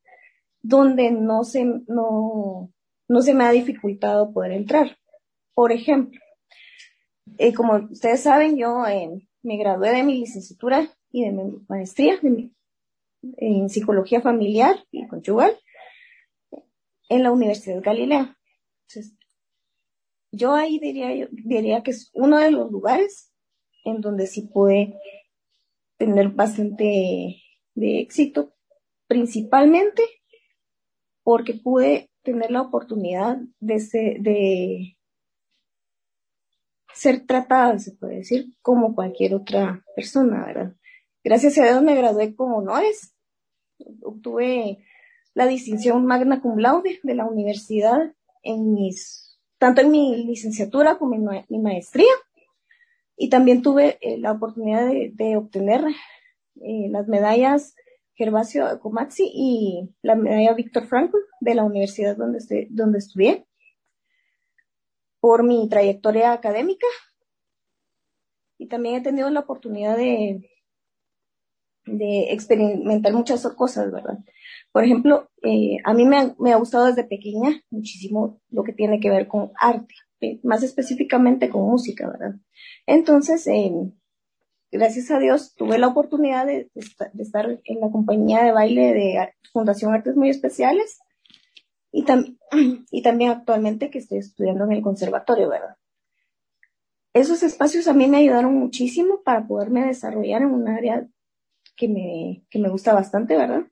donde 0.62 1.11
no 1.11 1.45
se, 1.45 1.65
no, 1.87 2.73
no 3.09 3.23
se 3.23 3.35
me 3.35 3.45
ha 3.45 3.53
dificultado 3.53 4.33
poder 4.33 4.53
entrar. 4.53 4.99
Por 5.55 5.71
ejemplo, 5.71 6.19
eh, 7.39 7.53
como 7.53 7.77
ustedes 7.91 8.23
saben, 8.23 8.57
yo 8.57 8.87
eh, 8.87 9.29
me 9.43 9.57
gradué 9.57 9.91
de 9.91 10.03
mi 10.03 10.19
licenciatura 10.19 10.91
y 11.11 11.25
de 11.25 11.33
mi 11.33 11.59
maestría 11.69 12.19
en 13.39 13.69
psicología 13.69 14.21
familiar 14.21 14.77
y 14.91 15.07
conyugal 15.07 15.59
en 17.09 17.23
la 17.23 17.33
Universidad 17.33 17.83
Galilea. 17.83 18.37
Entonces, 18.89 19.17
yo 20.33 20.55
ahí 20.55 20.79
diría, 20.79 21.15
yo 21.15 21.27
diría 21.31 21.83
que 21.83 21.93
es 21.93 22.11
uno 22.15 22.39
de 22.39 22.51
los 22.51 22.71
lugares 22.71 23.33
en 23.85 24.01
donde 24.01 24.27
sí 24.27 24.43
pude 24.43 24.99
tener 25.97 26.31
bastante 26.31 27.37
de 27.75 28.01
éxito, 28.01 28.55
principalmente 29.07 30.03
porque 31.23 31.55
pude 31.55 32.11
tener 32.23 32.51
la 32.51 32.62
oportunidad 32.62 33.39
de, 33.61 33.77
de 34.21 34.96
ser 36.97 37.27
tratada, 37.27 37.79
se 37.79 37.93
puede 37.93 38.17
decir, 38.17 38.47
como 38.63 38.95
cualquier 38.95 39.35
otra 39.35 39.85
persona, 39.95 40.47
¿verdad? 40.47 40.73
Gracias 41.23 41.59
a 41.59 41.65
Dios 41.65 41.83
me 41.83 41.95
gradué 41.95 42.35
con 42.35 42.53
honores. 42.53 43.15
Obtuve 44.03 44.79
la 45.35 45.47
distinción 45.47 46.07
magna 46.07 46.41
cum 46.41 46.59
laude 46.59 46.99
de 47.03 47.15
la 47.15 47.27
universidad 47.27 48.15
en 48.43 48.73
mis, 48.73 49.39
tanto 49.59 49.83
en 49.83 49.91
mi 49.91 50.25
licenciatura 50.25 50.97
como 50.97 51.15
en 51.15 51.45
mi 51.49 51.59
maestría. 51.59 52.13
Y 53.17 53.29
también 53.29 53.61
tuve 53.61 53.99
eh, 54.01 54.19
la 54.19 54.33
oportunidad 54.33 54.87
de, 54.87 55.37
obtener 55.37 55.85
eh, 56.63 56.89
las 56.91 57.09
medallas 57.09 57.75
Gervasio 58.15 58.81
Comazzi 58.81 59.31
y 59.35 59.91
la 60.01 60.15
medalla 60.15 60.55
Víctor 60.55 60.87
Frankl 60.87 61.19
de 61.41 61.55
la 61.55 61.65
universidad 61.65 62.17
donde, 62.17 62.39
donde 62.71 62.99
estudié 62.99 63.46
por 65.27 65.43
mi 65.43 65.69
trayectoria 65.69 66.31
académica 66.31 66.87
y 68.59 68.69
también 68.69 68.95
he 68.95 69.01
tenido 69.01 69.29
la 69.29 69.41
oportunidad 69.41 69.97
de, 69.97 70.49
de 71.85 72.33
experimentar 72.33 73.12
muchas 73.12 73.45
cosas, 73.57 73.91
¿verdad? 73.91 74.21
Por 74.71 74.85
ejemplo, 74.85 75.29
eh, 75.43 75.79
a 75.85 75.95
mí 75.95 76.05
me 76.05 76.19
ha, 76.19 76.37
me 76.39 76.53
ha, 76.53 76.57
gustado 76.59 76.87
desde 76.87 77.03
pequeña 77.03 77.61
muchísimo 77.71 78.41
lo 78.51 78.62
que 78.62 78.73
tiene 78.73 79.01
que 79.01 79.11
ver 79.11 79.27
con 79.27 79.51
arte, 79.59 79.97
eh, 80.21 80.39
más 80.45 80.62
específicamente 80.62 81.49
con 81.49 81.62
música, 81.62 82.09
¿verdad? 82.09 82.37
Entonces, 82.87 83.49
eh, 83.49 83.73
gracias 84.71 85.11
a 85.11 85.19
Dios, 85.19 85.57
tuve 85.57 85.77
la 85.79 85.89
oportunidad 85.89 86.47
de, 86.47 86.71
de, 86.73 87.23
estar 87.25 87.61
en 87.65 87.81
la 87.81 87.91
compañía 87.91 88.45
de 88.45 88.53
baile 88.53 88.95
de 88.95 89.29
Fundación 89.53 89.93
Artes 89.93 90.15
Muy 90.15 90.31
Especiales 90.31 91.01
y, 91.97 92.05
y 92.91 93.03
también 93.03 93.31
actualmente 93.31 93.91
que 93.91 93.99
estoy 93.99 94.19
estudiando 94.19 94.65
en 94.65 94.73
el 94.73 94.83
conservatorio, 94.83 95.49
¿verdad? 95.49 95.77
Esos 97.15 97.43
espacios 97.43 97.89
a 97.89 97.95
mí 97.95 98.07
me 98.07 98.19
ayudaron 98.19 98.55
muchísimo 98.55 99.23
para 99.23 99.47
poderme 99.47 99.87
desarrollar 99.87 100.43
en 100.43 100.49
un 100.49 100.69
área 100.69 101.09
que 101.75 101.89
me, 101.89 102.45
que 102.51 102.59
me 102.59 102.69
gusta 102.69 102.93
bastante, 102.93 103.37
¿verdad? 103.37 103.63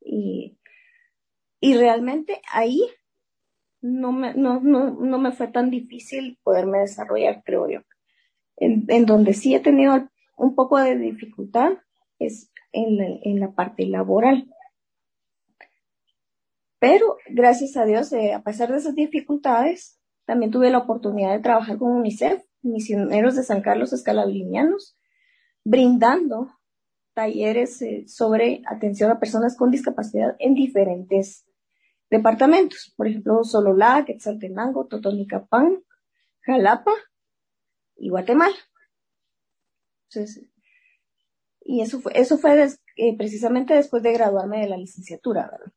Y, 0.00 0.58
y 1.60 1.76
realmente 1.76 2.42
ahí 2.50 2.80
no 3.80 4.10
me, 4.10 4.34
no, 4.34 4.60
no, 4.60 4.90
no 4.90 5.18
me 5.18 5.30
fue 5.30 5.46
tan 5.46 5.70
difícil 5.70 6.40
poderme 6.42 6.80
desarrollar, 6.80 7.44
creo 7.44 7.68
yo. 7.68 7.80
En, 8.56 8.86
en 8.88 9.06
donde 9.06 9.34
sí 9.34 9.54
he 9.54 9.60
tenido 9.60 10.08
un 10.36 10.56
poco 10.56 10.78
de 10.78 10.96
dificultad 10.96 11.74
es 12.18 12.50
en 12.72 12.98
en 13.22 13.38
la 13.38 13.52
parte 13.52 13.86
laboral. 13.86 14.50
Pero 16.78 17.16
gracias 17.30 17.76
a 17.76 17.84
Dios, 17.84 18.12
eh, 18.12 18.34
a 18.34 18.42
pesar 18.42 18.70
de 18.70 18.78
esas 18.78 18.94
dificultades, 18.94 19.98
también 20.26 20.50
tuve 20.50 20.70
la 20.70 20.78
oportunidad 20.78 21.32
de 21.32 21.42
trabajar 21.42 21.78
con 21.78 21.92
UNICEF, 21.92 22.42
misioneros 22.62 23.36
de 23.36 23.44
San 23.44 23.62
Carlos 23.62 23.92
Escalabilinianos, 23.92 24.98
brindando 25.64 26.50
talleres 27.14 27.80
eh, 27.80 28.04
sobre 28.06 28.62
atención 28.66 29.10
a 29.10 29.18
personas 29.18 29.56
con 29.56 29.70
discapacidad 29.70 30.36
en 30.38 30.54
diferentes 30.54 31.46
departamentos. 32.10 32.92
Por 32.96 33.08
ejemplo, 33.08 33.42
Sololá, 33.42 34.04
Quetzaltenango, 34.04 34.86
Totonicapán, 34.86 35.82
Jalapa 36.42 36.92
y 37.96 38.10
Guatemala. 38.10 38.56
y 41.60 41.80
eso 41.80 42.00
fue, 42.00 42.12
eso 42.14 42.36
fue 42.38 42.68
eh, 42.96 43.16
precisamente 43.16 43.74
después 43.74 44.02
de 44.02 44.12
graduarme 44.12 44.60
de 44.60 44.68
la 44.68 44.76
licenciatura, 44.76 45.48
¿verdad? 45.50 45.72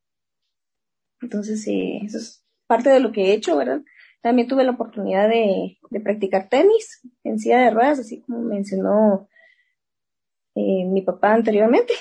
Entonces, 1.21 1.65
eh, 1.67 1.99
eso 2.03 2.17
es 2.17 2.43
parte 2.67 2.89
de 2.89 2.99
lo 2.99 3.11
que 3.11 3.25
he 3.25 3.33
hecho, 3.33 3.57
¿verdad? 3.57 3.81
También 4.21 4.47
tuve 4.47 4.63
la 4.63 4.71
oportunidad 4.71 5.29
de, 5.29 5.77
practicar 6.03 6.49
tenis 6.49 7.01
en 7.23 7.39
silla 7.39 7.59
de 7.59 7.71
ruedas, 7.71 7.99
así 7.99 8.21
como 8.21 8.41
mencionó 8.41 9.27
eh, 10.55 10.85
mi 10.85 11.01
papá 11.01 11.33
anteriormente. 11.33 11.93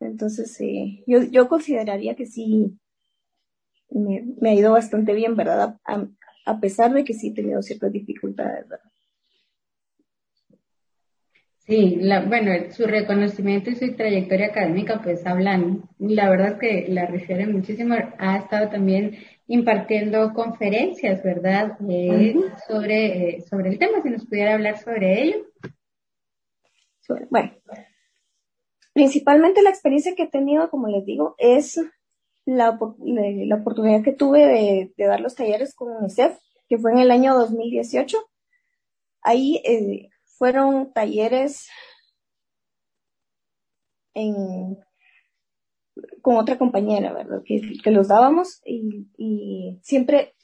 Entonces, 0.00 0.60
eh, 0.60 1.02
yo, 1.06 1.22
yo 1.22 1.48
consideraría 1.48 2.14
que 2.16 2.26
sí 2.26 2.78
me, 3.90 4.50
ha 4.50 4.54
ido 4.54 4.72
bastante 4.72 5.14
bien, 5.14 5.36
¿verdad? 5.36 5.78
A, 6.44 6.60
pesar 6.60 6.92
de 6.92 7.04
que 7.04 7.14
sí 7.14 7.28
he 7.28 7.34
tenido 7.34 7.62
ciertas 7.62 7.92
dificultades, 7.92 8.68
¿verdad? 8.68 8.91
Sí, 11.64 11.96
la, 12.00 12.24
bueno, 12.24 12.52
su 12.72 12.86
reconocimiento 12.86 13.70
y 13.70 13.76
su 13.76 13.94
trayectoria 13.94 14.46
académica 14.46 15.00
pues 15.00 15.24
hablan, 15.24 15.82
la 15.98 16.28
verdad 16.28 16.58
que 16.58 16.86
la 16.88 17.06
refieren 17.06 17.52
muchísimo, 17.52 17.94
ha 18.18 18.36
estado 18.38 18.68
también 18.68 19.16
impartiendo 19.46 20.32
conferencias, 20.34 21.22
¿verdad? 21.22 21.76
Eh, 21.88 22.34
sobre, 22.66 23.36
eh, 23.36 23.40
sobre 23.42 23.70
el 23.70 23.78
tema, 23.78 24.02
si 24.02 24.10
nos 24.10 24.26
pudiera 24.26 24.54
hablar 24.54 24.76
sobre 24.78 25.22
ello. 25.22 25.46
Bueno, 27.30 27.52
principalmente 28.92 29.62
la 29.62 29.70
experiencia 29.70 30.14
que 30.16 30.24
he 30.24 30.28
tenido, 30.28 30.68
como 30.68 30.88
les 30.88 31.04
digo, 31.04 31.36
es 31.38 31.80
la, 32.44 32.76
la 32.98 33.56
oportunidad 33.56 34.02
que 34.02 34.12
tuve 34.12 34.46
de, 34.46 34.92
de, 34.96 35.04
dar 35.04 35.20
los 35.20 35.36
talleres 35.36 35.74
con 35.76 35.92
UNICEF, 35.92 36.36
que 36.68 36.78
fue 36.78 36.90
en 36.92 36.98
el 36.98 37.12
año 37.12 37.34
2018. 37.34 38.18
Ahí 39.22 39.62
eh, 39.64 40.08
fueron 40.42 40.92
talleres 40.92 41.68
en, 44.12 44.76
con 46.20 46.34
otra 46.34 46.58
compañera, 46.58 47.12
¿verdad? 47.12 47.42
Que, 47.44 47.60
que 47.80 47.92
los 47.92 48.08
dábamos 48.08 48.60
y, 48.64 49.06
y 49.16 49.78
siempre... 49.84 50.34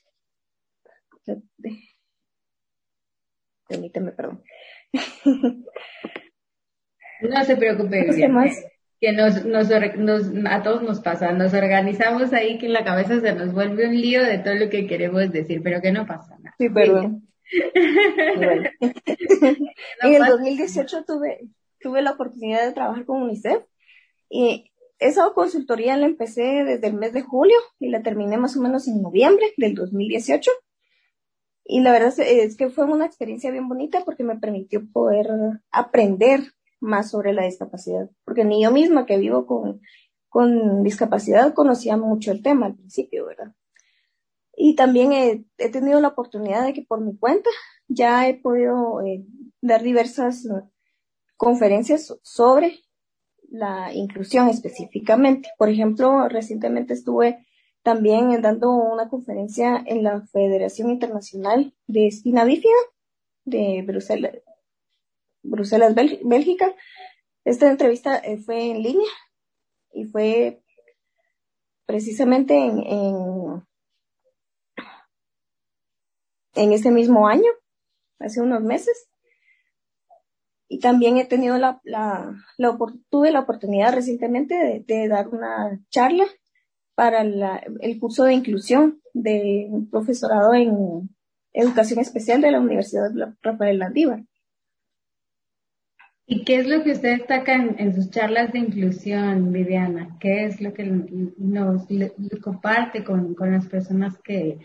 Permíteme, 3.66 4.12
perdón. 4.12 4.44
No 7.20 7.44
se 7.44 7.56
preocupe. 7.56 8.06
Que 9.00 9.12
nos, 9.12 9.44
nos, 9.44 9.68
nos, 9.96 10.32
a 10.48 10.62
todos 10.62 10.82
nos 10.82 11.00
pasa, 11.00 11.32
nos 11.32 11.52
organizamos 11.52 12.32
ahí 12.32 12.58
que 12.58 12.66
en 12.66 12.72
la 12.72 12.84
cabeza 12.84 13.18
se 13.18 13.32
nos 13.34 13.52
vuelve 13.52 13.88
un 13.88 14.00
lío 14.00 14.22
de 14.22 14.38
todo 14.38 14.54
lo 14.54 14.70
que 14.70 14.86
queremos 14.86 15.32
decir, 15.32 15.60
pero 15.64 15.80
que 15.80 15.90
no 15.90 16.06
pasa 16.06 16.38
nada. 16.38 16.54
Sí, 16.56 16.70
perdón. 16.70 17.27
en 20.02 20.14
el 20.14 20.24
2018 20.26 21.04
tuve, 21.04 21.48
tuve 21.80 22.02
la 22.02 22.12
oportunidad 22.12 22.66
de 22.66 22.72
trabajar 22.72 23.04
con 23.04 23.22
UNICEF 23.22 23.62
y 24.28 24.70
esa 24.98 25.30
consultoría 25.34 25.96
la 25.96 26.06
empecé 26.06 26.64
desde 26.64 26.88
el 26.88 26.94
mes 26.94 27.12
de 27.12 27.22
julio 27.22 27.56
y 27.78 27.88
la 27.88 28.02
terminé 28.02 28.36
más 28.36 28.56
o 28.56 28.60
menos 28.60 28.88
en 28.88 29.00
noviembre 29.00 29.46
del 29.56 29.74
2018. 29.74 30.50
Y 31.64 31.80
la 31.80 31.92
verdad 31.92 32.12
es 32.18 32.56
que 32.56 32.70
fue 32.70 32.84
una 32.84 33.06
experiencia 33.06 33.50
bien 33.50 33.68
bonita 33.68 34.04
porque 34.04 34.24
me 34.24 34.38
permitió 34.38 34.90
poder 34.90 35.28
aprender 35.70 36.40
más 36.80 37.10
sobre 37.10 37.32
la 37.32 37.44
discapacidad, 37.44 38.08
porque 38.24 38.44
ni 38.44 38.62
yo 38.62 38.70
misma 38.70 39.06
que 39.06 39.18
vivo 39.18 39.46
con, 39.46 39.80
con 40.28 40.82
discapacidad 40.82 41.54
conocía 41.54 41.96
mucho 41.96 42.32
el 42.32 42.42
tema 42.42 42.66
al 42.66 42.76
principio, 42.76 43.26
¿verdad? 43.26 43.52
Y 44.60 44.74
también 44.74 45.12
he, 45.12 45.44
tenido 45.70 46.00
la 46.00 46.08
oportunidad 46.08 46.64
de 46.64 46.72
que 46.72 46.82
por 46.82 47.00
mi 47.00 47.16
cuenta 47.16 47.48
ya 47.86 48.28
he 48.28 48.34
podido 48.34 49.00
eh, 49.02 49.24
dar 49.60 49.84
diversas 49.84 50.44
uh, 50.46 50.68
conferencias 51.36 52.18
sobre 52.22 52.80
la 53.48 53.94
inclusión 53.94 54.48
específicamente. 54.48 55.48
Por 55.58 55.68
ejemplo, 55.68 56.28
recientemente 56.28 56.94
estuve 56.94 57.46
también 57.84 58.42
dando 58.42 58.72
una 58.72 59.08
conferencia 59.08 59.80
en 59.86 60.02
la 60.02 60.22
Federación 60.26 60.90
Internacional 60.90 61.72
de 61.86 62.08
Espina 62.08 62.44
Bífida 62.44 62.74
de 63.44 63.84
Bruselas, 63.86 64.38
Bruselas, 65.44 65.94
Bélgica. 65.94 66.74
Esta 67.44 67.70
entrevista 67.70 68.18
eh, 68.18 68.38
fue 68.38 68.72
en 68.72 68.82
línea 68.82 69.08
y 69.92 70.04
fue 70.06 70.64
precisamente 71.88 72.54
en, 72.54 72.80
en, 72.80 73.37
en 76.54 76.72
ese 76.72 76.90
mismo 76.90 77.28
año, 77.28 77.50
hace 78.18 78.40
unos 78.40 78.62
meses. 78.62 79.08
Y 80.68 80.80
también 80.80 81.16
he 81.16 81.24
tenido 81.24 81.56
la, 81.58 81.80
la, 81.84 82.34
la 82.58 82.78
tuve 83.08 83.30
la 83.30 83.40
oportunidad 83.40 83.94
recientemente 83.94 84.54
de, 84.54 84.84
de 84.86 85.08
dar 85.08 85.28
una 85.28 85.80
charla 85.88 86.26
para 86.94 87.24
la, 87.24 87.62
el 87.80 87.98
curso 87.98 88.24
de 88.24 88.34
inclusión 88.34 89.00
de 89.14 89.68
un 89.70 89.88
profesorado 89.88 90.52
en 90.52 91.08
educación 91.52 92.00
especial 92.00 92.40
de 92.40 92.50
la 92.50 92.60
Universidad 92.60 93.10
Rafael 93.40 93.78
Landívar. 93.78 94.24
¿Y 96.26 96.44
qué 96.44 96.56
es 96.56 96.66
lo 96.66 96.82
que 96.82 96.92
usted 96.92 97.18
destaca 97.18 97.54
en, 97.54 97.94
sus 97.94 98.10
charlas 98.10 98.52
de 98.52 98.58
inclusión, 98.58 99.50
Viviana? 99.50 100.18
¿Qué 100.20 100.44
es 100.44 100.60
lo 100.60 100.74
que 100.74 100.84
nos 100.84 101.88
comparte 102.42 103.02
con, 103.02 103.34
con 103.34 103.50
las 103.50 103.66
personas 103.66 104.18
que, 104.18 104.58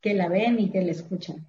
que, 0.00 0.14
la 0.14 0.28
ven 0.28 0.58
y 0.60 0.70
que 0.70 0.82
la 0.82 0.92
escuchan? 0.92 1.46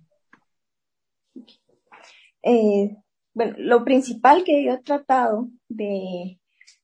Eh, 2.44 2.98
bueno, 3.34 3.56
lo 3.58 3.84
principal 3.84 4.44
que 4.44 4.64
yo 4.64 4.74
he 4.74 4.82
tratado 4.82 5.50
de 5.70 6.40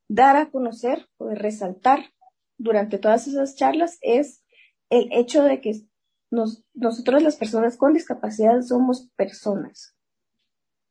dar 0.07 0.35
a 0.37 0.49
conocer 0.49 1.07
o 1.17 1.27
de 1.27 1.35
resaltar 1.35 2.11
durante 2.57 2.97
todas 2.97 3.27
esas 3.27 3.55
charlas 3.55 3.97
es 4.01 4.43
el 4.89 5.09
hecho 5.11 5.43
de 5.43 5.61
que 5.61 5.81
nos, 6.31 6.63
nosotros 6.73 7.23
las 7.23 7.35
personas 7.35 7.77
con 7.77 7.93
discapacidad 7.93 8.61
somos 8.61 9.09
personas 9.15 9.97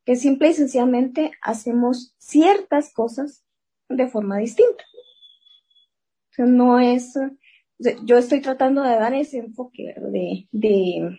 que 0.07 0.15
simple 0.15 0.49
y 0.49 0.55
sencillamente 0.55 1.33
hacemos 1.43 2.15
ciertas 2.17 2.95
cosas 2.95 3.45
de 3.89 4.07
forma 4.07 4.39
distinta. 4.39 4.85
O 6.31 6.33
sea, 6.33 6.47
no 6.47 6.79
es, 6.79 7.19
yo 7.79 8.19
estoy 8.19 8.41
tratando 8.41 8.83
de 8.83 8.97
dar 8.97 9.15
ese 9.15 9.39
enfoque 9.39 9.95
de, 9.97 10.49
de, 10.53 11.19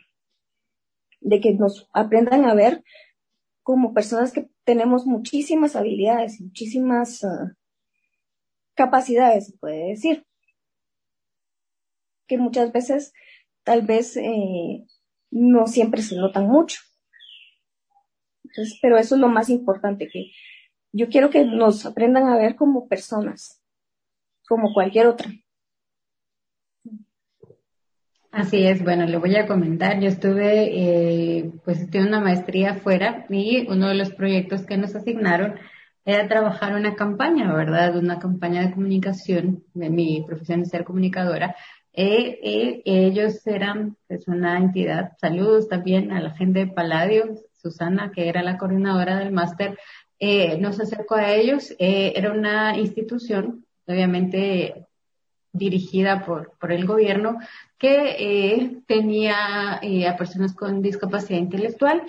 de 1.21 1.39
que 1.41 1.53
nos 1.53 1.89
aprendan 1.93 2.45
a 2.45 2.53
ver 2.53 2.83
como 3.63 3.93
personas 3.93 4.31
que 4.31 4.49
tenemos 4.63 5.05
muchísimas 5.05 5.75
habilidades, 5.75 6.39
muchísimas 6.41 7.23
uh, 7.23 7.53
capacidades, 8.75 9.47
se 9.47 9.57
puede 9.57 9.89
decir. 9.89 10.25
Que 12.27 12.37
muchas 12.37 12.71
veces 12.71 13.13
tal 13.63 13.83
vez 13.83 14.17
eh, 14.17 14.85
no 15.31 15.67
siempre 15.67 16.01
se 16.01 16.15
notan 16.15 16.47
mucho 16.47 16.79
pero 18.81 18.97
eso 18.97 19.15
es 19.15 19.21
lo 19.21 19.29
más 19.29 19.49
importante, 19.49 20.07
que 20.11 20.31
yo 20.91 21.09
quiero 21.09 21.29
que 21.29 21.45
nos 21.45 21.85
aprendan 21.85 22.27
a 22.27 22.37
ver 22.37 22.55
como 22.55 22.87
personas, 22.87 23.61
como 24.47 24.73
cualquier 24.73 25.07
otra. 25.07 25.31
Así 28.37 28.67
es, 28.67 28.83
bueno, 28.83 29.07
le 29.07 29.17
voy 29.17 29.35
a 29.35 29.47
comentar, 29.47 29.99
yo 29.99 30.07
estuve, 30.07 30.69
eh, 30.71 31.51
pues 31.65 31.81
estuve 31.81 32.03
una 32.05 32.19
maestría 32.19 32.73
afuera 32.73 33.25
y 33.29 33.65
uno 33.67 33.87
de 33.87 33.95
los 33.95 34.11
proyectos 34.13 34.63
que 34.63 34.77
nos 34.77 34.93
asignaron 34.93 35.55
era 36.05 36.27
trabajar 36.27 36.75
una 36.75 36.93
campaña, 36.93 37.51
¿verdad? 37.51 37.97
Una 37.97 38.19
campaña 38.19 38.61
de 38.61 38.73
comunicación, 38.75 39.63
de 39.73 39.89
mi 39.89 40.23
profesión 40.27 40.59
de 40.59 40.67
ser 40.67 40.83
comunicadora. 40.83 41.55
Eh, 41.93 42.39
eh, 42.43 42.81
ellos 42.85 43.45
eran 43.47 43.97
pues, 44.07 44.27
una 44.27 44.59
entidad, 44.59 45.13
saludos 45.19 45.67
también 45.67 46.11
a 46.11 46.21
la 46.21 46.35
gente 46.35 46.59
de 46.59 46.67
Palladio, 46.67 47.37
Susana, 47.53 48.11
que 48.13 48.29
era 48.29 48.43
la 48.43 48.59
coordinadora 48.59 49.17
del 49.17 49.31
máster, 49.31 49.79
eh, 50.19 50.59
nos 50.59 50.79
acercó 50.79 51.15
a 51.15 51.33
ellos. 51.33 51.71
Eh, 51.79 52.13
era 52.15 52.31
una 52.33 52.77
institución, 52.77 53.65
obviamente 53.87 54.86
dirigida 55.57 56.25
por, 56.25 56.53
por 56.59 56.71
el 56.71 56.85
gobierno, 56.85 57.37
que 57.77 58.15
eh, 58.19 58.81
tenía 58.87 59.75
a 59.75 60.17
personas 60.17 60.53
con 60.53 60.81
discapacidad 60.81 61.39
intelectual 61.39 62.03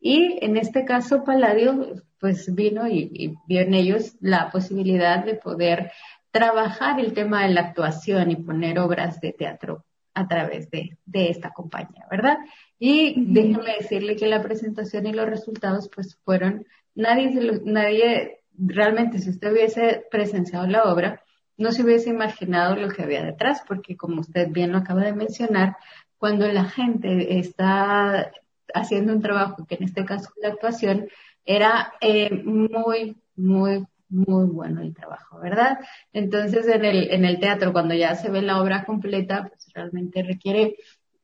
y 0.00 0.38
en 0.42 0.58
este 0.58 0.84
caso 0.84 1.24
Palladio 1.24 2.02
pues 2.20 2.54
vino 2.54 2.86
y, 2.86 3.36
vio 3.46 3.60
en 3.60 3.74
ellos 3.74 4.16
la 4.20 4.50
posibilidad 4.50 5.24
de 5.24 5.34
poder 5.34 5.92
trabajar 6.30 7.00
el 7.00 7.14
tema 7.14 7.46
de 7.46 7.54
la 7.54 7.62
actuación 7.62 8.30
y 8.30 8.36
poner 8.36 8.78
obras 8.78 9.20
de 9.20 9.32
teatro 9.32 9.84
a 10.14 10.28
través 10.28 10.70
de, 10.70 10.98
de 11.06 11.30
esta 11.30 11.52
compañía, 11.52 12.06
¿verdad? 12.10 12.38
Y 12.78 13.14
déjeme 13.32 13.76
decirle 13.78 14.16
que 14.16 14.26
la 14.26 14.42
presentación 14.42 15.06
y 15.06 15.12
los 15.12 15.28
resultados 15.28 15.88
pues 15.94 16.16
fueron, 16.24 16.66
nadie, 16.94 17.60
nadie 17.64 18.40
realmente 18.58 19.18
si 19.18 19.30
usted 19.30 19.52
hubiese 19.52 20.04
presenciado 20.10 20.66
la 20.66 20.84
obra, 20.84 21.22
no 21.56 21.72
se 21.72 21.82
hubiese 21.82 22.10
imaginado 22.10 22.76
lo 22.76 22.88
que 22.88 23.02
había 23.02 23.24
detrás, 23.24 23.62
porque 23.66 23.96
como 23.96 24.20
usted 24.20 24.48
bien 24.50 24.72
lo 24.72 24.78
acaba 24.78 25.02
de 25.02 25.12
mencionar, 25.12 25.76
cuando 26.18 26.46
la 26.48 26.64
gente 26.64 27.38
está 27.38 28.32
haciendo 28.74 29.12
un 29.12 29.22
trabajo, 29.22 29.66
que 29.66 29.76
en 29.76 29.84
este 29.84 30.04
caso 30.04 30.30
la 30.42 30.48
actuación, 30.48 31.08
era 31.44 31.92
eh, 32.00 32.30
muy, 32.30 33.16
muy, 33.36 33.86
muy 34.08 34.46
bueno 34.46 34.80
el 34.80 34.94
trabajo, 34.94 35.38
¿verdad? 35.40 35.78
Entonces 36.12 36.66
en 36.66 36.84
el, 36.84 37.10
en 37.10 37.24
el 37.24 37.38
teatro, 37.38 37.72
cuando 37.72 37.94
ya 37.94 38.14
se 38.14 38.30
ve 38.30 38.42
la 38.42 38.60
obra 38.62 38.84
completa, 38.84 39.48
pues 39.48 39.68
realmente 39.74 40.22
requiere 40.22 40.76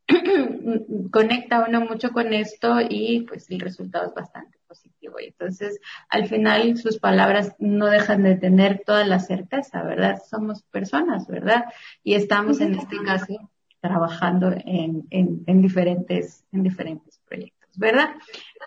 conecta 1.11 1.65
uno 1.67 1.81
mucho 1.83 2.11
con 2.11 2.33
esto 2.35 2.77
y 2.81 3.23
pues 3.23 3.51
el 3.51 3.61
resultado 3.61 4.09
es 4.09 4.15
bastante 4.15 4.60
positivo. 4.71 5.19
Y 5.21 5.27
entonces, 5.27 5.81
al 6.09 6.29
final, 6.29 6.77
sus 6.79 6.99
palabras 6.99 7.55
no 7.59 7.87
dejan 7.87 8.23
de 8.23 8.37
tener 8.37 8.83
toda 8.87 9.05
la 9.05 9.19
certeza, 9.19 9.83
¿verdad? 9.83 10.23
Somos 10.31 10.63
personas, 10.63 11.27
¿verdad? 11.27 11.65
Y 12.05 12.15
estamos 12.15 12.61
en 12.61 12.77
este 12.77 12.99
caso 13.05 13.51
trabajando 13.81 14.53
en, 14.65 15.07
en, 15.11 15.63
diferentes, 15.63 16.45
en 16.53 16.63
diferentes 16.63 17.19
proyectos, 17.27 17.71
¿verdad? 17.77 18.11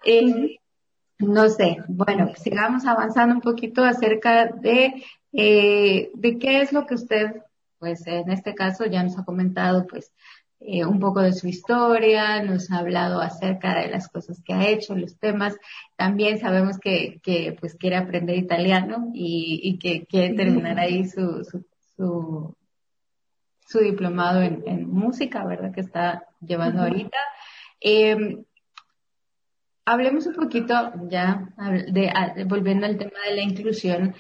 Eh, 0.04 0.58
no 1.20 1.50
sé, 1.50 1.78
bueno, 1.88 2.34
sigamos 2.36 2.86
avanzando 2.86 3.36
un 3.36 3.42
poquito 3.42 3.84
acerca 3.84 4.48
de, 4.48 5.06
eh, 5.32 6.12
de 6.14 6.38
qué 6.38 6.62
es 6.62 6.74
lo 6.74 6.86
que 6.86 6.96
usted, 6.96 7.44
pues 7.80 8.06
en 8.08 8.30
este 8.32 8.56
caso 8.56 8.86
ya 8.86 9.04
nos 9.04 9.18
ha 9.18 9.24
comentado, 9.24 9.88
pues 9.88 10.14
eh, 10.66 10.86
un 10.86 11.00
poco 11.00 11.22
de 11.22 11.34
su 11.34 11.48
historia, 11.48 12.42
nos 12.44 12.72
ha 12.72 12.80
hablado 12.80 13.22
acerca 13.22 13.80
de 13.80 13.90
las 13.90 14.08
cosas 14.08 14.42
que 14.44 14.54
ha 14.54 14.70
hecho, 14.70 14.96
los 14.96 15.18
temas. 15.18 15.56
También 15.96 16.40
sabemos 16.40 16.80
que, 16.80 17.20
que 17.22 17.56
pues 17.60 17.76
quiere 17.76 17.98
aprender 17.98 18.38
italiano 18.38 19.12
y, 19.14 19.60
y 19.64 19.78
que 19.80 20.06
quiere 20.06 20.36
terminar 20.36 20.80
ahí 20.80 21.06
su, 21.06 21.44
su, 21.44 21.66
su, 21.96 22.56
su 23.68 23.80
diplomado 23.80 24.42
en, 24.42 24.64
en, 24.66 24.90
música, 24.90 25.46
¿verdad? 25.46 25.74
Que 25.74 25.82
está 25.82 26.28
llevando 26.40 26.84
ahorita. 26.84 27.18
Eh, 27.82 28.44
hablemos 29.86 30.26
un 30.28 30.36
poquito 30.36 30.94
ya, 31.10 31.54
de, 31.92 32.46
volviendo 32.46 32.86
al 32.86 32.98
tema 32.98 33.20
de 33.28 33.36
la 33.36 33.42
inclusión. 33.42 34.16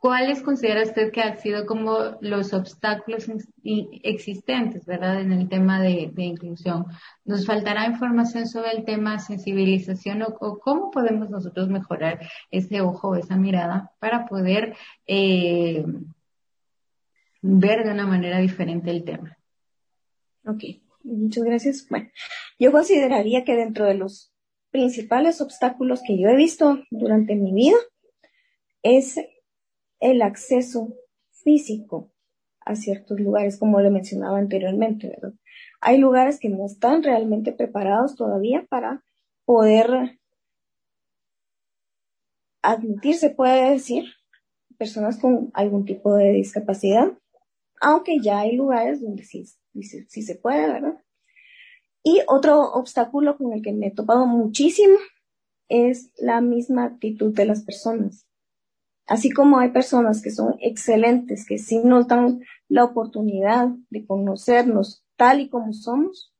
¿Cuáles 0.00 0.42
considera 0.42 0.82
usted 0.82 1.10
que 1.10 1.22
han 1.22 1.38
sido 1.38 1.66
como 1.66 2.16
los 2.20 2.52
obstáculos 2.52 3.26
existentes, 3.64 4.84
verdad, 4.84 5.20
en 5.20 5.32
el 5.32 5.48
tema 5.48 5.80
de, 5.80 6.12
inclusión? 6.16 6.86
¿Nos 7.24 7.46
faltará 7.46 7.86
información 7.86 8.46
sobre 8.46 8.72
el 8.72 8.84
tema 8.84 9.18
sensibilización 9.18 10.22
o, 10.22 10.58
cómo 10.58 10.90
podemos 10.90 11.30
nosotros 11.30 11.68
mejorar 11.68 12.20
ese 12.50 12.80
ojo, 12.80 13.16
esa 13.16 13.36
mirada 13.36 13.92
para 13.98 14.26
poder 14.26 14.76
eh, 15.06 15.84
ver 17.42 17.84
de 17.84 17.90
una 17.90 18.06
manera 18.06 18.38
diferente 18.38 18.90
el 18.90 19.04
tema? 19.04 19.36
Ok, 20.44 20.62
muchas 21.02 21.44
gracias. 21.44 21.86
Bueno, 21.88 22.08
yo 22.58 22.70
consideraría 22.70 23.44
que 23.44 23.56
dentro 23.56 23.86
de 23.86 23.94
los 23.94 24.32
principales 24.70 25.40
obstáculos 25.40 26.02
que 26.06 26.18
yo 26.18 26.28
he 26.28 26.36
visto 26.36 26.80
durante 26.90 27.34
mi 27.34 27.52
vida 27.52 27.76
es 28.82 29.18
el 30.00 30.22
acceso 30.22 30.94
físico 31.30 32.12
a 32.60 32.74
ciertos 32.74 33.20
lugares, 33.20 33.58
como 33.58 33.80
le 33.80 33.90
mencionaba 33.90 34.38
anteriormente, 34.38 35.08
¿verdad? 35.08 35.34
Hay 35.80 35.98
lugares 35.98 36.40
que 36.40 36.48
no 36.48 36.66
están 36.66 37.02
realmente 37.02 37.52
preparados 37.52 38.16
todavía 38.16 38.66
para 38.68 39.04
poder 39.44 40.18
admitir, 42.62 43.14
se 43.14 43.30
puede 43.30 43.70
decir, 43.70 44.04
personas 44.76 45.18
con 45.18 45.50
algún 45.54 45.84
tipo 45.84 46.14
de 46.14 46.32
discapacidad, 46.32 47.12
aunque 47.80 48.18
ya 48.20 48.40
hay 48.40 48.56
lugares 48.56 49.00
donde 49.00 49.22
sí, 49.22 49.44
sí, 49.80 50.22
se 50.22 50.34
puede, 50.34 50.66
¿verdad? 50.66 51.00
Y 52.02 52.22
otro 52.26 52.72
obstáculo 52.72 53.36
con 53.36 53.52
el 53.52 53.62
que 53.62 53.72
me 53.72 53.88
he 53.88 53.90
topado 53.90 54.26
muchísimo 54.26 54.96
es 55.68 56.12
la 56.16 56.40
misma 56.40 56.84
actitud 56.84 57.34
de 57.34 57.46
las 57.46 57.62
personas. 57.62 58.25
Así 59.06 59.30
como 59.30 59.58
hay 59.58 59.70
personas 59.70 60.20
que 60.20 60.30
son 60.30 60.56
excelentes, 60.60 61.46
que 61.46 61.58
sí 61.58 61.78
nos 61.78 62.08
dan 62.08 62.40
la 62.68 62.84
oportunidad 62.84 63.68
de 63.88 64.04
conocernos 64.04 65.04
tal 65.16 65.40
y 65.40 65.48
como 65.48 65.72
somos, 65.72 66.34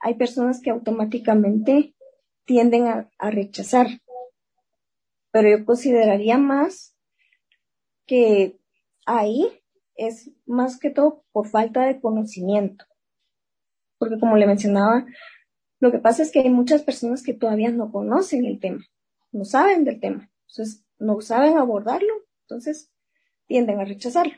hay 0.00 0.14
personas 0.14 0.60
que 0.62 0.70
automáticamente 0.70 1.94
tienden 2.44 2.86
a, 2.86 3.10
a 3.18 3.30
rechazar. 3.30 3.88
Pero 5.30 5.58
yo 5.58 5.64
consideraría 5.66 6.38
más 6.38 6.96
que 8.06 8.58
ahí 9.04 9.46
es 9.96 10.30
más 10.46 10.78
que 10.78 10.90
todo 10.90 11.24
por 11.32 11.48
falta 11.48 11.84
de 11.84 12.00
conocimiento. 12.00 12.86
Porque 13.98 14.18
como 14.18 14.36
le 14.36 14.46
mencionaba, 14.46 15.04
lo 15.80 15.92
que 15.92 15.98
pasa 15.98 16.22
es 16.22 16.32
que 16.32 16.40
hay 16.40 16.50
muchas 16.50 16.82
personas 16.82 17.22
que 17.22 17.34
todavía 17.34 17.70
no 17.70 17.92
conocen 17.92 18.46
el 18.46 18.60
tema, 18.60 18.84
no 19.32 19.44
saben 19.44 19.84
del 19.84 20.00
tema. 20.00 20.30
Entonces, 20.48 20.84
no 20.98 21.20
saben 21.20 21.58
abordarlo, 21.58 22.12
entonces 22.42 22.90
tienden 23.46 23.80
a 23.80 23.84
rechazarlo. 23.84 24.34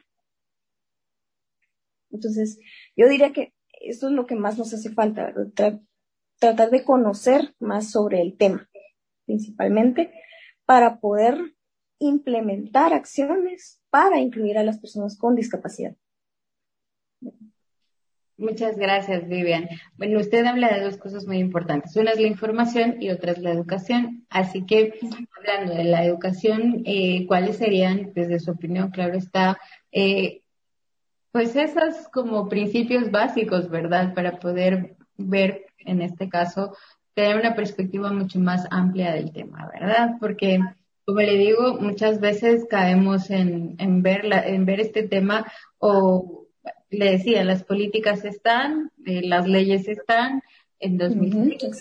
Entonces, 2.11 2.59
yo 2.97 3.09
diría 3.09 3.33
que 3.33 3.55
esto 3.81 4.09
es 4.09 4.13
lo 4.13 4.27
que 4.27 4.35
más 4.35 4.59
nos 4.59 4.75
hace 4.75 4.91
falta, 4.91 5.33
tratar 6.39 6.71
de 6.71 6.85
conocer 6.85 7.55
más 7.59 7.91
sobre 7.91 8.21
el 8.21 8.37
tema, 8.37 8.69
principalmente 9.27 10.13
para 10.65 11.01
poder 11.01 11.55
implementar 11.99 12.93
acciones 12.93 13.81
para 13.91 14.19
incluir 14.19 14.59
a 14.59 14.65
las 14.65 14.79
personas 14.79 15.19
con 15.19 15.35
discapacidad. 15.35 15.97
Muchas 18.41 18.79
gracias, 18.79 19.29
Vivian. 19.29 19.69
Bueno, 19.99 20.19
usted 20.19 20.47
habla 20.47 20.71
de 20.71 20.81
dos 20.81 20.97
cosas 20.97 21.27
muy 21.27 21.37
importantes. 21.37 21.95
Una 21.97 22.13
es 22.13 22.21
la 22.21 22.27
información 22.27 22.97
y 22.99 23.11
otra 23.11 23.33
es 23.33 23.39
la 23.39 23.51
educación. 23.51 24.25
Así 24.31 24.65
que, 24.65 24.95
hablando 25.37 25.75
de 25.75 25.85
la 25.85 26.07
educación, 26.07 26.83
eh, 26.87 27.27
¿cuáles 27.27 27.59
serían, 27.59 28.13
desde 28.15 28.41
su 28.41 28.53
opinión, 28.53 28.93
claro 28.93 29.13
está, 29.13 29.59
eh, 29.93 30.41
pues 31.33 31.55
esos 31.55 32.09
como 32.11 32.49
principios 32.49 33.11
básicos, 33.11 33.69
¿verdad? 33.69 34.15
Para 34.15 34.39
poder 34.39 34.97
ver, 35.19 35.67
en 35.77 36.01
este 36.01 36.31
caso, 36.31 36.75
tener 37.13 37.37
una 37.37 37.55
perspectiva 37.55 38.11
mucho 38.11 38.41
más 38.41 38.67
amplia 38.71 39.13
del 39.13 39.33
tema, 39.33 39.69
¿verdad? 39.71 40.13
Porque, 40.19 40.61
como 41.05 41.21
le 41.21 41.37
digo, 41.37 41.79
muchas 41.79 42.21
veces 42.21 42.65
caemos 42.71 43.29
en, 43.29 43.75
en, 43.79 44.03
ver, 44.03 44.25
la, 44.25 44.47
en 44.47 44.65
ver 44.65 44.81
este 44.81 45.07
tema 45.07 45.45
o 45.79 46.40
le 46.91 47.13
decía, 47.13 47.45
las 47.45 47.63
políticas 47.65 48.25
están, 48.25 48.91
eh, 49.07 49.23
las 49.23 49.47
leyes 49.47 49.89
están. 49.89 50.43
En 50.79 50.97
2005 50.97 51.73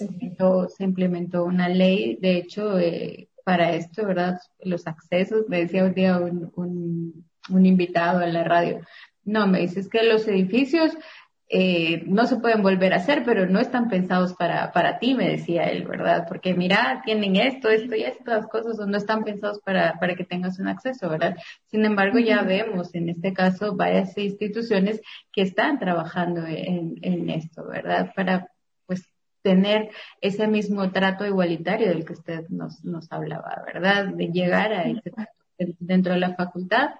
se, 0.69 0.83
implementó, 0.83 1.45
una 1.45 1.69
ley, 1.69 2.17
de 2.21 2.37
hecho, 2.37 2.77
eh, 2.77 3.29
para 3.43 3.73
esto, 3.73 4.05
¿verdad? 4.05 4.39
Los 4.59 4.87
accesos, 4.87 5.45
me 5.47 5.59
decía 5.61 5.85
un 5.85 5.93
día 5.93 6.17
un, 6.19 6.51
un, 6.55 7.25
un 7.49 7.65
invitado 7.65 8.19
a 8.19 8.27
la 8.27 8.43
radio, 8.43 8.81
no, 9.29 9.47
me 9.47 9.59
dices 9.59 9.89
que 9.89 10.03
los 10.03 10.27
edificios 10.27 10.97
eh, 11.51 12.03
no 12.05 12.27
se 12.27 12.37
pueden 12.37 12.61
volver 12.61 12.93
a 12.93 12.97
hacer, 12.97 13.23
pero 13.25 13.47
no 13.47 13.59
están 13.59 13.89
pensados 13.89 14.35
para, 14.35 14.71
para 14.71 14.99
ti, 14.99 15.15
me 15.15 15.27
decía 15.27 15.63
él, 15.63 15.83
¿verdad? 15.83 16.25
Porque 16.27 16.53
mira, 16.53 17.01
tienen 17.03 17.35
esto, 17.35 17.69
esto 17.69 17.95
y 17.95 18.03
estas 18.03 18.47
cosas 18.47 18.77
no 18.87 18.95
están 18.95 19.23
pensados 19.23 19.59
para, 19.59 19.97
para 19.99 20.15
que 20.15 20.23
tengas 20.23 20.59
un 20.59 20.67
acceso, 20.67 21.09
¿verdad? 21.09 21.35
Sin 21.65 21.83
embargo, 21.85 22.19
ya 22.19 22.43
vemos 22.43 22.93
en 22.93 23.09
este 23.09 23.33
caso 23.33 23.75
varias 23.75 24.15
instituciones 24.15 25.01
que 25.33 25.41
están 25.41 25.79
trabajando 25.79 26.45
en, 26.45 26.97
en 27.01 27.29
esto, 27.31 27.65
¿verdad? 27.65 28.11
Para, 28.15 28.51
pues, 28.85 29.03
tener 29.41 29.89
ese 30.21 30.47
mismo 30.47 30.91
trato 30.91 31.25
igualitario 31.25 31.87
del 31.87 32.05
que 32.05 32.13
usted 32.13 32.47
nos, 32.49 32.85
nos 32.85 33.11
hablaba, 33.11 33.63
¿verdad? 33.65 34.05
De 34.09 34.27
llegar 34.27 34.71
a 34.71 34.83
ese 34.83 35.11
dentro 35.79 36.13
de 36.13 36.19
la 36.19 36.35
facultad, 36.35 36.91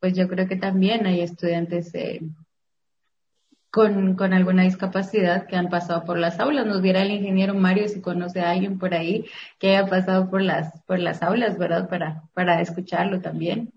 pues 0.00 0.14
yo 0.14 0.26
creo 0.26 0.48
que 0.48 0.56
también 0.56 1.06
hay 1.06 1.20
estudiantes 1.20 1.94
eh, 1.94 2.20
con, 3.70 4.16
con 4.16 4.32
alguna 4.32 4.64
discapacidad 4.64 5.46
que 5.46 5.56
han 5.56 5.68
pasado 5.68 6.04
por 6.04 6.18
las 6.18 6.40
aulas. 6.40 6.66
Nos 6.66 6.82
viera 6.82 7.02
el 7.02 7.12
ingeniero 7.12 7.54
Mario 7.54 7.88
si 7.88 8.00
conoce 8.00 8.40
a 8.40 8.50
alguien 8.50 8.78
por 8.78 8.94
ahí 8.94 9.26
que 9.58 9.76
haya 9.76 9.88
pasado 9.88 10.28
por 10.28 10.42
las, 10.42 10.82
por 10.82 10.98
las 10.98 11.22
aulas, 11.22 11.58
¿verdad? 11.58 11.88
Para, 11.88 12.24
para 12.34 12.60
escucharlo 12.60 13.20
también. 13.20 13.72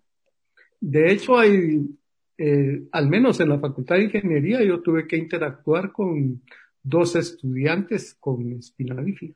De 0.80 1.12
hecho, 1.12 1.38
hay, 1.38 1.88
eh, 2.38 2.84
al 2.92 3.08
menos 3.08 3.40
en 3.40 3.50
la 3.50 3.60
Facultad 3.60 3.96
de 3.96 4.06
Ingeniería, 4.06 4.64
yo 4.64 4.82
tuve 4.82 5.08
que 5.08 5.16
interactuar 5.16 5.92
con 5.92 6.42
dos 6.82 7.16
estudiantes 7.16 8.16
con 8.20 8.52
espina 8.54 8.96
bífida. 8.96 9.36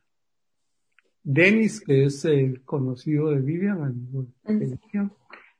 Denis, 1.24 1.82
que 1.82 2.06
es 2.06 2.26
el 2.26 2.62
conocido 2.64 3.32
de 3.32 3.42
Vivian, 3.42 4.08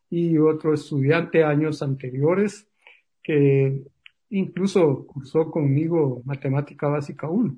y 0.10 0.38
otro 0.38 0.74
estudiante 0.74 1.44
años 1.44 1.82
anteriores 1.82 2.68
que 3.22 3.84
incluso 4.30 5.06
cursó 5.06 5.50
conmigo 5.50 6.22
matemática 6.26 6.88
básica 6.88 7.30
1. 7.30 7.56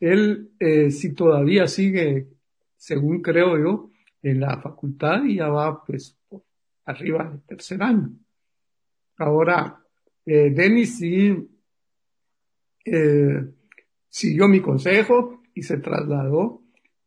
Él, 0.00 0.50
eh, 0.58 0.90
si 0.90 1.14
todavía 1.14 1.66
sigue, 1.66 2.28
según 2.76 3.22
creo 3.22 3.58
yo, 3.58 3.90
en 4.22 4.40
la 4.40 4.58
facultad 4.60 5.24
y 5.24 5.36
ya 5.36 5.48
va 5.48 5.84
pues 5.84 6.16
arriba 6.86 7.28
del 7.30 7.42
tercer 7.42 7.82
año. 7.82 8.10
Ahora, 9.18 9.80
eh, 10.26 10.50
Denis 10.50 10.98
sí 10.98 11.48
eh, 12.84 13.44
siguió 14.08 14.48
mi 14.48 14.60
consejo 14.60 15.42
y 15.54 15.62
se 15.62 15.78
trasladó 15.78 16.62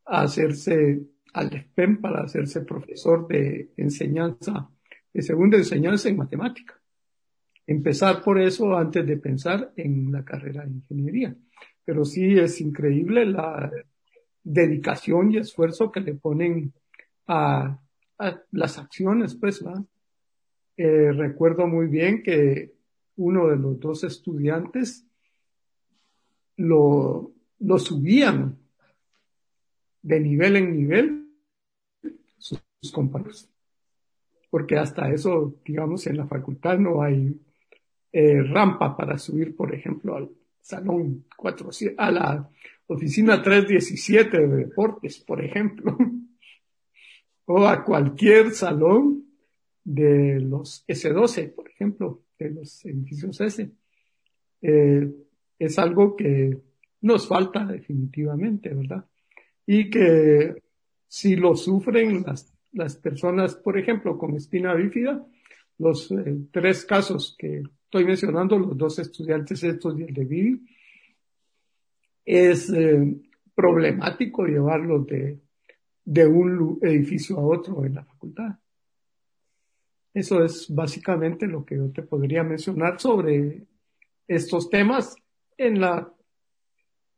a 0.05 0.21
hacerse 0.21 1.01
al 1.33 1.49
SPEM 1.51 2.01
para 2.01 2.23
hacerse 2.23 2.61
profesor 2.61 3.27
de 3.27 3.71
enseñanza, 3.77 4.69
de 5.13 5.21
segunda 5.21 5.57
enseñanza 5.57 6.09
en 6.09 6.17
matemática 6.17 6.79
empezar 7.67 8.23
por 8.23 8.39
eso 8.39 8.75
antes 8.75 9.05
de 9.05 9.17
pensar 9.17 9.71
en 9.75 10.11
la 10.11 10.23
carrera 10.23 10.65
de 10.65 10.71
ingeniería. 10.71 11.35
pero 11.85 12.03
sí 12.03 12.37
es 12.37 12.59
increíble 12.59 13.25
la 13.25 13.71
dedicación 14.43 15.31
y 15.31 15.37
esfuerzo 15.37 15.91
que 15.91 16.01
le 16.01 16.15
ponen 16.15 16.73
a, 17.27 17.79
las 18.51 18.77
acciones, 18.77 19.35
pues, 19.35 19.63
¿verdad? 19.63 19.83
Eh, 20.75 21.11
recuerdo 21.11 21.67
muy 21.67 21.87
bien 21.87 22.23
que 22.23 22.73
uno 23.17 23.47
de 23.47 23.57
los 23.57 23.79
dos 23.79 24.03
estudiantes 24.03 25.05
lo, 26.57 27.31
lo 27.59 27.79
subían 27.79 28.57
de 30.01 30.19
nivel 30.19 30.55
en 30.55 30.71
nivel 30.71 31.27
sus, 32.37 32.61
compañeros. 32.91 33.49
Porque 34.49 34.77
hasta 34.77 35.11
eso, 35.11 35.55
digamos, 35.65 36.07
en 36.07 36.17
la 36.17 36.27
facultad 36.27 36.79
no 36.79 37.01
hay 37.01 37.37
eh, 38.19 38.41
rampa 38.41 38.97
para 38.97 39.19
subir, 39.19 39.55
por 39.55 39.75
ejemplo, 39.75 40.15
al 40.15 40.27
salón 40.59 41.25
4, 41.37 41.69
a 41.97 42.11
la 42.11 42.49
oficina 42.87 43.43
317 43.43 44.39
de 44.39 44.55
deportes, 44.55 45.19
por 45.19 45.39
ejemplo, 45.39 45.95
o 47.45 47.67
a 47.67 47.83
cualquier 47.83 48.49
salón 48.49 49.23
de 49.83 50.39
los 50.39 50.83
S12, 50.87 51.53
por 51.53 51.69
ejemplo, 51.69 52.23
de 52.39 52.49
los 52.49 52.83
edificios 52.85 53.39
S. 53.39 53.69
Eh, 54.63 55.11
es 55.59 55.77
algo 55.77 56.15
que 56.15 56.57
nos 57.01 57.27
falta 57.27 57.65
definitivamente, 57.65 58.73
¿verdad? 58.73 59.05
Y 59.63 59.91
que 59.91 60.55
si 61.07 61.35
lo 61.35 61.55
sufren 61.55 62.23
las, 62.23 62.51
las 62.71 62.95
personas, 62.95 63.53
por 63.53 63.77
ejemplo, 63.77 64.17
con 64.17 64.35
espina 64.35 64.73
bífida, 64.73 65.23
los 65.77 66.11
eh, 66.11 66.35
tres 66.51 66.83
casos 66.83 67.35
que 67.37 67.61
estoy 67.87 68.03
mencionando, 68.03 68.59
los 68.59 68.77
dos 68.77 68.99
estudiantes 68.99 69.63
estos 69.63 69.97
y 69.97 70.03
el 70.03 70.13
de 70.13 70.25
Vivi, 70.25 70.61
es 72.25 72.69
eh, 72.69 73.15
problemático 73.55 74.45
llevarlos 74.45 75.07
de, 75.07 75.39
de 76.03 76.27
un 76.27 76.79
edificio 76.81 77.37
a 77.37 77.45
otro 77.45 77.85
en 77.85 77.95
la 77.95 78.03
facultad. 78.03 78.59
Eso 80.13 80.43
es 80.43 80.67
básicamente 80.69 81.47
lo 81.47 81.63
que 81.63 81.77
yo 81.77 81.89
te 81.91 82.03
podría 82.03 82.43
mencionar 82.43 82.99
sobre 82.99 83.65
estos 84.27 84.69
temas 84.69 85.15
en 85.57 85.79
la, 85.79 86.13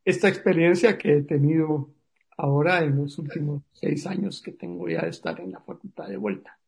esta 0.04 0.28
experiencia 0.28 0.96
que 0.96 1.16
he 1.16 1.22
tenido 1.22 1.90
ahora 2.36 2.84
en 2.84 2.96
los 2.96 3.18
últimos 3.18 3.64
seis 3.72 4.06
años 4.06 4.40
que 4.40 4.52
tengo 4.52 4.88
ya 4.88 5.02
de 5.02 5.10
estar 5.10 5.40
en 5.40 5.50
la 5.50 5.60
facultad 5.60 6.06
de 6.06 6.16
vuelta. 6.16 6.59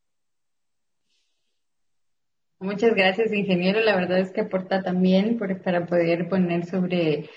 Muchas 2.63 2.95
gracias, 2.95 3.33
ingeniero. 3.33 3.81
La 3.81 3.97
verdad 3.97 4.21
es 4.21 4.31
que 4.31 4.43
aporta 4.43 4.83
también 4.83 5.37
para 5.37 5.87
poder 5.87 6.29
poner 6.29 6.65
sobre 6.65 7.29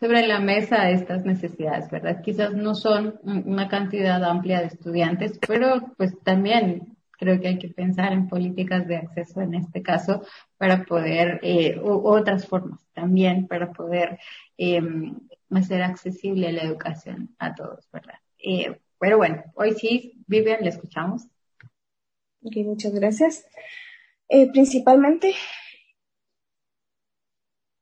sobre 0.00 0.26
la 0.26 0.40
mesa 0.40 0.90
estas 0.90 1.24
necesidades, 1.24 1.88
¿verdad? 1.88 2.22
Quizás 2.22 2.54
no 2.54 2.74
son 2.74 3.20
una 3.22 3.68
cantidad 3.68 4.24
amplia 4.24 4.58
de 4.58 4.66
estudiantes, 4.66 5.38
pero 5.46 5.94
pues 5.96 6.18
también 6.24 6.96
creo 7.12 7.40
que 7.40 7.46
hay 7.46 7.58
que 7.60 7.68
pensar 7.68 8.12
en 8.12 8.28
políticas 8.28 8.88
de 8.88 8.96
acceso 8.96 9.40
en 9.40 9.54
este 9.54 9.80
caso 9.80 10.24
para 10.58 10.82
poder, 10.82 11.38
eh, 11.44 11.80
otras 11.80 12.48
formas 12.48 12.80
también 12.92 13.46
para 13.46 13.72
poder 13.72 14.18
em, 14.58 15.20
hacer 15.50 15.82
accesible 15.84 16.50
la 16.50 16.62
educación 16.62 17.36
a 17.38 17.54
todos, 17.54 17.88
¿verdad? 17.92 18.18
Eh, 18.40 18.80
pero 18.98 19.18
bueno, 19.18 19.44
hoy 19.54 19.74
sí, 19.74 20.24
Vivian, 20.26 20.64
le 20.64 20.70
escuchamos. 20.70 21.28
Ok, 22.42 22.56
muchas 22.64 22.92
gracias. 22.92 23.46
Eh, 24.34 24.50
principalmente, 24.50 25.34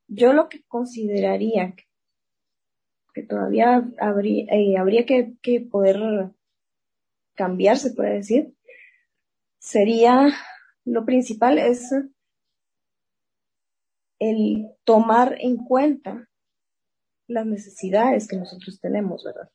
yo 0.08 0.32
lo 0.32 0.48
que 0.48 0.64
consideraría 0.64 1.76
que 3.14 3.22
todavía 3.22 3.88
habría, 4.00 4.46
eh, 4.52 4.76
habría 4.76 5.06
que, 5.06 5.34
que, 5.42 5.60
poder 5.60 6.32
cambiar, 7.36 7.76
se 7.76 7.92
puede 7.92 8.14
decir, 8.14 8.52
sería 9.60 10.30
lo 10.84 11.04
principal 11.04 11.56
es 11.58 11.94
el 14.18 14.72
tomar 14.82 15.36
en 15.38 15.56
cuenta 15.56 16.28
las 17.28 17.46
necesidades 17.46 18.26
que 18.26 18.36
nosotros 18.36 18.80
tenemos, 18.80 19.22
¿verdad? 19.22 19.52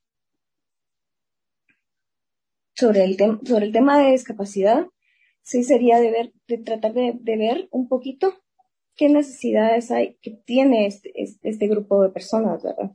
Sobre 2.74 3.04
el, 3.04 3.18
sobre 3.46 3.66
el 3.66 3.74
tema 3.74 4.00
de 4.00 4.12
discapacidad, 4.12 4.88
sí 5.46 5.64
sería 5.64 6.00
de 6.00 6.12
ver, 6.12 6.34
de 6.48 6.58
tratar 6.58 6.94
de, 6.94 7.14
ver 7.24 7.70
un 7.72 7.88
poquito 7.88 8.34
qué 8.96 9.10
necesidades 9.10 9.92
hay 9.92 10.16
que 10.22 10.32
tiene 10.32 10.88
este, 10.88 11.12
este, 11.16 11.50
este 11.50 11.68
grupo 11.68 12.02
de 12.02 12.10
personas, 12.10 12.64
¿verdad? 12.64 12.92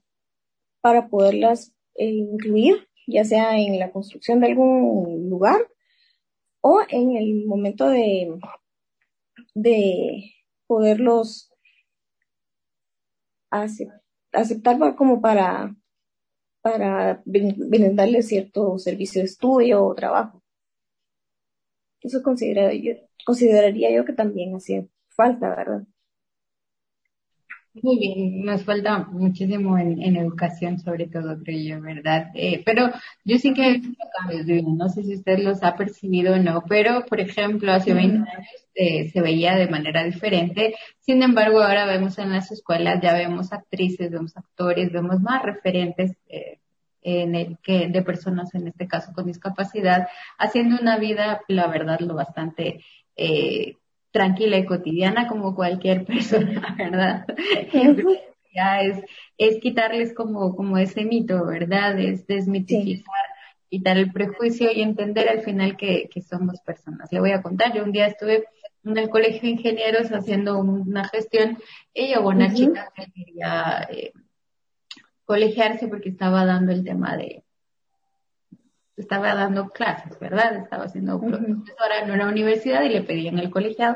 para 0.80 1.08
poderlas 1.08 1.72
eh, 1.94 2.06
incluir, 2.06 2.88
ya 3.06 3.24
sea 3.24 3.58
en 3.58 3.78
la 3.78 3.92
construcción 3.92 4.40
de 4.40 4.48
algún 4.48 5.28
lugar 5.28 5.68
o 6.60 6.80
en 6.88 7.16
el 7.16 7.46
momento 7.46 7.88
de, 7.88 8.38
de 9.54 10.32
poderlos 10.66 11.52
aceptar 13.50 14.78
como 14.96 15.20
para, 15.20 15.74
para 16.62 17.22
brindarles 17.24 18.28
cierto 18.28 18.78
servicio 18.78 19.22
de 19.22 19.26
estudio 19.26 19.84
o 19.84 19.94
trabajo. 19.94 20.39
Eso 22.00 22.22
consideraría 22.22 23.90
yo 23.94 24.04
que 24.04 24.12
también 24.12 24.54
hacía 24.54 24.84
falta, 25.08 25.50
¿verdad? 25.54 25.82
Muy 27.72 27.98
bien, 27.98 28.44
nos 28.44 28.64
falta 28.64 28.98
muchísimo 29.12 29.78
en, 29.78 30.16
educación, 30.16 30.80
sobre 30.80 31.06
todo, 31.06 31.38
creo 31.38 31.76
yo, 31.78 31.80
¿verdad? 31.80 32.30
Eh, 32.34 32.62
pero 32.64 32.90
yo 33.24 33.38
sí 33.38 33.54
que 33.54 33.68
he 33.68 33.78
visto 33.78 34.04
cambios, 34.18 34.46
no 34.66 34.88
sé 34.88 35.04
si 35.04 35.14
usted 35.14 35.38
los 35.38 35.62
ha 35.62 35.76
percibido 35.76 36.34
o 36.34 36.38
no, 36.38 36.64
pero, 36.68 37.04
por 37.06 37.20
ejemplo, 37.20 37.72
hace 37.72 37.94
20 37.94 38.28
años 38.28 38.28
eh, 38.74 39.10
se 39.10 39.20
veía 39.20 39.54
de 39.54 39.68
manera 39.68 40.02
diferente. 40.02 40.74
Sin 40.98 41.22
embargo, 41.22 41.60
ahora 41.60 41.86
vemos 41.86 42.18
en 42.18 42.32
las 42.32 42.50
escuelas, 42.50 43.00
ya 43.02 43.12
vemos 43.14 43.52
actrices, 43.52 44.10
vemos 44.10 44.36
actores, 44.36 44.90
vemos 44.90 45.20
más 45.20 45.42
referentes 45.42 46.16
eh, 46.28 46.59
en 47.02 47.34
el 47.34 47.58
que 47.62 47.88
de 47.88 48.02
personas, 48.02 48.54
en 48.54 48.68
este 48.68 48.86
caso 48.86 49.12
con 49.12 49.26
discapacidad, 49.26 50.08
haciendo 50.38 50.76
una 50.80 50.98
vida, 50.98 51.40
la 51.48 51.66
verdad, 51.66 52.00
lo 52.00 52.14
bastante 52.14 52.84
eh, 53.16 53.76
tranquila 54.10 54.58
y 54.58 54.66
cotidiana 54.66 55.28
como 55.28 55.54
cualquier 55.54 56.04
persona, 56.06 56.74
¿verdad? 56.76 57.26
ya 58.52 58.80
es, 58.80 58.98
es 59.38 59.60
quitarles 59.60 60.12
como, 60.12 60.56
como 60.56 60.76
ese 60.78 61.04
mito, 61.04 61.46
¿verdad? 61.46 61.98
Es 61.98 62.26
desmitificar, 62.26 63.14
quitar 63.68 63.96
el 63.96 64.12
prejuicio 64.12 64.72
y 64.72 64.82
entender 64.82 65.28
al 65.28 65.42
final 65.42 65.76
que, 65.76 66.08
que 66.12 66.20
somos 66.20 66.60
personas. 66.60 67.12
Le 67.12 67.20
voy 67.20 67.30
a 67.30 67.42
contar, 67.42 67.72
yo 67.72 67.84
un 67.84 67.92
día 67.92 68.06
estuve 68.06 68.44
en 68.84 68.96
el 68.96 69.10
colegio 69.10 69.42
de 69.42 69.48
ingenieros 69.50 70.10
haciendo 70.10 70.58
una 70.58 71.04
gestión 71.08 71.58
y 71.94 72.08
llegó 72.08 72.28
una 72.28 72.52
chica 72.52 72.90
que 72.94 73.06
quería 73.12 73.86
eh, 73.90 74.12
colegiarse 75.30 75.86
porque 75.86 76.08
estaba 76.08 76.44
dando 76.44 76.72
el 76.72 76.82
tema 76.82 77.16
de, 77.16 77.44
estaba 78.96 79.32
dando 79.32 79.68
clases, 79.68 80.18
¿verdad? 80.18 80.56
Estaba 80.56 80.88
siendo 80.88 81.20
profesora 81.20 82.00
en 82.02 82.10
una 82.10 82.26
universidad 82.26 82.82
y 82.82 82.88
le 82.88 83.02
pedían 83.02 83.38
el 83.38 83.48
colegiado. 83.48 83.94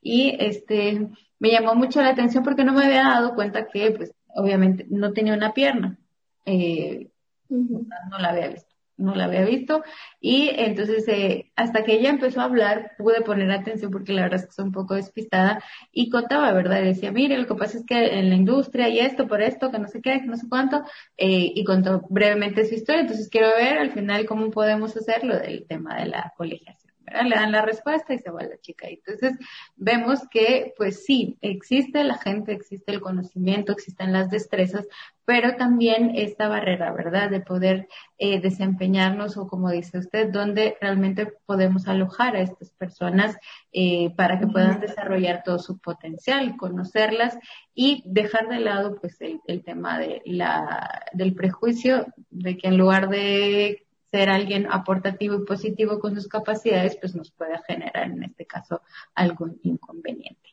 Y 0.00 0.36
este, 0.40 1.08
me 1.38 1.52
llamó 1.52 1.76
mucho 1.76 2.02
la 2.02 2.08
atención 2.08 2.42
porque 2.42 2.64
no 2.64 2.72
me 2.72 2.84
había 2.84 3.04
dado 3.04 3.36
cuenta 3.36 3.68
que, 3.68 3.92
pues, 3.92 4.12
obviamente 4.34 4.84
no 4.90 5.12
tenía 5.12 5.34
una 5.34 5.54
pierna. 5.54 5.98
Eh, 6.46 7.12
No 7.48 8.18
la 8.18 8.30
había 8.30 8.48
visto 8.48 8.71
no 9.02 9.14
la 9.14 9.24
había 9.24 9.44
visto. 9.44 9.82
Y 10.20 10.50
entonces, 10.56 11.06
eh, 11.08 11.50
hasta 11.56 11.84
que 11.84 11.94
ella 11.94 12.10
empezó 12.10 12.40
a 12.40 12.44
hablar, 12.44 12.92
pude 12.98 13.22
poner 13.22 13.50
atención 13.50 13.90
porque 13.90 14.12
la 14.12 14.22
verdad 14.22 14.40
es 14.40 14.46
que 14.46 14.52
soy 14.52 14.66
un 14.66 14.72
poco 14.72 14.94
despistada 14.94 15.62
y 15.92 16.10
contaba, 16.10 16.52
¿verdad? 16.52 16.82
decía, 16.82 17.12
mire, 17.12 17.38
lo 17.38 17.46
que 17.46 17.54
pasa 17.54 17.78
es 17.78 17.84
que 17.86 18.18
en 18.18 18.28
la 18.30 18.36
industria 18.36 18.88
y 18.88 19.00
esto, 19.00 19.26
por 19.28 19.42
esto, 19.42 19.70
que 19.70 19.78
no 19.78 19.88
sé 19.88 20.00
qué, 20.00 20.20
que 20.20 20.26
no 20.26 20.36
sé 20.36 20.48
cuánto, 20.48 20.82
eh, 21.16 21.52
y 21.54 21.64
contó 21.64 22.02
brevemente 22.08 22.64
su 22.64 22.74
historia. 22.74 23.02
Entonces, 23.02 23.28
quiero 23.28 23.48
ver 23.48 23.78
al 23.78 23.92
final 23.92 24.26
cómo 24.26 24.50
podemos 24.50 24.96
hacerlo 24.96 25.38
del 25.38 25.66
tema 25.66 25.96
de 25.96 26.06
la 26.06 26.32
colegiación. 26.36 26.81
Le 27.06 27.34
dan 27.34 27.52
la 27.52 27.62
respuesta 27.62 28.14
y 28.14 28.18
se 28.18 28.30
va 28.30 28.42
la 28.42 28.58
chica. 28.60 28.88
Entonces 28.88 29.38
vemos 29.76 30.20
que, 30.30 30.72
pues 30.76 31.04
sí, 31.04 31.36
existe 31.40 32.04
la 32.04 32.18
gente, 32.18 32.52
existe 32.52 32.92
el 32.92 33.00
conocimiento, 33.00 33.72
existen 33.72 34.12
las 34.12 34.30
destrezas, 34.30 34.86
pero 35.24 35.56
también 35.56 36.12
esta 36.14 36.48
barrera, 36.48 36.92
¿verdad? 36.92 37.30
De 37.30 37.40
poder 37.40 37.88
eh, 38.18 38.40
desempeñarnos 38.40 39.36
o 39.36 39.46
como 39.46 39.70
dice 39.70 39.98
usted, 39.98 40.30
donde 40.30 40.76
realmente 40.80 41.32
podemos 41.46 41.86
alojar 41.86 42.36
a 42.36 42.40
estas 42.40 42.70
personas 42.70 43.36
eh, 43.72 44.10
para 44.16 44.38
que 44.38 44.46
puedan 44.46 44.80
desarrollar 44.80 45.42
todo 45.44 45.58
su 45.58 45.78
potencial, 45.78 46.56
conocerlas 46.56 47.38
y 47.74 48.02
dejar 48.06 48.48
de 48.48 48.60
lado 48.60 48.96
pues 49.00 49.20
el, 49.20 49.40
el 49.46 49.62
tema 49.62 49.98
de 49.98 50.22
la, 50.24 51.02
del 51.12 51.34
prejuicio 51.34 52.06
de 52.30 52.56
que 52.56 52.68
en 52.68 52.76
lugar 52.76 53.08
de 53.08 53.86
ser 54.12 54.28
alguien 54.28 54.68
aportativo 54.70 55.36
y 55.36 55.46
positivo 55.46 55.98
con 55.98 56.14
sus 56.14 56.28
capacidades, 56.28 56.96
pues 57.00 57.16
nos 57.16 57.32
puede 57.32 57.58
generar 57.66 58.10
en 58.10 58.22
este 58.22 58.44
caso 58.44 58.82
algún 59.14 59.58
inconveniente. 59.62 60.50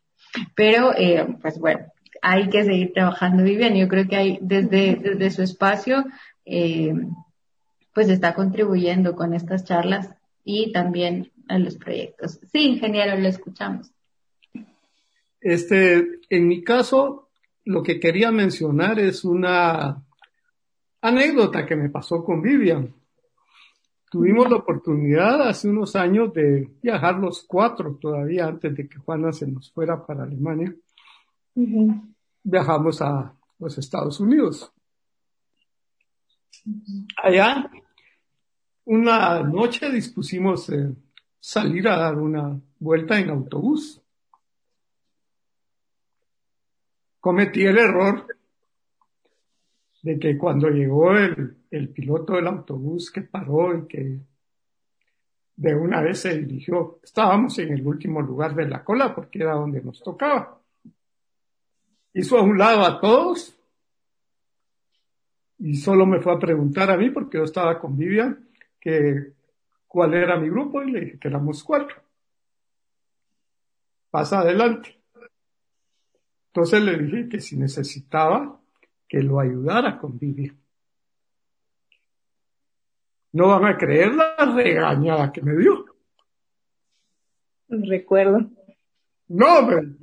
Pero, 0.56 0.96
eh, 0.98 1.28
pues 1.42 1.60
bueno, 1.60 1.92
hay 2.22 2.50
que 2.50 2.64
seguir 2.64 2.94
trabajando 2.94 3.44
Vivian. 3.44 3.76
Yo 3.76 3.90
creo 3.90 4.08
que 4.08 4.16
hay 4.16 4.40
desde, 4.42 4.96
desde 4.96 5.30
su 5.30 5.42
espacio, 5.44 6.06
eh, 6.46 6.94
pues 7.94 8.10
está 8.10 8.34
contribuyendo 8.34 9.14
con 9.14 9.34
estas 9.34 9.66
charlas 9.66 10.10
y 10.46 10.72
también 10.72 11.32
a 11.50 11.60
los 11.60 11.76
proyectos. 11.76 12.40
Sí, 12.54 12.66
ingeniero, 12.66 13.18
lo 13.18 13.28
escuchamos. 13.28 13.92
Este, 15.42 16.20
en 16.30 16.48
mi 16.48 16.64
caso, 16.64 17.30
lo 17.66 17.84
que 17.84 18.00
quería 18.00 18.32
mencionar 18.32 19.00
es 19.00 19.26
una 19.26 20.02
anécdota 21.02 21.66
que 21.66 21.76
me 21.76 21.90
pasó 21.90 22.24
con 22.24 22.42
Vivian. 22.42 22.94
Tuvimos 24.10 24.50
la 24.50 24.56
oportunidad 24.58 25.48
hace 25.48 25.70
unos 25.70 25.96
años 25.96 26.34
de 26.34 26.68
viajar 26.82 27.20
los 27.20 27.44
cuatro, 27.44 27.96
todavía 28.02 28.48
antes 28.48 28.76
de 28.76 28.90
que 28.90 28.98
Juana 28.98 29.32
se 29.32 29.46
nos 29.46 29.72
fuera 29.72 30.04
para 30.04 30.24
Alemania. 30.24 30.74
Viajamos 32.44 33.02
a 33.04 33.36
los 33.60 33.78
Estados 33.78 34.20
Unidos. 34.20 34.72
Allá, 37.22 37.70
una 38.86 39.44
noche 39.44 39.92
dispusimos 39.92 40.72
salir 41.40 41.88
a 41.88 41.98
dar 41.98 42.18
una 42.18 42.60
vuelta 42.80 43.20
en 43.20 43.30
autobús. 43.30 44.02
Cometí 47.20 47.64
el 47.64 47.78
error 47.78 48.26
de 50.02 50.18
que 50.18 50.36
cuando 50.36 50.70
llegó 50.70 51.16
el, 51.16 51.59
el 51.72 51.90
piloto 51.90 52.34
del 52.34 52.48
autobús 52.48 53.12
que 53.12 53.22
paró 53.22 53.78
y 53.78 53.88
que 53.88 54.20
de 55.56 55.76
una 55.76 56.02
vez 56.02 56.20
se 56.20 56.38
dirigió, 56.40 57.00
estábamos 57.04 57.60
en 57.60 57.74
el 57.74 57.86
último 57.86 58.22
lugar 58.22 58.56
de 58.56 58.68
la 58.68 58.84
cola 58.84 59.14
porque 59.14 59.40
era 59.40 59.54
donde 59.54 59.82
nos 59.82 60.02
tocaba. 60.02 60.62
Hizo 62.14 62.38
a 62.38 62.42
un 62.42 62.58
lado 62.58 62.86
a 62.86 63.00
todos 63.00 63.56
y 65.60 65.76
solo 65.76 66.06
me 66.06 66.22
fue 66.22 66.34
a 66.34 66.40
preguntar 66.40 66.90
a 66.90 66.98
mí 66.98 67.10
porque 67.10 67.38
yo 67.38 67.44
estaba 67.44 67.78
con 67.80 67.98
Vivian 67.98 68.48
que 68.80 69.34
cuál 69.86 70.14
era 70.14 70.40
mi 70.40 70.50
grupo 70.50 70.82
y 70.82 70.92
le 70.92 71.00
dije 71.02 71.20
que 71.20 71.28
éramos 71.28 71.64
cuatro. 71.64 71.98
Pasa 74.10 74.40
adelante. 74.40 74.98
Entonces 76.48 76.82
le 76.82 76.98
dije 76.98 77.30
que 77.30 77.42
si 77.42 77.58
necesitaba 77.58 78.60
que 79.08 79.22
lo 79.22 79.40
ayudara 79.40 79.90
a 79.90 80.00
convivir. 80.00 80.56
No 83.32 83.48
van 83.48 83.66
a 83.66 83.78
creer 83.78 84.14
la 84.14 84.36
regañada 84.56 85.32
que 85.32 85.42
me 85.42 85.56
dio. 85.56 85.86
Recuerdo. 87.68 88.50
No, 89.28 89.62
me 89.62 89.96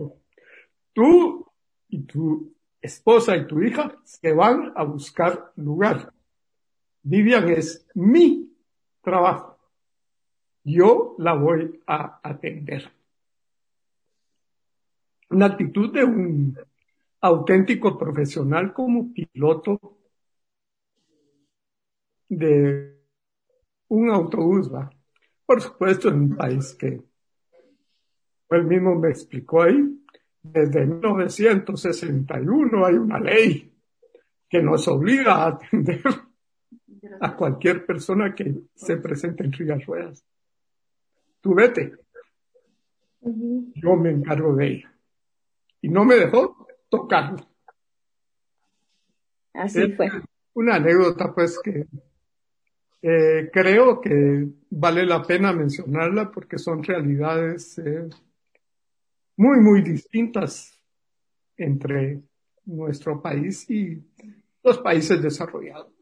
tú 0.92 1.46
y 1.88 2.02
tu 2.04 2.54
esposa 2.80 3.36
y 3.36 3.46
tu 3.46 3.60
hija 3.60 3.96
se 4.04 4.32
van 4.32 4.72
a 4.76 4.84
buscar 4.84 5.52
lugar. 5.56 6.12
Vivian 7.02 7.48
es 7.48 7.86
mi 7.94 8.56
trabajo. 9.02 9.58
Yo 10.64 11.14
la 11.18 11.34
voy 11.34 11.80
a 11.86 12.20
atender. 12.22 12.90
Una 15.30 15.46
actitud 15.46 15.92
de 15.92 16.04
un 16.04 16.58
auténtico 17.20 17.98
profesional 17.98 18.72
como 18.72 19.12
piloto 19.12 19.98
de 22.28 22.95
un 23.88 24.10
autobús, 24.10 24.72
¿va? 24.72 24.90
Por 25.44 25.60
supuesto, 25.62 26.08
en 26.08 26.20
un 26.20 26.36
país 26.36 26.74
que 26.74 27.02
él 28.50 28.64
mismo 28.64 28.94
me 28.96 29.10
explicó 29.10 29.62
ahí, 29.62 30.02
desde 30.42 30.86
1961 30.86 32.86
hay 32.86 32.94
una 32.94 33.18
ley 33.18 33.72
que 34.48 34.62
nos 34.62 34.86
obliga 34.88 35.34
a 35.34 35.48
atender 35.48 36.02
a 37.20 37.36
cualquier 37.36 37.84
persona 37.84 38.34
que 38.34 38.54
se 38.74 38.96
presente 38.96 39.44
en 39.44 39.52
silla 39.52 39.76
ruedas. 39.84 40.24
Tú 41.40 41.54
vete. 41.54 41.92
Yo 43.20 43.96
me 43.96 44.10
encargo 44.10 44.54
de 44.54 44.68
ella. 44.68 44.92
Y 45.80 45.88
no 45.88 46.04
me 46.04 46.16
dejó 46.16 46.66
tocarlo. 46.88 47.48
Así 49.52 49.92
fue. 49.92 50.08
Una 50.54 50.76
anécdota, 50.76 51.34
pues, 51.34 51.58
que 51.62 51.86
eh, 53.08 53.50
creo 53.52 54.00
que 54.00 54.48
vale 54.68 55.06
la 55.06 55.22
pena 55.22 55.52
mencionarla 55.52 56.28
porque 56.28 56.58
son 56.58 56.82
realidades 56.82 57.78
eh, 57.78 58.08
muy, 59.36 59.60
muy 59.60 59.80
distintas 59.82 60.76
entre 61.56 62.20
nuestro 62.64 63.22
país 63.22 63.70
y 63.70 64.02
los 64.60 64.78
países 64.78 65.22
desarrollados. 65.22 65.95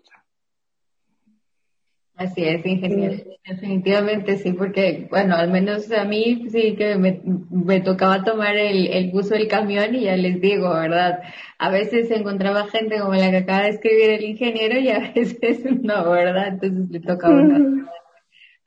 Así 2.16 2.44
es, 2.44 2.64
ingeniero. 2.64 3.24
Definitivamente 3.44 4.38
sí, 4.38 4.52
porque, 4.52 5.08
bueno, 5.10 5.34
al 5.34 5.50
menos 5.50 5.90
a 5.90 6.04
mí 6.04 6.46
sí 6.48 6.76
que 6.76 6.94
me, 6.96 7.20
me 7.50 7.80
tocaba 7.80 8.22
tomar 8.22 8.56
el, 8.56 8.86
el 8.86 9.10
bus 9.10 9.32
o 9.32 9.34
el 9.34 9.48
camión 9.48 9.96
y 9.96 10.04
ya 10.04 10.16
les 10.16 10.40
digo, 10.40 10.72
¿verdad? 10.72 11.22
A 11.58 11.70
veces 11.70 12.10
encontraba 12.12 12.68
gente 12.68 13.00
como 13.00 13.14
la 13.14 13.30
que 13.30 13.38
acaba 13.38 13.62
de 13.62 13.70
escribir 13.70 14.10
el 14.10 14.24
ingeniero 14.24 14.78
y 14.78 14.90
a 14.90 15.12
veces 15.14 15.64
no, 15.82 16.08
¿verdad? 16.10 16.48
Entonces 16.48 16.90
le 16.90 17.00
tocaba 17.00 17.42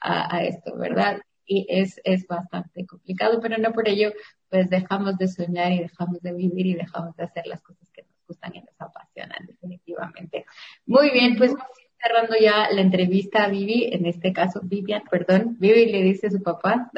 a, 0.02 0.36
a 0.36 0.44
esto, 0.44 0.76
¿verdad? 0.78 1.22
Y 1.46 1.66
es, 1.70 2.02
es 2.04 2.28
bastante 2.28 2.86
complicado, 2.86 3.40
pero 3.42 3.58
no 3.58 3.72
por 3.72 3.88
ello, 3.88 4.12
pues 4.50 4.70
dejamos 4.70 5.18
de 5.18 5.30
soñar 5.30 5.72
y 5.72 5.80
dejamos 5.80 6.22
de 6.22 6.34
vivir 6.34 6.66
y 6.66 6.74
dejamos 6.74 7.16
de 7.16 7.24
hacer 7.24 7.48
las 7.48 7.62
cosas 7.62 7.90
que 7.92 8.02
nos 8.04 8.28
gustan 8.28 8.56
y 8.56 8.60
nos 8.60 8.76
apasionan, 8.80 9.46
definitivamente. 9.48 10.46
Muy 10.86 11.12
bien, 11.12 11.38
pues 11.38 11.56
cerrando 12.02 12.36
ya 12.40 12.70
la 12.72 12.82
entrevista 12.82 13.44
a 13.44 13.50
Vivi, 13.50 13.90
en 13.92 14.06
este 14.06 14.34
caso 14.34 14.62
Vivian, 14.64 15.04
perdón, 15.10 15.58
Vivi 15.60 15.88
le 15.92 16.04
dice 16.04 16.28
a 16.28 16.32
su 16.32 16.42
papá. 16.42 16.92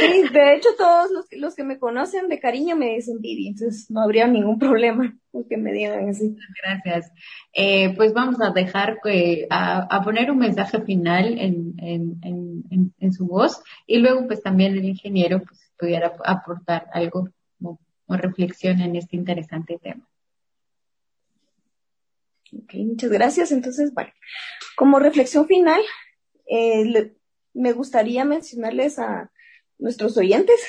Sí, 0.00 0.24
de 0.32 0.54
hecho 0.54 0.68
todos 0.76 1.10
los, 1.10 1.26
los, 1.32 1.54
que 1.54 1.64
me 1.64 1.78
conocen 1.78 2.28
de 2.28 2.40
cariño 2.40 2.76
me 2.76 2.94
dicen 2.94 3.20
Vivi, 3.20 3.48
entonces 3.48 3.90
no 3.90 4.02
habría 4.02 4.26
ningún 4.26 4.58
problema 4.58 5.16
porque 5.30 5.56
me 5.56 5.72
digan 5.72 6.08
así. 6.08 6.36
Gracias. 6.62 7.12
Eh, 7.52 7.94
pues 7.96 8.12
vamos 8.12 8.40
a 8.40 8.50
dejar 8.50 8.98
que, 9.02 9.46
a, 9.50 9.82
a, 9.94 10.02
poner 10.02 10.30
un 10.30 10.38
mensaje 10.38 10.80
final 10.80 11.38
en, 11.38 11.74
en, 11.78 12.18
en, 12.22 12.94
en, 12.98 13.12
su 13.12 13.26
voz 13.26 13.62
y 13.86 13.98
luego 13.98 14.26
pues 14.26 14.42
también 14.42 14.72
el 14.72 14.84
ingeniero 14.84 15.42
pues 15.42 15.72
pudiera 15.78 16.12
aportar 16.24 16.86
algo 16.92 17.28
como, 17.58 17.78
como 18.06 18.18
reflexión 18.18 18.80
en 18.80 18.96
este 18.96 19.16
interesante 19.16 19.78
tema. 19.80 20.06
Muchas 22.74 23.10
gracias. 23.10 23.52
Entonces, 23.52 23.92
bueno, 23.92 24.10
como 24.76 24.98
reflexión 24.98 25.46
final, 25.46 25.80
eh, 26.50 27.14
me 27.54 27.72
gustaría 27.72 28.24
mencionarles 28.24 28.98
a 28.98 29.30
nuestros 29.78 30.16
oyentes 30.16 30.60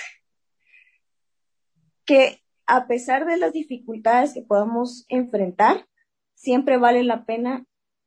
que 2.06 2.42
a 2.66 2.88
pesar 2.88 3.26
de 3.26 3.38
las 3.38 3.54
dificultades 3.54 4.34
que 4.34 4.42
podamos 4.42 5.06
enfrentar, 5.10 5.88
siempre 6.34 6.78
vale 6.78 7.04
la 7.04 7.26
pena 7.26 7.66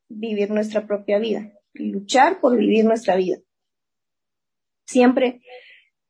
vivir 0.08 0.50
nuestra 0.50 0.86
propia 0.86 1.18
vida, 1.18 1.52
luchar 1.72 2.40
por 2.40 2.56
vivir 2.56 2.84
nuestra 2.84 3.16
vida. 3.16 3.38
Siempre 4.86 5.42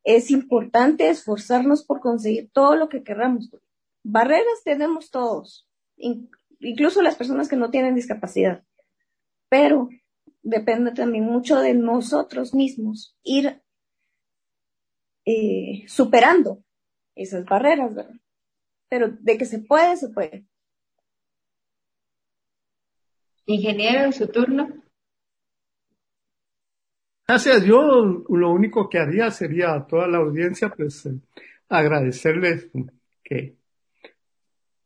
es 0.04 0.30
importante 0.30 1.08
esforzarnos 1.08 1.84
por 1.84 2.00
conseguir 2.00 2.50
todo 2.52 2.74
lo 2.74 2.88
que 2.88 3.02
querramos. 3.02 3.50
Barreras 4.02 4.62
tenemos 4.64 5.10
todos, 5.10 5.68
incluso 6.60 7.02
las 7.02 7.16
personas 7.16 7.48
que 7.48 7.56
no 7.56 7.70
tienen 7.70 7.94
discapacidad. 7.94 8.64
Pero 9.48 9.88
depende 10.42 10.92
también 10.92 11.24
mucho 11.24 11.58
de 11.58 11.74
nosotros 11.74 12.54
mismos 12.54 13.16
ir 13.22 13.62
eh, 15.26 15.84
superando 15.86 16.64
esas 17.14 17.44
barreras, 17.44 17.94
¿verdad? 17.94 18.14
Pero 18.88 19.08
de 19.20 19.38
que 19.38 19.44
se 19.44 19.58
puede, 19.60 19.96
se 19.96 20.08
puede. 20.08 20.46
Ingeniero, 23.46 24.04
en 24.04 24.12
su 24.12 24.28
turno. 24.28 24.68
Gracias. 27.26 27.64
Yo 27.64 27.80
lo 28.28 28.52
único 28.52 28.88
que 28.88 28.98
haría 28.98 29.30
sería 29.30 29.74
a 29.74 29.86
toda 29.86 30.08
la 30.08 30.18
audiencia, 30.18 30.68
pues, 30.70 31.06
eh, 31.06 31.20
agradecerles 31.68 32.68
que 33.22 33.56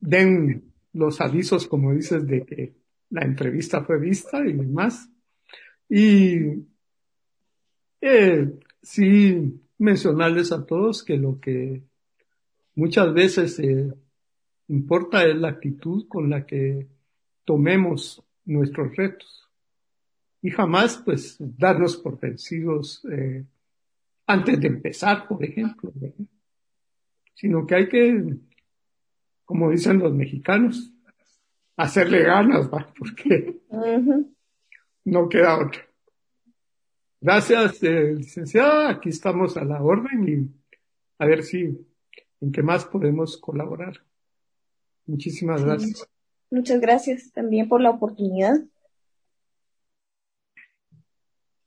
den 0.01 0.74
los 0.95 1.21
avisos, 1.21 1.67
como 1.67 1.93
dices, 1.93 2.27
de 2.27 2.45
que 2.45 2.75
la 3.11 3.23
entrevista 3.23 3.85
fue 3.85 3.99
vista 4.01 4.45
y 4.47 4.55
demás. 4.55 5.11
Y 5.89 6.65
eh, 8.01 8.59
sí 8.83 9.61
mencionarles 9.79 10.53
a 10.53 10.65
todos 10.65 11.05
que 11.05 11.17
lo 11.17 11.39
que 11.41 11.83
muchas 12.75 13.13
veces 13.13 13.61
importa 14.69 15.25
es 15.27 15.37
la 15.37 15.49
actitud 15.49 16.09
con 16.09 16.31
la 16.31 16.47
que 16.47 16.89
tomemos 17.45 18.23
nuestros 18.45 18.97
retos. 18.97 19.49
Y 20.43 20.51
jamás, 20.51 21.01
pues, 21.05 21.37
darnos 21.39 21.97
por 21.97 22.21
vencidos 22.21 23.05
eh, 23.11 23.45
antes 24.27 24.61
de 24.61 24.69
empezar, 24.69 25.27
por 25.27 25.43
ejemplo, 25.45 25.93
sino 27.35 27.67
que 27.67 27.75
hay 27.75 27.89
que 27.89 28.37
como 29.45 29.71
dicen 29.71 29.99
los 29.99 30.13
mexicanos, 30.13 30.93
hacerle 31.77 32.23
ganas, 32.23 32.73
¿va? 32.73 32.93
porque 32.99 33.61
no 35.05 35.29
queda 35.29 35.59
otra. 35.59 35.87
Gracias, 37.21 37.83
eh, 37.83 38.15
licenciada. 38.17 38.91
Aquí 38.91 39.09
estamos 39.09 39.57
a 39.57 39.65
la 39.65 39.83
orden 39.83 40.29
y 40.29 40.65
a 41.19 41.27
ver 41.27 41.43
si 41.43 41.87
en 42.41 42.53
qué 42.53 42.63
más 42.63 42.85
podemos 42.85 43.39
colaborar. 43.39 44.03
Muchísimas 45.07 45.65
gracias. 45.65 46.07
Muchas 46.51 46.81
gracias 46.81 47.33
también 47.33 47.69
por 47.69 47.81
la 47.81 47.91
oportunidad. 47.91 48.61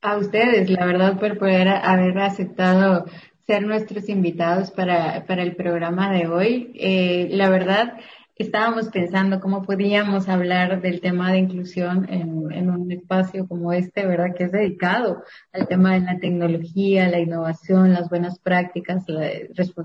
A 0.00 0.16
ustedes, 0.16 0.70
la 0.70 0.86
verdad, 0.86 1.18
por 1.18 1.38
poder 1.38 1.68
haber 1.68 2.18
aceptado 2.18 3.06
ser 3.48 3.66
nuestros 3.66 4.10
invitados 4.10 4.70
para, 4.70 5.24
para 5.24 5.42
el 5.42 5.56
programa 5.56 6.12
de 6.12 6.28
hoy. 6.28 6.70
Eh, 6.74 7.28
la 7.30 7.48
verdad, 7.48 7.94
estábamos 8.36 8.90
pensando 8.90 9.40
cómo 9.40 9.62
podíamos 9.62 10.28
hablar 10.28 10.82
del 10.82 11.00
tema 11.00 11.32
de 11.32 11.38
inclusión 11.38 12.06
en, 12.10 12.52
en, 12.52 12.68
un 12.68 12.92
espacio 12.92 13.48
como 13.48 13.72
este, 13.72 14.06
¿verdad? 14.06 14.34
Que 14.36 14.44
es 14.44 14.52
dedicado 14.52 15.22
al 15.54 15.66
tema 15.66 15.94
de 15.94 16.00
la 16.00 16.18
tecnología, 16.18 17.08
la 17.08 17.20
innovación, 17.20 17.94
las 17.94 18.10
buenas 18.10 18.38
prácticas, 18.38 19.08
la, 19.08 19.30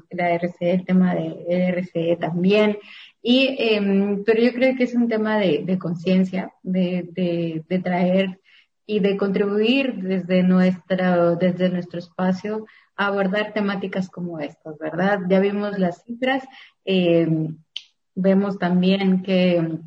la 0.10 0.38
RCE, 0.38 0.72
el 0.72 0.86
tema 0.86 1.16
de 1.16 1.72
RCE 1.72 2.18
también. 2.18 2.78
Y, 3.22 3.56
eh, 3.58 4.22
pero 4.26 4.42
yo 4.44 4.52
creo 4.52 4.76
que 4.76 4.84
es 4.84 4.94
un 4.94 5.08
tema 5.08 5.38
de, 5.38 5.64
de 5.64 5.80
conciencia, 5.80 6.52
de, 6.64 7.08
de, 7.14 7.64
de 7.70 7.80
traer 7.80 8.42
y 8.86 9.00
de 9.00 9.18
contribuir 9.18 9.96
desde 9.96 10.44
nuestra, 10.44 11.36
desde 11.36 11.70
nuestro 11.70 12.00
espacio 12.00 12.66
a 12.96 13.08
abordar 13.08 13.54
temáticas 13.54 14.10
como 14.10 14.40
estas, 14.40 14.78
¿verdad? 14.78 15.22
Ya 15.30 15.40
vimos 15.40 15.80
las 15.80 16.04
cifras, 16.04 16.44
eh, 16.86 17.28
vemos 18.16 18.60
también 18.60 19.24
que, 19.24 19.80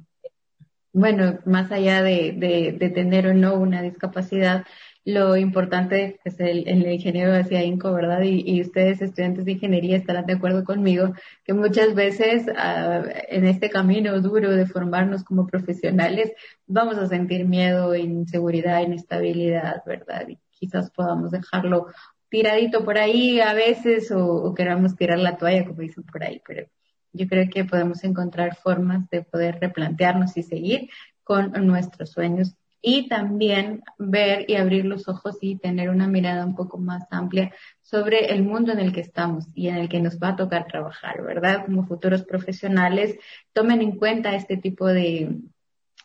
bueno, 0.93 1.39
más 1.45 1.71
allá 1.71 2.03
de, 2.03 2.33
de, 2.33 2.73
de, 2.73 2.91
tener 2.91 3.27
o 3.27 3.35
no 3.35 3.55
una 3.55 3.83
discapacidad, 3.83 4.65
lo 5.07 5.37
importante, 5.37 6.19
es 6.25 6.41
el, 6.41 6.67
el 6.67 6.85
ingeniero 6.93 7.33
decía 7.33 7.63
Inco, 7.63 7.93
¿verdad? 7.93 8.23
Y, 8.23 8.61
ustedes, 8.61 9.01
estudiantes 9.01 9.45
de 9.45 9.53
ingeniería, 9.53 9.97
estarán 9.97 10.27
de 10.27 10.33
acuerdo 10.33 10.65
conmigo, 10.65 11.15
que 11.45 11.55
muchas 11.55 11.95
veces 11.95 12.49
uh, 12.49 13.09
en 13.29 13.47
este 13.47 13.71
camino 13.71 14.21
duro 14.21 14.51
de 14.51 14.67
formarnos 14.67 15.23
como 15.23 15.47
profesionales, 15.47 16.33
vamos 16.67 16.99
a 16.99 17.07
sentir 17.07 17.47
miedo, 17.47 17.95
inseguridad, 17.95 18.83
inestabilidad, 18.83 19.85
¿verdad? 19.87 20.27
Y 20.29 20.41
quizás 20.51 20.91
podamos 20.91 21.31
dejarlo 21.31 21.87
tiradito 22.29 22.85
por 22.85 22.99
ahí 22.99 23.39
a 23.41 23.55
veces 23.55 24.11
o, 24.11 24.27
o 24.27 24.55
queramos 24.55 24.97
tirar 24.97 25.21
la 25.21 25.37
toalla, 25.37 25.67
como 25.67 25.83
dicen 25.83 26.03
por 26.03 26.25
ahí, 26.25 26.43
pero 26.45 26.67
yo 27.13 27.29
creo 27.29 27.49
que 27.49 27.65
podemos 27.65 28.03
encontrar 28.03 28.57
formas 28.57 29.09
de 29.11 29.23
poder 29.23 29.59
replantearnos 29.61 30.37
y 30.37 30.43
seguir 30.43 30.91
con 31.23 31.53
nuestros 31.65 32.11
sueños 32.11 32.57
y 32.89 33.09
también 33.09 33.83
ver 33.99 34.45
y 34.49 34.55
abrir 34.55 34.85
los 34.85 35.09
ojos 35.09 35.39
y 35.41 35.57
tener 35.57 35.91
una 35.91 36.07
mirada 36.07 36.47
un 36.47 36.55
poco 36.55 36.79
más 36.79 37.03
amplia 37.11 37.53
sobre 37.83 38.27
el 38.27 38.45
mundo 38.45 38.71
en 38.71 38.79
el 38.79 38.93
que 38.93 39.01
estamos 39.01 39.49
y 39.55 39.67
en 39.67 39.75
el 39.75 39.89
que 39.89 39.99
nos 39.99 40.21
va 40.21 40.29
a 40.29 40.37
tocar 40.37 40.69
trabajar, 40.69 41.21
¿verdad? 41.25 41.67
Como 41.67 41.85
futuros 41.85 42.23
profesionales, 42.23 43.19
tomen 43.53 43.83
en 43.83 43.97
cuenta 43.97 44.37
este 44.37 44.57
tipo 44.57 44.87
de, 44.87 45.37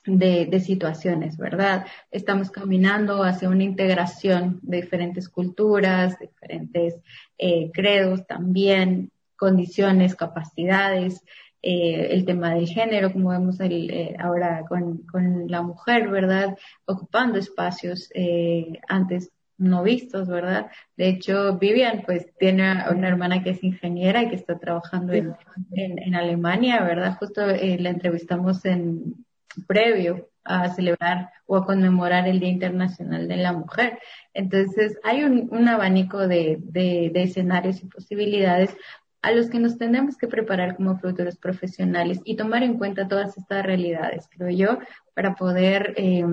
de, 0.05 0.59
situaciones, 0.59 1.37
¿verdad? 1.37 1.85
Estamos 2.09 2.49
caminando 2.49 3.23
hacia 3.23 3.49
una 3.49 3.63
integración 3.63 4.59
de 4.63 4.81
diferentes 4.81 5.29
culturas, 5.29 6.17
diferentes 6.17 6.95
eh, 7.37 7.69
credos 7.71 8.25
también, 8.25 9.11
condiciones, 9.37 10.15
capacidades, 10.15 11.21
eh, 11.61 12.07
el 12.11 12.25
tema 12.25 12.55
del 12.55 12.67
género, 12.67 13.13
como 13.13 13.29
vemos 13.29 13.59
el, 13.59 13.89
eh, 13.91 14.15
ahora 14.19 14.65
con, 14.67 14.99
con, 15.03 15.47
la 15.47 15.61
mujer, 15.61 16.09
¿verdad? 16.09 16.57
Ocupando 16.85 17.37
espacios 17.37 18.09
eh, 18.15 18.79
antes 18.87 19.31
no 19.61 19.83
vistos, 19.83 20.27
¿verdad? 20.27 20.71
De 20.97 21.07
hecho, 21.07 21.57
Vivian, 21.57 22.01
pues, 22.05 22.25
tiene 22.39 22.83
una 22.89 23.07
hermana 23.07 23.43
que 23.43 23.51
es 23.51 23.63
ingeniera 23.63 24.23
y 24.23 24.29
que 24.29 24.35
está 24.35 24.57
trabajando 24.57 25.13
en, 25.13 25.35
en, 25.73 26.15
Alemania, 26.15 26.83
¿verdad? 26.83 27.15
Justo 27.19 27.47
eh, 27.47 27.77
la 27.79 27.91
entrevistamos 27.91 28.65
en 28.65 29.23
previo 29.67 30.29
a 30.43 30.69
celebrar 30.69 31.29
o 31.45 31.57
a 31.57 31.65
conmemorar 31.65 32.27
el 32.27 32.39
Día 32.39 32.49
Internacional 32.49 33.27
de 33.27 33.37
la 33.37 33.53
Mujer. 33.53 33.99
Entonces, 34.33 34.97
hay 35.03 35.23
un, 35.23 35.49
un 35.51 35.67
abanico 35.67 36.27
de, 36.27 36.57
de, 36.59 37.11
de 37.13 37.23
escenarios 37.23 37.83
y 37.83 37.85
posibilidades 37.85 38.75
a 39.21 39.31
los 39.31 39.49
que 39.49 39.59
nos 39.59 39.77
tenemos 39.77 40.17
que 40.17 40.27
preparar 40.27 40.75
como 40.75 40.97
futuros 40.97 41.37
profesionales 41.37 42.19
y 42.25 42.35
tomar 42.35 42.63
en 42.63 42.77
cuenta 42.77 43.07
todas 43.07 43.37
estas 43.37 43.65
realidades, 43.65 44.27
creo 44.35 44.49
yo, 44.49 44.79
para 45.13 45.35
poder 45.35 45.93
eh, 45.97 46.25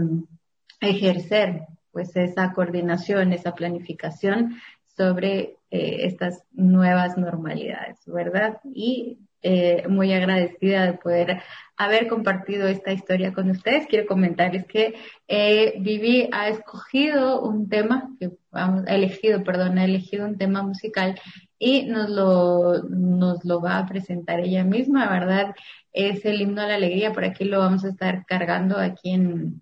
ejercer 0.80 1.62
pues 1.92 2.14
esa 2.16 2.52
coordinación, 2.52 3.32
esa 3.32 3.54
planificación 3.54 4.56
sobre 4.96 5.56
eh, 5.70 6.06
estas 6.06 6.44
nuevas 6.52 7.16
normalidades, 7.16 7.98
¿verdad? 8.06 8.58
Y 8.64 9.18
eh, 9.42 9.86
muy 9.88 10.12
agradecida 10.12 10.84
de 10.84 10.94
poder 10.94 11.42
haber 11.76 12.08
compartido 12.08 12.66
esta 12.66 12.92
historia 12.92 13.32
con 13.32 13.50
ustedes. 13.50 13.86
Quiero 13.86 14.06
comentarles 14.06 14.66
que 14.66 14.94
eh, 15.28 15.74
Vivi 15.78 16.28
ha 16.32 16.48
escogido 16.48 17.42
un 17.42 17.68
tema, 17.68 18.10
que 18.18 18.30
ha 18.50 18.82
elegido, 18.88 19.44
perdón, 19.44 19.78
ha 19.78 19.84
elegido 19.84 20.26
un 20.26 20.36
tema 20.36 20.62
musical 20.62 21.20
y 21.58 21.86
nos 21.86 22.08
lo, 22.08 22.82
nos 22.84 23.44
lo 23.44 23.60
va 23.60 23.78
a 23.78 23.86
presentar 23.86 24.40
ella 24.40 24.64
misma, 24.64 25.08
¿verdad? 25.10 25.54
Es 25.92 26.24
el 26.24 26.40
himno 26.40 26.62
a 26.62 26.68
la 26.68 26.76
alegría, 26.76 27.12
por 27.12 27.24
aquí 27.24 27.44
lo 27.44 27.58
vamos 27.58 27.84
a 27.84 27.88
estar 27.88 28.24
cargando 28.26 28.78
aquí 28.78 29.10
en, 29.10 29.60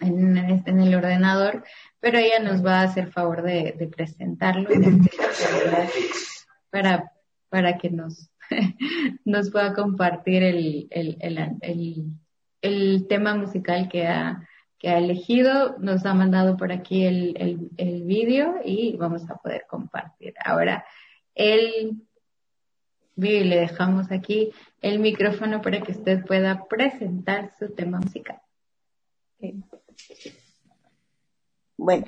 en, 0.00 0.62
en 0.66 0.80
el 0.80 0.94
ordenador, 0.94 1.64
pero 2.00 2.18
ella 2.18 2.38
nos 2.40 2.64
va 2.64 2.80
a 2.80 2.84
hacer 2.84 3.10
favor 3.10 3.42
de, 3.42 3.74
de 3.78 3.86
presentarlo 3.88 4.68
para, 6.70 7.12
para 7.48 7.78
que 7.78 7.90
nos, 7.90 8.30
nos 9.24 9.50
pueda 9.50 9.72
compartir 9.72 10.42
el, 10.42 10.86
el, 10.90 11.16
el, 11.62 12.04
el 12.60 13.06
tema 13.08 13.34
musical 13.34 13.88
que 13.88 14.06
ha, 14.06 14.46
que 14.78 14.88
ha 14.90 14.98
elegido, 14.98 15.78
nos 15.78 16.04
ha 16.04 16.14
mandado 16.14 16.56
por 16.56 16.72
aquí 16.72 17.04
el, 17.04 17.70
el, 17.76 18.02
vídeo 18.02 18.56
y 18.64 18.96
vamos 18.96 19.28
a 19.30 19.36
poder 19.36 19.64
compartir. 19.68 20.34
Ahora, 20.44 20.84
vídeo 23.16 23.44
le 23.44 23.56
dejamos 23.56 24.10
aquí 24.10 24.50
el 24.82 24.98
micrófono 24.98 25.62
para 25.62 25.80
que 25.80 25.92
usted 25.92 26.24
pueda 26.24 26.66
presentar 26.68 27.52
su 27.58 27.74
tema 27.74 27.98
musical. 27.98 28.40
Bueno, 31.76 32.06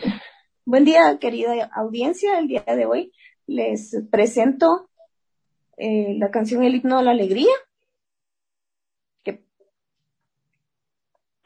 buen 0.65 0.85
día 0.85 1.19
querida 1.19 1.71
audiencia. 1.73 2.39
El 2.39 2.49
día 2.49 2.65
de 2.67 2.87
hoy 2.87 3.13
les 3.47 3.97
presento 4.11 4.89
eh, 5.77 6.15
la 6.19 6.31
canción 6.31 6.65
El 6.65 6.77
himno 6.77 6.99
de 6.99 7.05
la 7.05 7.11
alegría 7.11 7.53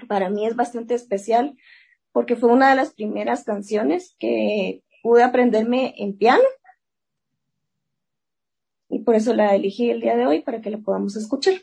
para 0.06 0.30
mí 0.30 0.46
es 0.46 0.56
bastante 0.56 0.94
especial 0.94 1.56
porque 2.12 2.36
fue 2.36 2.50
una 2.50 2.70
de 2.70 2.76
las 2.76 2.92
primeras 2.92 3.44
canciones 3.44 4.16
que 4.18 4.82
pude 5.02 5.22
aprenderme 5.22 5.94
en 5.98 6.16
piano 6.16 6.42
y 8.88 9.00
por 9.00 9.14
eso 9.14 9.32
la 9.34 9.54
elegí 9.54 9.90
el 9.90 10.00
día 10.00 10.16
de 10.16 10.26
hoy 10.26 10.40
para 10.42 10.60
que 10.60 10.70
la 10.70 10.78
podamos 10.78 11.16
escuchar. 11.16 11.54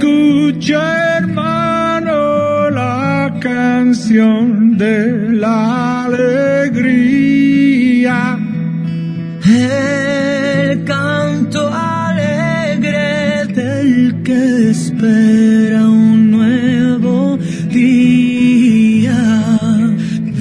Escucha 0.00 1.18
hermano 1.18 2.70
la 2.70 3.34
canción 3.40 4.78
de 4.78 5.32
la 5.32 6.04
alegría. 6.04 7.48
El 9.44 10.84
canto 10.84 11.68
alegre 11.68 13.46
del 13.46 14.22
que 14.22 14.70
espera 14.70 15.88
un 15.88 16.30
nuevo 16.30 17.36
día. 17.68 19.18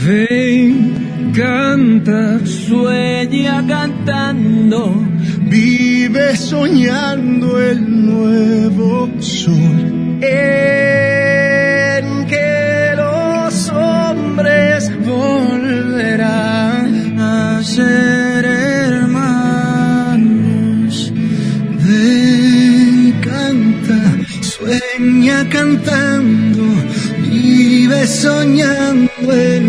Ven, 0.05 1.33
canta, 1.33 2.45
sueña 2.45 3.65
cantando 3.65 5.06
vive 5.49 6.35
soñando 6.35 7.59
el 7.59 8.05
nuevo 8.05 9.09
sol 9.19 10.19
en 10.21 12.25
que 12.27 12.93
los 12.95 13.69
hombres 13.69 14.91
volverán 15.05 17.17
a 17.19 17.61
ser 17.63 18.45
hermanos. 18.45 19.13
Ven, 21.83 23.13
canta, 23.21 24.17
sueña 24.41 25.47
cantando, 25.49 26.63
vive 27.29 28.05
soñando 28.07 29.31
el 29.31 29.66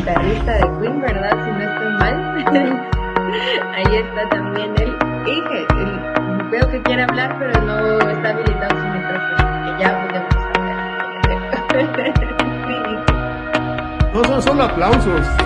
guitarrista 0.00 0.52
de 0.52 0.60
Queen, 0.80 1.00
¿verdad? 1.00 1.44
Si 1.44 1.50
no 1.50 1.60
estoy 1.60 1.92
mal. 1.98 2.16
Ahí 3.74 3.96
está 3.96 4.28
también 4.30 4.74
el 4.78 4.96
Inge. 5.28 5.66
Veo 6.50 6.68
que 6.70 6.82
quiere 6.82 7.02
hablar, 7.02 7.36
pero 7.38 7.60
no 7.62 7.98
está 8.10 8.30
habilitado 8.30 8.80
su 8.80 8.86
micrófono, 8.86 9.36
que 9.64 9.82
ya 9.82 9.90
podemos 10.06 10.34
hablar. 10.56 10.80
no 14.14 14.24
son 14.24 14.42
solo 14.42 14.62
aplausos. 14.64 15.39